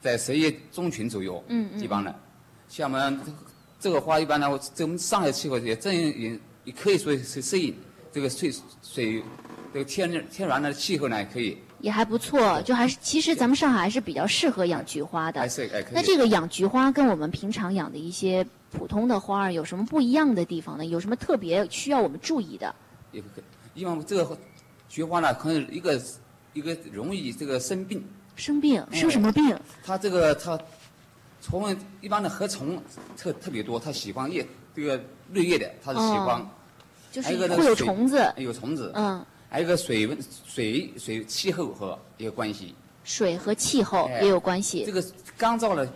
[0.00, 2.12] 在十月中旬左右，嗯嗯一般的。
[2.68, 3.20] 像我们
[3.78, 7.72] 这个花一般呢，这我们上海气候也正也也可以说是适应
[8.14, 9.20] 这个水水
[9.72, 15.40] 这个天然天然的气候呢，也可以也还不错，就还是其实咱们上海还是比较适合养菊花的。
[15.92, 20.86] 那这个养菊花跟我们平常养的一些普通的花儿有什么不一样的地方呢？
[20.86, 22.72] 有什么特别需要我们注意的？
[23.10, 23.26] 也可
[23.74, 24.38] 以，因为这个
[24.88, 26.00] 菊花呢，可能一个
[26.52, 28.00] 一个容易这个生病。
[28.36, 29.58] 生病哎生什么病？
[29.84, 30.56] 它这个它
[31.42, 32.80] 虫一般的禾虫
[33.16, 36.40] 特特别多，它喜欢叶这个绿叶的，它是喜欢。
[36.40, 36.48] 哦
[37.14, 38.90] 就是会有虫子有虫子。
[38.96, 42.74] 嗯，还有一个水温、水水气候和也有关系。
[43.04, 44.84] 水和气候哎也有关系。
[44.84, 45.00] 这个
[45.38, 45.88] 干燥了，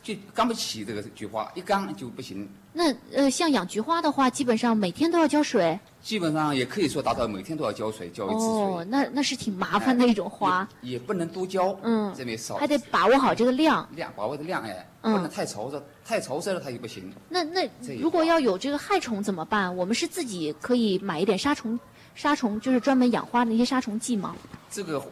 [0.00, 2.48] 就干不起这个菊花，一干就不行。
[2.72, 5.76] 那呃，像养菊花的话，基本上每天都要浇水。
[6.04, 8.46] 基本上也可以说达到每天都要浇水，浇一次水。
[8.46, 13.88] 哦，那那是挺麻烦的一种花，也不能多浇，嗯这边少，还得把握好这个量。
[13.96, 17.10] 量，把握的量哎，嗯不能太潮湿，太潮湿了它也不行。
[17.30, 17.66] 那那
[17.98, 19.74] 如果要有这个害虫怎么办？
[19.74, 21.80] 我们是自己可以买一点杀虫
[22.14, 24.36] 杀虫，就是专门养花的那些杀虫剂吗？
[24.70, 25.02] 这个，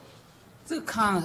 [0.67, 1.25] 这个看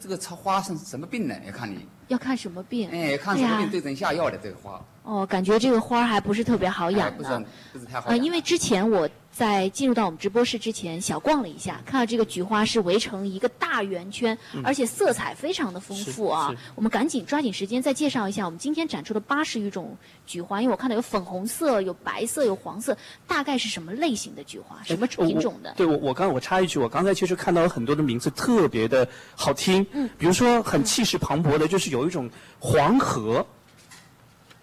[0.00, 1.34] 这个插花是什么病呢？
[1.46, 2.90] 要看你，要看什么病？
[2.90, 7.42] 哎，看什么病对症下药的这个花，哦，感觉这个花儿还不是特别好养不是呢。
[7.42, 8.24] 呃，不是太好养。
[8.24, 16.54] 因为之前我在进入到我们直播室之前小逛了一下，看到这个菊花是围成一个大圆圈，嗯而且色彩非常的丰富啊。
[16.76, 19.96] 我们赶紧抓紧时间再介绍一下我们今天展出的八十余种
[20.26, 22.96] 菊花，因为我看到有粉红色、有白色、有黄色，
[23.26, 24.80] 大概是什么类型的菊花？
[24.84, 25.74] 什么品种的我？
[25.76, 32.30] 对我，我刚我插一句，我刚才其实看到有很多的名字特别的好听，嗯比如说很气势磅礴的，就是有一种
[32.60, 33.44] 黄河。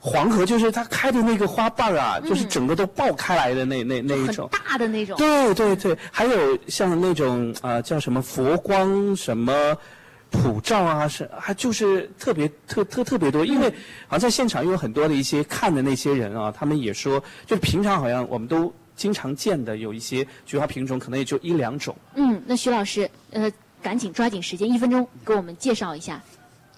[0.07, 4.49] 黄河就是它开的那个花瓣啊，嗯就是整个都爆开来的那那那一种。
[4.49, 5.17] 大的那种。
[5.17, 9.75] 对对对，还有像那种呃叫什么佛光什么
[10.29, 13.69] 普照啊，是还就是特别特特特别多，因为
[14.07, 21.95] 好像在现场有很多的一些看的那些人啊，他们也说，就平常好像我们都经常见的有一些菊花品种，可能也就一两种。
[22.15, 23.51] 嗯，那徐老师，呃，
[23.81, 26.21] 赶紧抓紧时间，一分钟给我们介绍一下。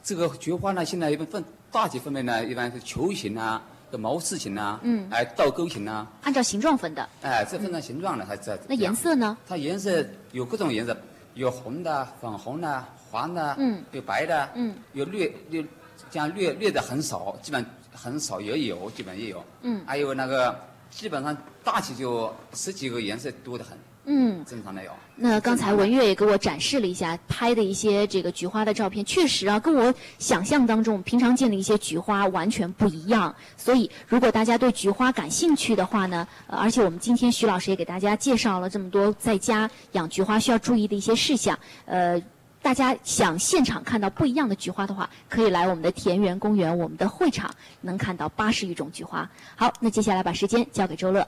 [0.03, 5.07] 这个菊花呢，现在一般分大体分类呢，一般是球形啊、跟毛刺形啊，嗯。
[5.11, 7.07] 哎倒钩形啊，按照形状分的。
[7.21, 9.37] 哎，这分成形状的还是那颜色呢？
[9.47, 10.97] 它颜色有各种颜色，
[11.35, 15.65] 有红的、粉红的、黄的，嗯，有白的，嗯，有绿绿，
[16.09, 19.83] 这样绿绿的很少，基本很少也有，基本也有，嗯。
[19.85, 20.59] 还有那个
[20.89, 23.77] 基本上大体就十几个颜色多得很，
[24.10, 24.44] 嗯。
[24.45, 24.91] 正常的有。
[25.15, 33.36] 那刚才文月也给我展示了一下拍的一些这个菊花的照片，确实啊，跟我想象当中平常见的一些菊花完全不一样。
[33.56, 42.22] 所以，如果大家对菊花感兴趣的话呢，呃、而且我们今天徐老师也给大家介绍了这么多在家养菊花需要注意的一些事项，呃。
[42.61, 47.49] 大家想现场看到不一样的菊花的话，可以来我们的田园公园，我们的会场
[47.80, 49.30] 能看到八十余种菊花。
[49.56, 51.26] 好，那接下来把时间交给周乐。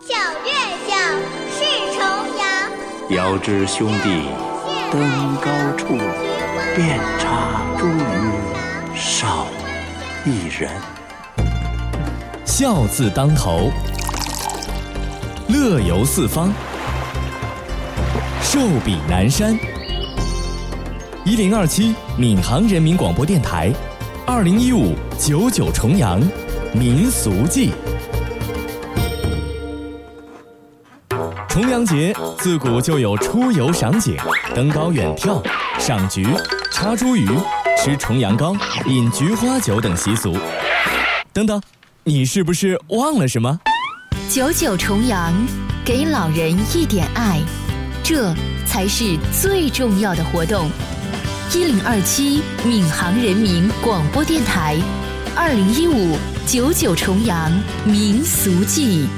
[0.00, 0.14] 小
[0.44, 0.52] 月
[0.86, 0.94] 小，
[1.56, 1.67] 是重阳。
[3.10, 4.22] 遥知兄弟
[4.92, 5.00] 登
[5.36, 5.96] 高处，
[6.76, 9.46] 遍插茱萸少
[10.26, 10.70] 一人。
[12.44, 13.70] 笑字当头，
[15.48, 16.52] 乐游四方，
[18.42, 19.58] 寿比南山。
[21.24, 23.72] 一零二七闵行人民广播电台，
[24.26, 26.20] 二零一五九九重阳
[26.74, 27.72] 民俗记。
[31.60, 34.16] 重阳节自古就有出游赏景、
[34.54, 35.44] 登高远眺、
[35.76, 36.24] 赏菊、
[36.70, 37.36] 插茱萸、
[37.76, 38.54] 吃重阳糕、
[38.86, 40.38] 饮菊花酒等习俗。
[41.32, 41.60] 等等，
[42.04, 43.58] 你是不是忘了什么？
[44.30, 45.34] 九九重阳，
[45.84, 47.40] 给老人一点爱，
[48.04, 48.32] 这
[48.64, 50.70] 才是最重要的活动。
[51.52, 54.76] 一零二七闵行人民广播电台，
[55.34, 56.16] 二零一五
[56.46, 57.50] 九九重阳
[57.84, 59.08] 民俗记。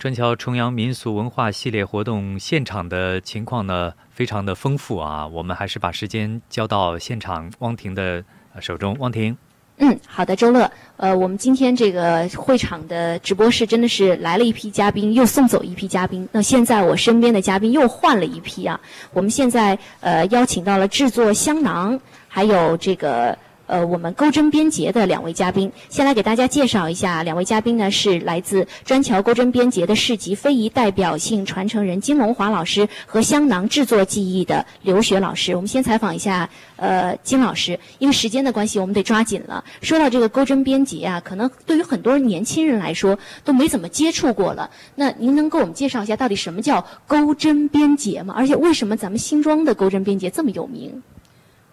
[0.00, 5.26] 专桥重阳民俗文化系列活动现场的情况呢，非常的丰富啊。
[5.26, 8.24] 我们还是把时间交到现场汪婷的
[8.60, 8.96] 手中。
[8.98, 9.36] 汪婷，
[9.76, 10.72] 嗯，好的，周乐。
[10.96, 16.26] 呃，我们今天这个会场的直播室真的是来了一批嘉宾，又送走一批嘉宾。
[16.32, 18.80] 那现在我身边的嘉宾又换了一批啊。
[19.12, 23.36] 我们现在呃邀请到了制作香囊，还有这个。
[23.70, 27.22] 呃，我们钩针编结的两位嘉宾，先来给大家介绍一下。
[27.22, 35.54] 两位嘉宾呢是来自砖桥钩针编结的市级非遗代表性传承人金龙华老师和香囊制作技艺的刘雪老师。
[35.54, 39.64] 我们先采访一下呃金老师，因为时间的关系，我们得抓紧了。
[39.82, 44.68] 说到这个钩针编结啊，可能对于很多年轻人来说都没怎么接触过了。
[44.96, 48.34] 那您能给我们介绍一下，到底什么叫钩针编结吗？
[48.36, 51.00] 而且为什么咱们新庄的钩针编结这么有名？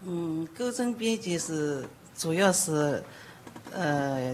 [0.09, 1.85] 嗯，钩针编辑是
[2.17, 3.03] 主要是，
[3.73, 4.34] 呃，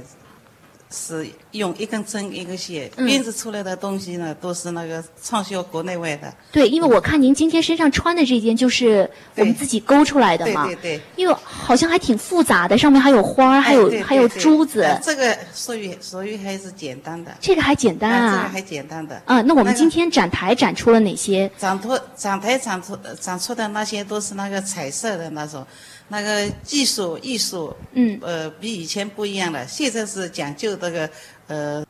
[0.96, 6.32] 是用一根针一根线嗯编织出来的东西呢，都是那个畅销国内外的。
[6.52, 17.36] 对，因为我看您今天身上穿的这件就是我们自己勾出来的嘛，对对对因为好像还挺复杂的，上面还有花儿，还有还有珠子，呃这个属于属于还是简单的。
[17.40, 19.20] 这个还简单啊这个还简单的。
[19.26, 21.50] 啊，那我们今天展台展出了哪些？
[21.58, 25.66] 展出展台展出呃展出的那些都是那个彩色的那种，
[26.10, 29.66] 那个技术艺术，嗯，呃，比以前不一样了。
[29.66, 31.10] 现在是讲究这个
[31.48, 31.86] 呃，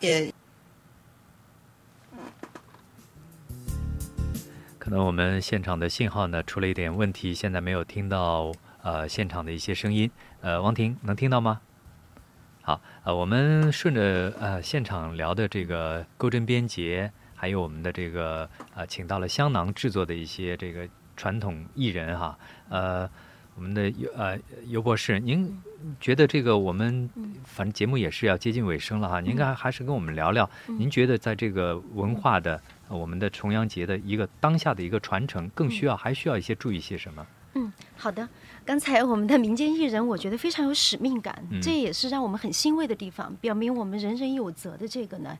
[0.00, 0.32] 呃，
[4.78, 8.52] 可能我们现场的信号呢出了一点问题，现在没有听到
[8.82, 10.10] 呃现场的一些声音。
[10.40, 11.60] 呃，王婷能听到吗？
[12.62, 22.36] 好，呃，我们顺着呃现场聊的这个钩针编结，还有我们的这个呃请到了香囊制作的一些这个传统艺人哈，
[22.68, 23.08] 呃，
[23.56, 25.60] 我们的尤呃尤博士，您
[25.98, 27.08] 觉得这个我们
[27.44, 30.78] 反正节目也是要接近尾声了哈，您应该还是跟我们聊聊，嗯。
[30.78, 37.26] 您觉得在这个文化的、呃我们的重阳节的一个当下的一个传承，更需要还需要一些注意些什么？
[37.54, 38.28] 嗯，好的。
[38.66, 41.58] 刚才我们的民间艺人，我觉得非常有使命感，嗯。
[41.62, 45.36] 这也是让我们很欣慰的地方，表明我们人人有责的这个呢，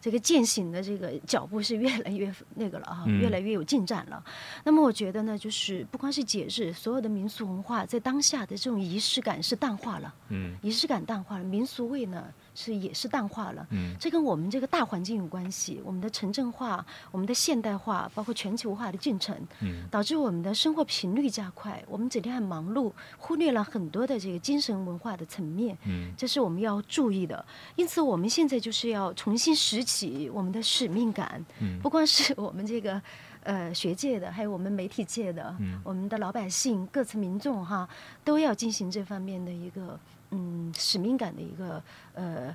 [0.00, 4.22] 这个践行的这个脚步是越来越那个了啊，嗯越来越有进展了。
[4.64, 12.24] 那么我觉得呢，就是不光是节日，所有的民俗文化在当下的这种仪式感是淡化了，嗯仪式感淡化了，民俗味呢
[12.60, 13.66] 是也是淡化了。
[13.70, 27.42] 嗯这跟我们这个大环境有关系，我们的城镇化、我们的现代化，包括全球化的进程，嗯导致我们的生活频率加快，我们整天很忙碌，忽略了很多的这个精神文化的层面，嗯这是我们要注意的。
[27.76, 33.00] 因此，我们现在就是要重新拾起我们的使命感，嗯不光是我们这个。
[33.42, 37.88] 呃，学界的，还有我们媒体界的，嗯我们的老百姓、各层民众哈，
[38.22, 39.98] 都要进行这方面的一个
[40.30, 41.82] 嗯使命感的一个
[42.14, 42.54] 呃，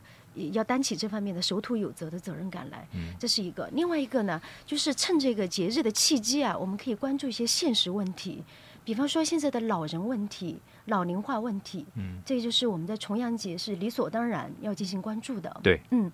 [0.51, 2.87] 要担起这方面的守土有责的责任感来。
[2.93, 3.69] 嗯这是一个。
[3.73, 8.43] 另外一个呢，就是趁这个节日的契机啊，我们可以关注一些现实问题，
[8.83, 15.59] 比方说现在的老人问题、老龄化问题，嗯，这就是我们在重阳节是理所当然要进行关注的。
[15.63, 16.11] 对嗯，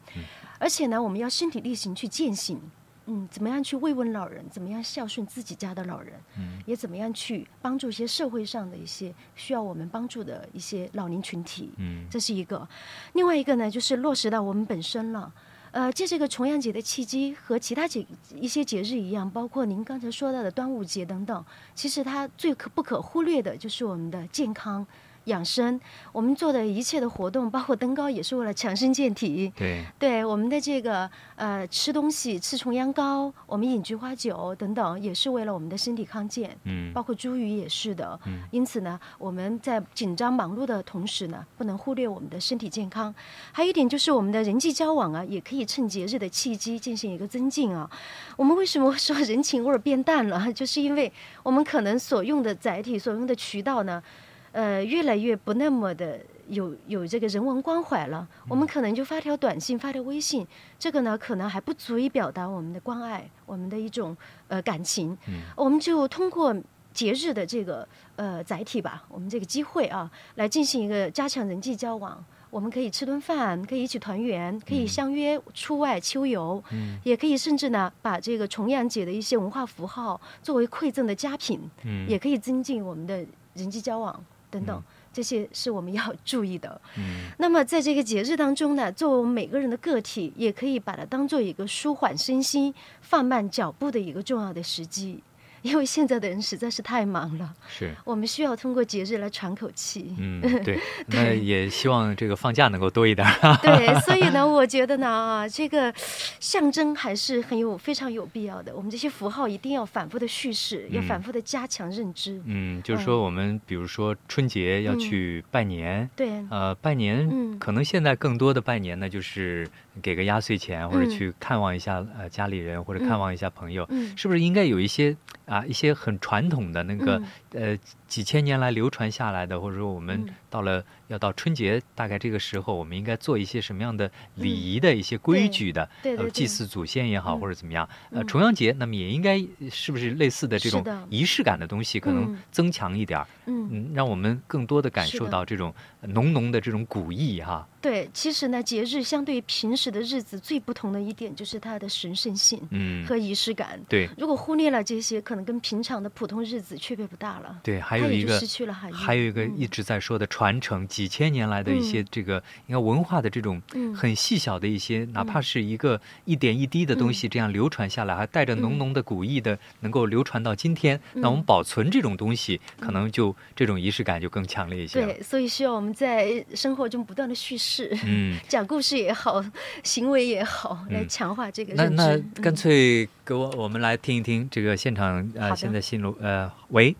[0.60, 2.60] 而且呢，我们要身体力行去践行。
[3.08, 4.48] 嗯，怎么样去慰问老人？
[4.50, 6.14] 怎么样孝顺自己家的老人？
[6.38, 11.72] 嗯，也怎么样去帮助一些社会上的一些需要我们帮助的一些老龄群体？
[11.78, 12.68] 嗯这是一个。
[13.14, 15.34] 另外一个呢，就是落实到我们本身了。
[15.72, 18.06] 呃，借这个重阳节的契机，和其他节
[18.36, 24.86] 一些节日一样，包括您刚才说到的端午节等等，其实它最可不可忽略的就是我们的健康。
[25.26, 25.80] 养生，
[26.12, 29.52] 我们做的一切的活动，包括登高，也是为了强身健体。
[29.56, 36.58] 对对，我们的这个呃吃东西，吃重阳糕，我们饮菊花酒等等，也是为了我们的身体康健。
[36.64, 38.20] 嗯包括茱萸也是的。
[38.26, 43.14] 嗯因此呢，我们在紧张忙碌的同时呢，不能忽略我们的身体健康。
[43.52, 47.90] 还有一点就是我们的人际交往啊，也可以趁节日的契机进行一个增进啊。
[48.36, 50.52] 我们为什么说人情味儿变淡了？
[50.54, 51.12] 就是因为
[51.44, 54.02] 我们可能所用的载体、所用的渠道呢。
[54.52, 58.28] 呃，越来越不那么的有有这个人文关怀了。
[58.50, 60.46] 我们可能就发条短信、发条微信，
[60.78, 64.16] 这个呢可能还不足以表达我们的关爱，我们的一种
[64.48, 65.18] 呃感情。
[65.56, 66.56] 我们就通过
[66.94, 67.88] 节日的这个
[68.18, 72.24] 呃载体吧，我们这个机会啊，来进行一个加强人际交往。
[72.50, 84.22] 我们可以吃顿饭，可以一起团圆，可以嗯相约出外秋游，嗯也可以甚至呢把这个重阳节的一些文化符号作为馈赠的佳品，嗯也可以增进我们的人际交往
[84.52, 84.78] 等等。
[84.78, 84.84] 嗯
[85.14, 86.80] 这些是我们要注意的。
[86.98, 95.22] 嗯那么在这个节日当中呢，作为我们每个人的个体，也可以把它当做一个舒缓身心、放慢脚步的一个重要的时机。
[95.62, 97.92] 因为现在的人实在是太忙了，是。
[98.04, 100.16] 我们需要通过节日来喘口气。
[100.20, 103.58] 嗯， 对，那也希望这个放假能够多一点儿。
[103.62, 105.94] 对， 所以呢，我觉得呢，啊，这个
[106.40, 108.76] 象征还是很有非常有必要的。
[108.76, 112.42] 我们这些符号一定要反复的叙事，要嗯反复的加强认知。
[112.46, 119.68] 嗯，就是说我们比如说春节要去拜年，对呃，拜年嗯可能现在更多的拜年呢，就是
[120.02, 121.10] 给个压岁钱或者嗯。
[121.10, 124.16] 去看望一下呃家里人或者看望一下朋友，嗯。
[124.16, 125.16] 是不是应该有一些
[125.46, 127.76] 啊一些很传统的那个嗯。
[127.76, 127.78] 呃
[128.08, 147.68] 几千年来流传下来的，或者说我们嗯到了要到春节大概这个时候，我们应该做一些什么样的礼仪的一些规矩的，嗯对对对呃祭祀祖先也好或者怎么样，呃嗯重阳节那么也应该是不是类似的这种仪式感的东西可能嗯增强一点儿，嗯让我们更多的感受到这种浓浓的这种古意哈。
[147.82, 153.80] 对，其实呢，节日相对于平时的日子最不同的一点就是它的神圣性嗯和仪式感。
[153.90, 157.60] 对如果忽略了这些，可能跟平常的普通日子区别不大了。
[157.64, 158.94] 对，还有一个失去了含义。
[158.94, 162.08] 还有一个一直在说的传承，几千年来的一些嗯。
[162.10, 163.94] 这个，你看文化的这种嗯。
[163.94, 171.00] 很细小的一些，哪怕是一个一点一滴的东西，这样流传下来，还带着浓浓的古意的，能够流传到今天。
[171.14, 171.46] 那我们嗯。
[171.46, 175.06] 保存这种东西，可能就这种仪式感就更强烈一些。
[175.06, 178.40] 对，所以需要我们在生活中不断的叙事，嗯。
[178.48, 179.44] 讲故事也好，
[179.84, 181.10] 行为也好，来嗯。
[181.10, 182.24] 强化这个那认知。
[182.36, 186.96] 那干嗯脆给我我们来听一听这个现场呃，现在新录呃，喂，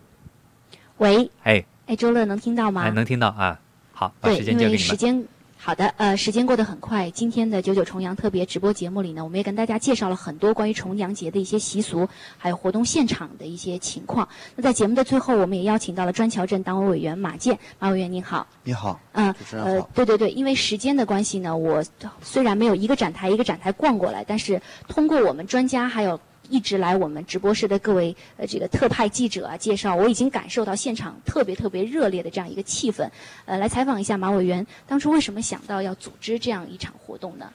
[0.98, 2.82] 喂，哎哎，周乐能听到吗？
[2.82, 3.58] 哎，能听到啊？
[3.92, 4.78] 好，把对，因为时间交给你们。
[4.78, 5.24] 时间
[5.64, 7.08] 好的，呃，时间过得很快。
[7.12, 14.28] 今天的九九重阳特别直播节目里呢，我们也跟大家介绍了很多关于重阳节的一些习俗，还有活动现场的一些情况。
[14.56, 18.44] 那在节目的最后，我们也邀请到了砖桥镇党委委员马建，马委员您好。
[18.64, 21.84] 你好，嗯主持人呃，，对对对，因为时间的关系呢，我
[22.22, 26.18] 虽然没有一个展台一个展台逛过来，但是通过我们专家还有
[26.48, 33.08] 一直来我们直播室的各位呃这个特派记者啊介绍，我已经感受到现场特别特别热烈的这样一个气氛。
[33.46, 37.50] 呃，来采访一下马委员，当初为什么想到要组织这样一场活动呢？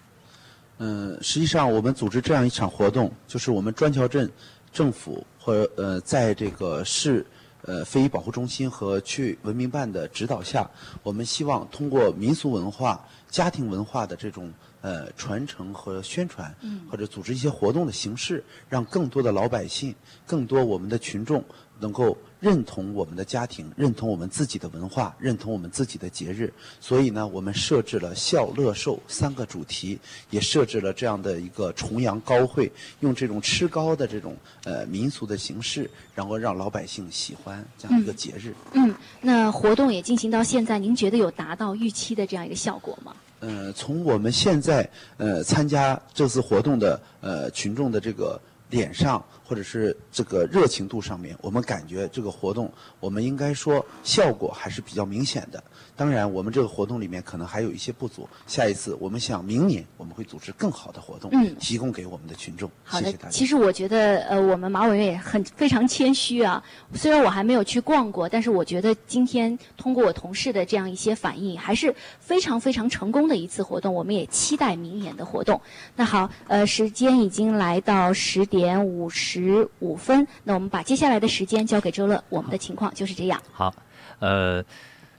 [0.79, 4.29] 嗯，实际上我们组织这样一场活动，就是我们砖桥镇
[4.71, 7.25] 政府和呃，在这个市
[7.63, 10.69] 呃非遗保护中心和区文明办的指导下，
[11.03, 14.53] 我们希望通过民俗文化、家庭文化的这种
[14.87, 19.93] 呃传承和宣传，嗯或者组织一些活动的形式，让更多的老百姓、
[20.25, 21.43] 更多我们的群众
[21.79, 26.51] 能够认同我们的家庭，认同我们自己的文化，认同我们自己的节日。
[26.79, 29.99] 所以呢，我们设置了孝、乐、寿三个主题，
[30.29, 38.55] 也设置了这样的一个重阳高会，用这种吃糕的这种呃民俗的形式，然后让老百姓喜欢这样一个节日。
[38.73, 43.13] 嗯，那活动也进行到现在，您觉得有达到预期的这样一个效果吗？
[43.39, 48.39] 呃，从我们现在呃参加这次活动的呃群众的这个
[48.69, 55.63] 脸上，或者是这个热情度上面，我们感觉这个活动，我们应该说效果还是比较明显的。
[55.97, 62.69] 当然，我们这个活动里面可能还有一些不足，下一次我们想明年我们会组织更好的活动，嗯提供给我们的群众。
[62.83, 63.29] 好的谢谢大，家。
[63.31, 66.63] 其实我觉得，呃，我们马委员也很非常谦虚啊。
[66.93, 73.91] 虽然我还没有去逛过，但是我觉得今天通过我同事的这样一些反应，还是非常非常成功的一次活动。
[73.91, 75.59] 我们也期待明年的活动。
[75.95, 82.23] 那好，呃，时间已经来到十点五十五分，那我们把接下来的时间交给周乐。
[82.29, 83.41] 我们的情况就是这样。
[83.51, 83.73] 好，
[84.19, 84.63] 呃，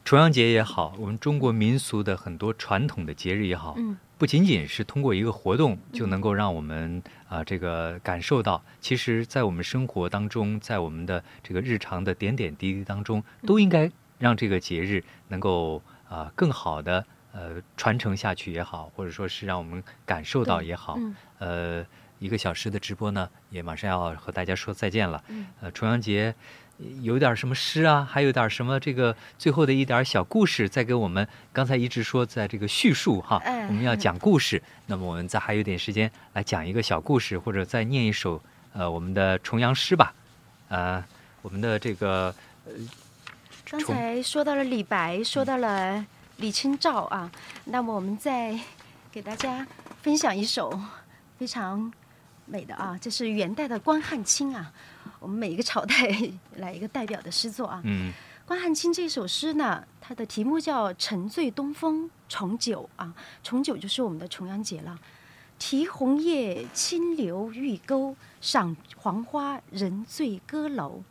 [0.09, 3.95] 重阳节也好，我们中国民俗的很多传统的节日也好，嗯。
[4.17, 21.15] 不仅仅是通过一个活动就能够让我们啊、这个感受到，其实在我们生活当中，在我们的这个日常的点点滴滴当中，都应该让这个节日能够啊、更好的呃传承下去也好，或者说是让我们感受到也好，嗯。
[21.39, 21.87] 呃，
[22.19, 25.23] 一个小时的直播呢，也马上要和大家说再见了。
[25.29, 25.49] 嗯。
[25.61, 26.35] 呃，重阳节
[27.03, 38.41] 有点什么诗啊，还有点什么这个最后的一点小故事，再给我们刚才一直说在这个叙述哈，哎我们要讲故事，那么我们再还有点时间来讲一个小故事，或者再念一首
[38.73, 40.15] 呃我们的重阳诗吧，
[40.69, 41.05] 呃，
[41.43, 42.35] 我们的这个
[42.65, 42.73] 呃
[43.71, 46.07] 刚才说到了李白，说到了
[46.37, 47.31] 李清照啊，
[47.65, 48.59] 那么我们再
[49.11, 49.67] 给大家
[50.01, 50.81] 分享一首
[51.39, 51.93] 非常
[52.47, 54.73] 美的啊，这是元代的关汉卿啊，
[55.19, 55.95] 我们每一个朝代
[56.57, 57.81] 来一个代表的诗作啊。
[57.85, 58.13] 嗯，
[58.47, 64.99] 关汉卿这首诗呢，它的题目叫《沉醉东风重九》啊，重九就是我们的重阳节了。
[65.59, 71.03] 提红叶，清流玉沟，赏黄花，人醉歌楼。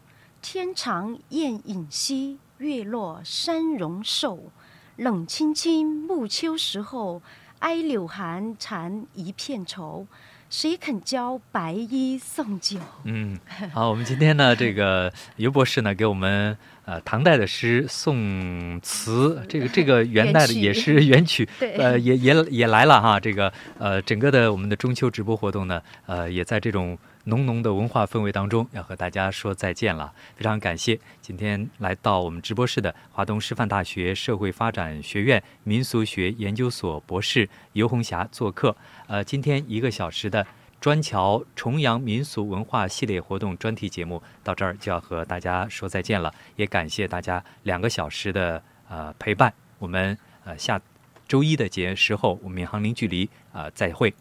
[0.42, 4.52] 天长雁影稀，月落山容瘦。
[4.96, 7.22] 冷清清，暮秋时候，
[7.60, 10.08] 哀柳寒，蝉一片愁。
[10.50, 12.78] 谁肯教白衣送酒？
[13.04, 13.38] 嗯，
[13.74, 21.48] 好，我们今天呢，这个尤博士呢，给我们呃唐代的诗宋词，这个这个元代的也是元曲，
[21.78, 23.20] 呃，也也也来了哈。
[23.20, 26.98] 这个呃，整个的我们的中秋直播活动呢，呃，也在这种
[27.28, 30.14] 浓浓的文化氛围当中，要和大家说再见了。
[30.36, 38.76] 非常感谢今天来到我们直播室的华东师范大学社会发展学院民俗学研究所博士尤红霞做客。
[39.08, 40.46] 呃，今天一个小时的
[40.80, 49.54] 砖桥重阳民俗文化系列活动专题节目到这儿就要和大家说再见了，也感谢大家两个小时的呃陪伴。
[49.80, 50.80] 我们呃下
[51.28, 54.14] 周一的节时候，我们闵行零距离啊再会。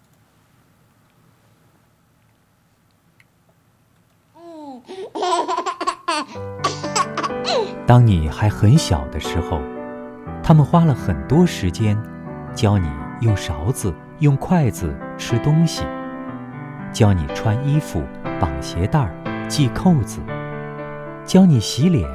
[7.87, 9.61] 当你还很小的时候，
[10.43, 11.97] 他们花了很多时间
[12.55, 12.89] 教你
[13.21, 13.95] 用勺子。
[14.21, 15.85] 用筷子吃东西，
[16.91, 18.03] 教你穿衣服、
[18.41, 19.07] 绑鞋带、
[19.47, 20.23] 系扣子，
[21.23, 22.09] 教你洗脸，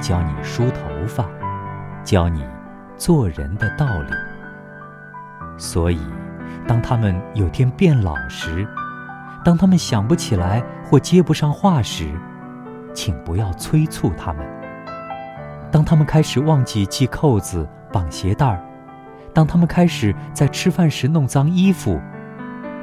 [0.00, 1.28] 教你梳头发，
[2.04, 2.46] 教你
[2.96, 4.12] 做人的道理。
[5.58, 6.00] 所以，
[6.64, 8.64] 当他们有天变老时，
[9.46, 12.10] 当他们想不起来或接不上话时，
[12.92, 14.44] 请不要催促他们。
[15.70, 18.60] 当他们开始忘记系扣子、绑鞋带儿。
[19.32, 22.00] 当他们开始在吃饭时弄脏衣服，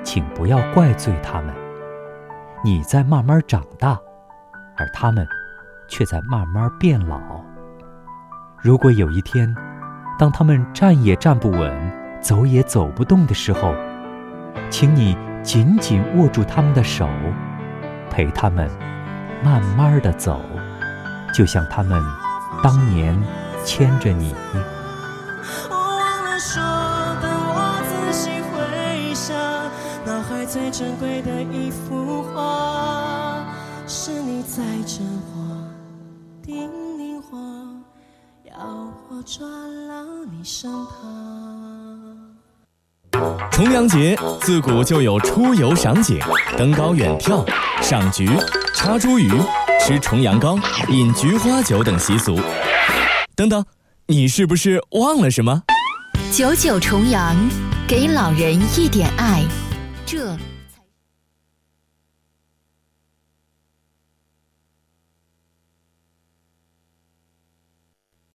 [0.06, 1.53] 请不要怪罪他们。
[2.64, 3.99] 你在慢慢长大，
[4.77, 5.27] 而他们
[5.90, 7.19] 却在慢慢变老。
[8.61, 9.53] 如果有一天，
[10.18, 11.91] 当他们站也站不稳、
[12.22, 13.76] 走也走不动的时候，
[14.69, 17.07] 请你紧紧握住他们的手，
[18.10, 18.70] 陪他们
[19.44, 20.41] 慢慢的走，
[21.36, 22.02] 就像他们
[22.64, 23.22] 当年
[23.65, 24.34] 牵着你。
[26.40, 26.61] 说，
[27.22, 29.36] 等我仔细回想，
[30.06, 33.45] 脑海最珍贵的一幅画，
[33.88, 35.06] 是你在枕
[35.36, 35.68] 我，
[36.41, 37.38] 叮咛我，
[38.44, 38.53] 要
[39.10, 41.72] 我抓牢你身旁。
[43.51, 46.19] 重阳节自古就有出游赏景、
[46.57, 47.45] 登高远眺、
[47.81, 48.27] 赏菊、
[48.75, 49.45] 插茱萸、
[49.79, 50.57] 吃重阳糕、
[50.89, 52.39] 饮菊花酒等习俗。
[53.35, 53.65] 等等，
[54.07, 55.63] 你是不是忘了什么？
[56.31, 57.35] 九九重阳，
[57.87, 59.43] 给老人一点爱，
[60.05, 60.37] 这。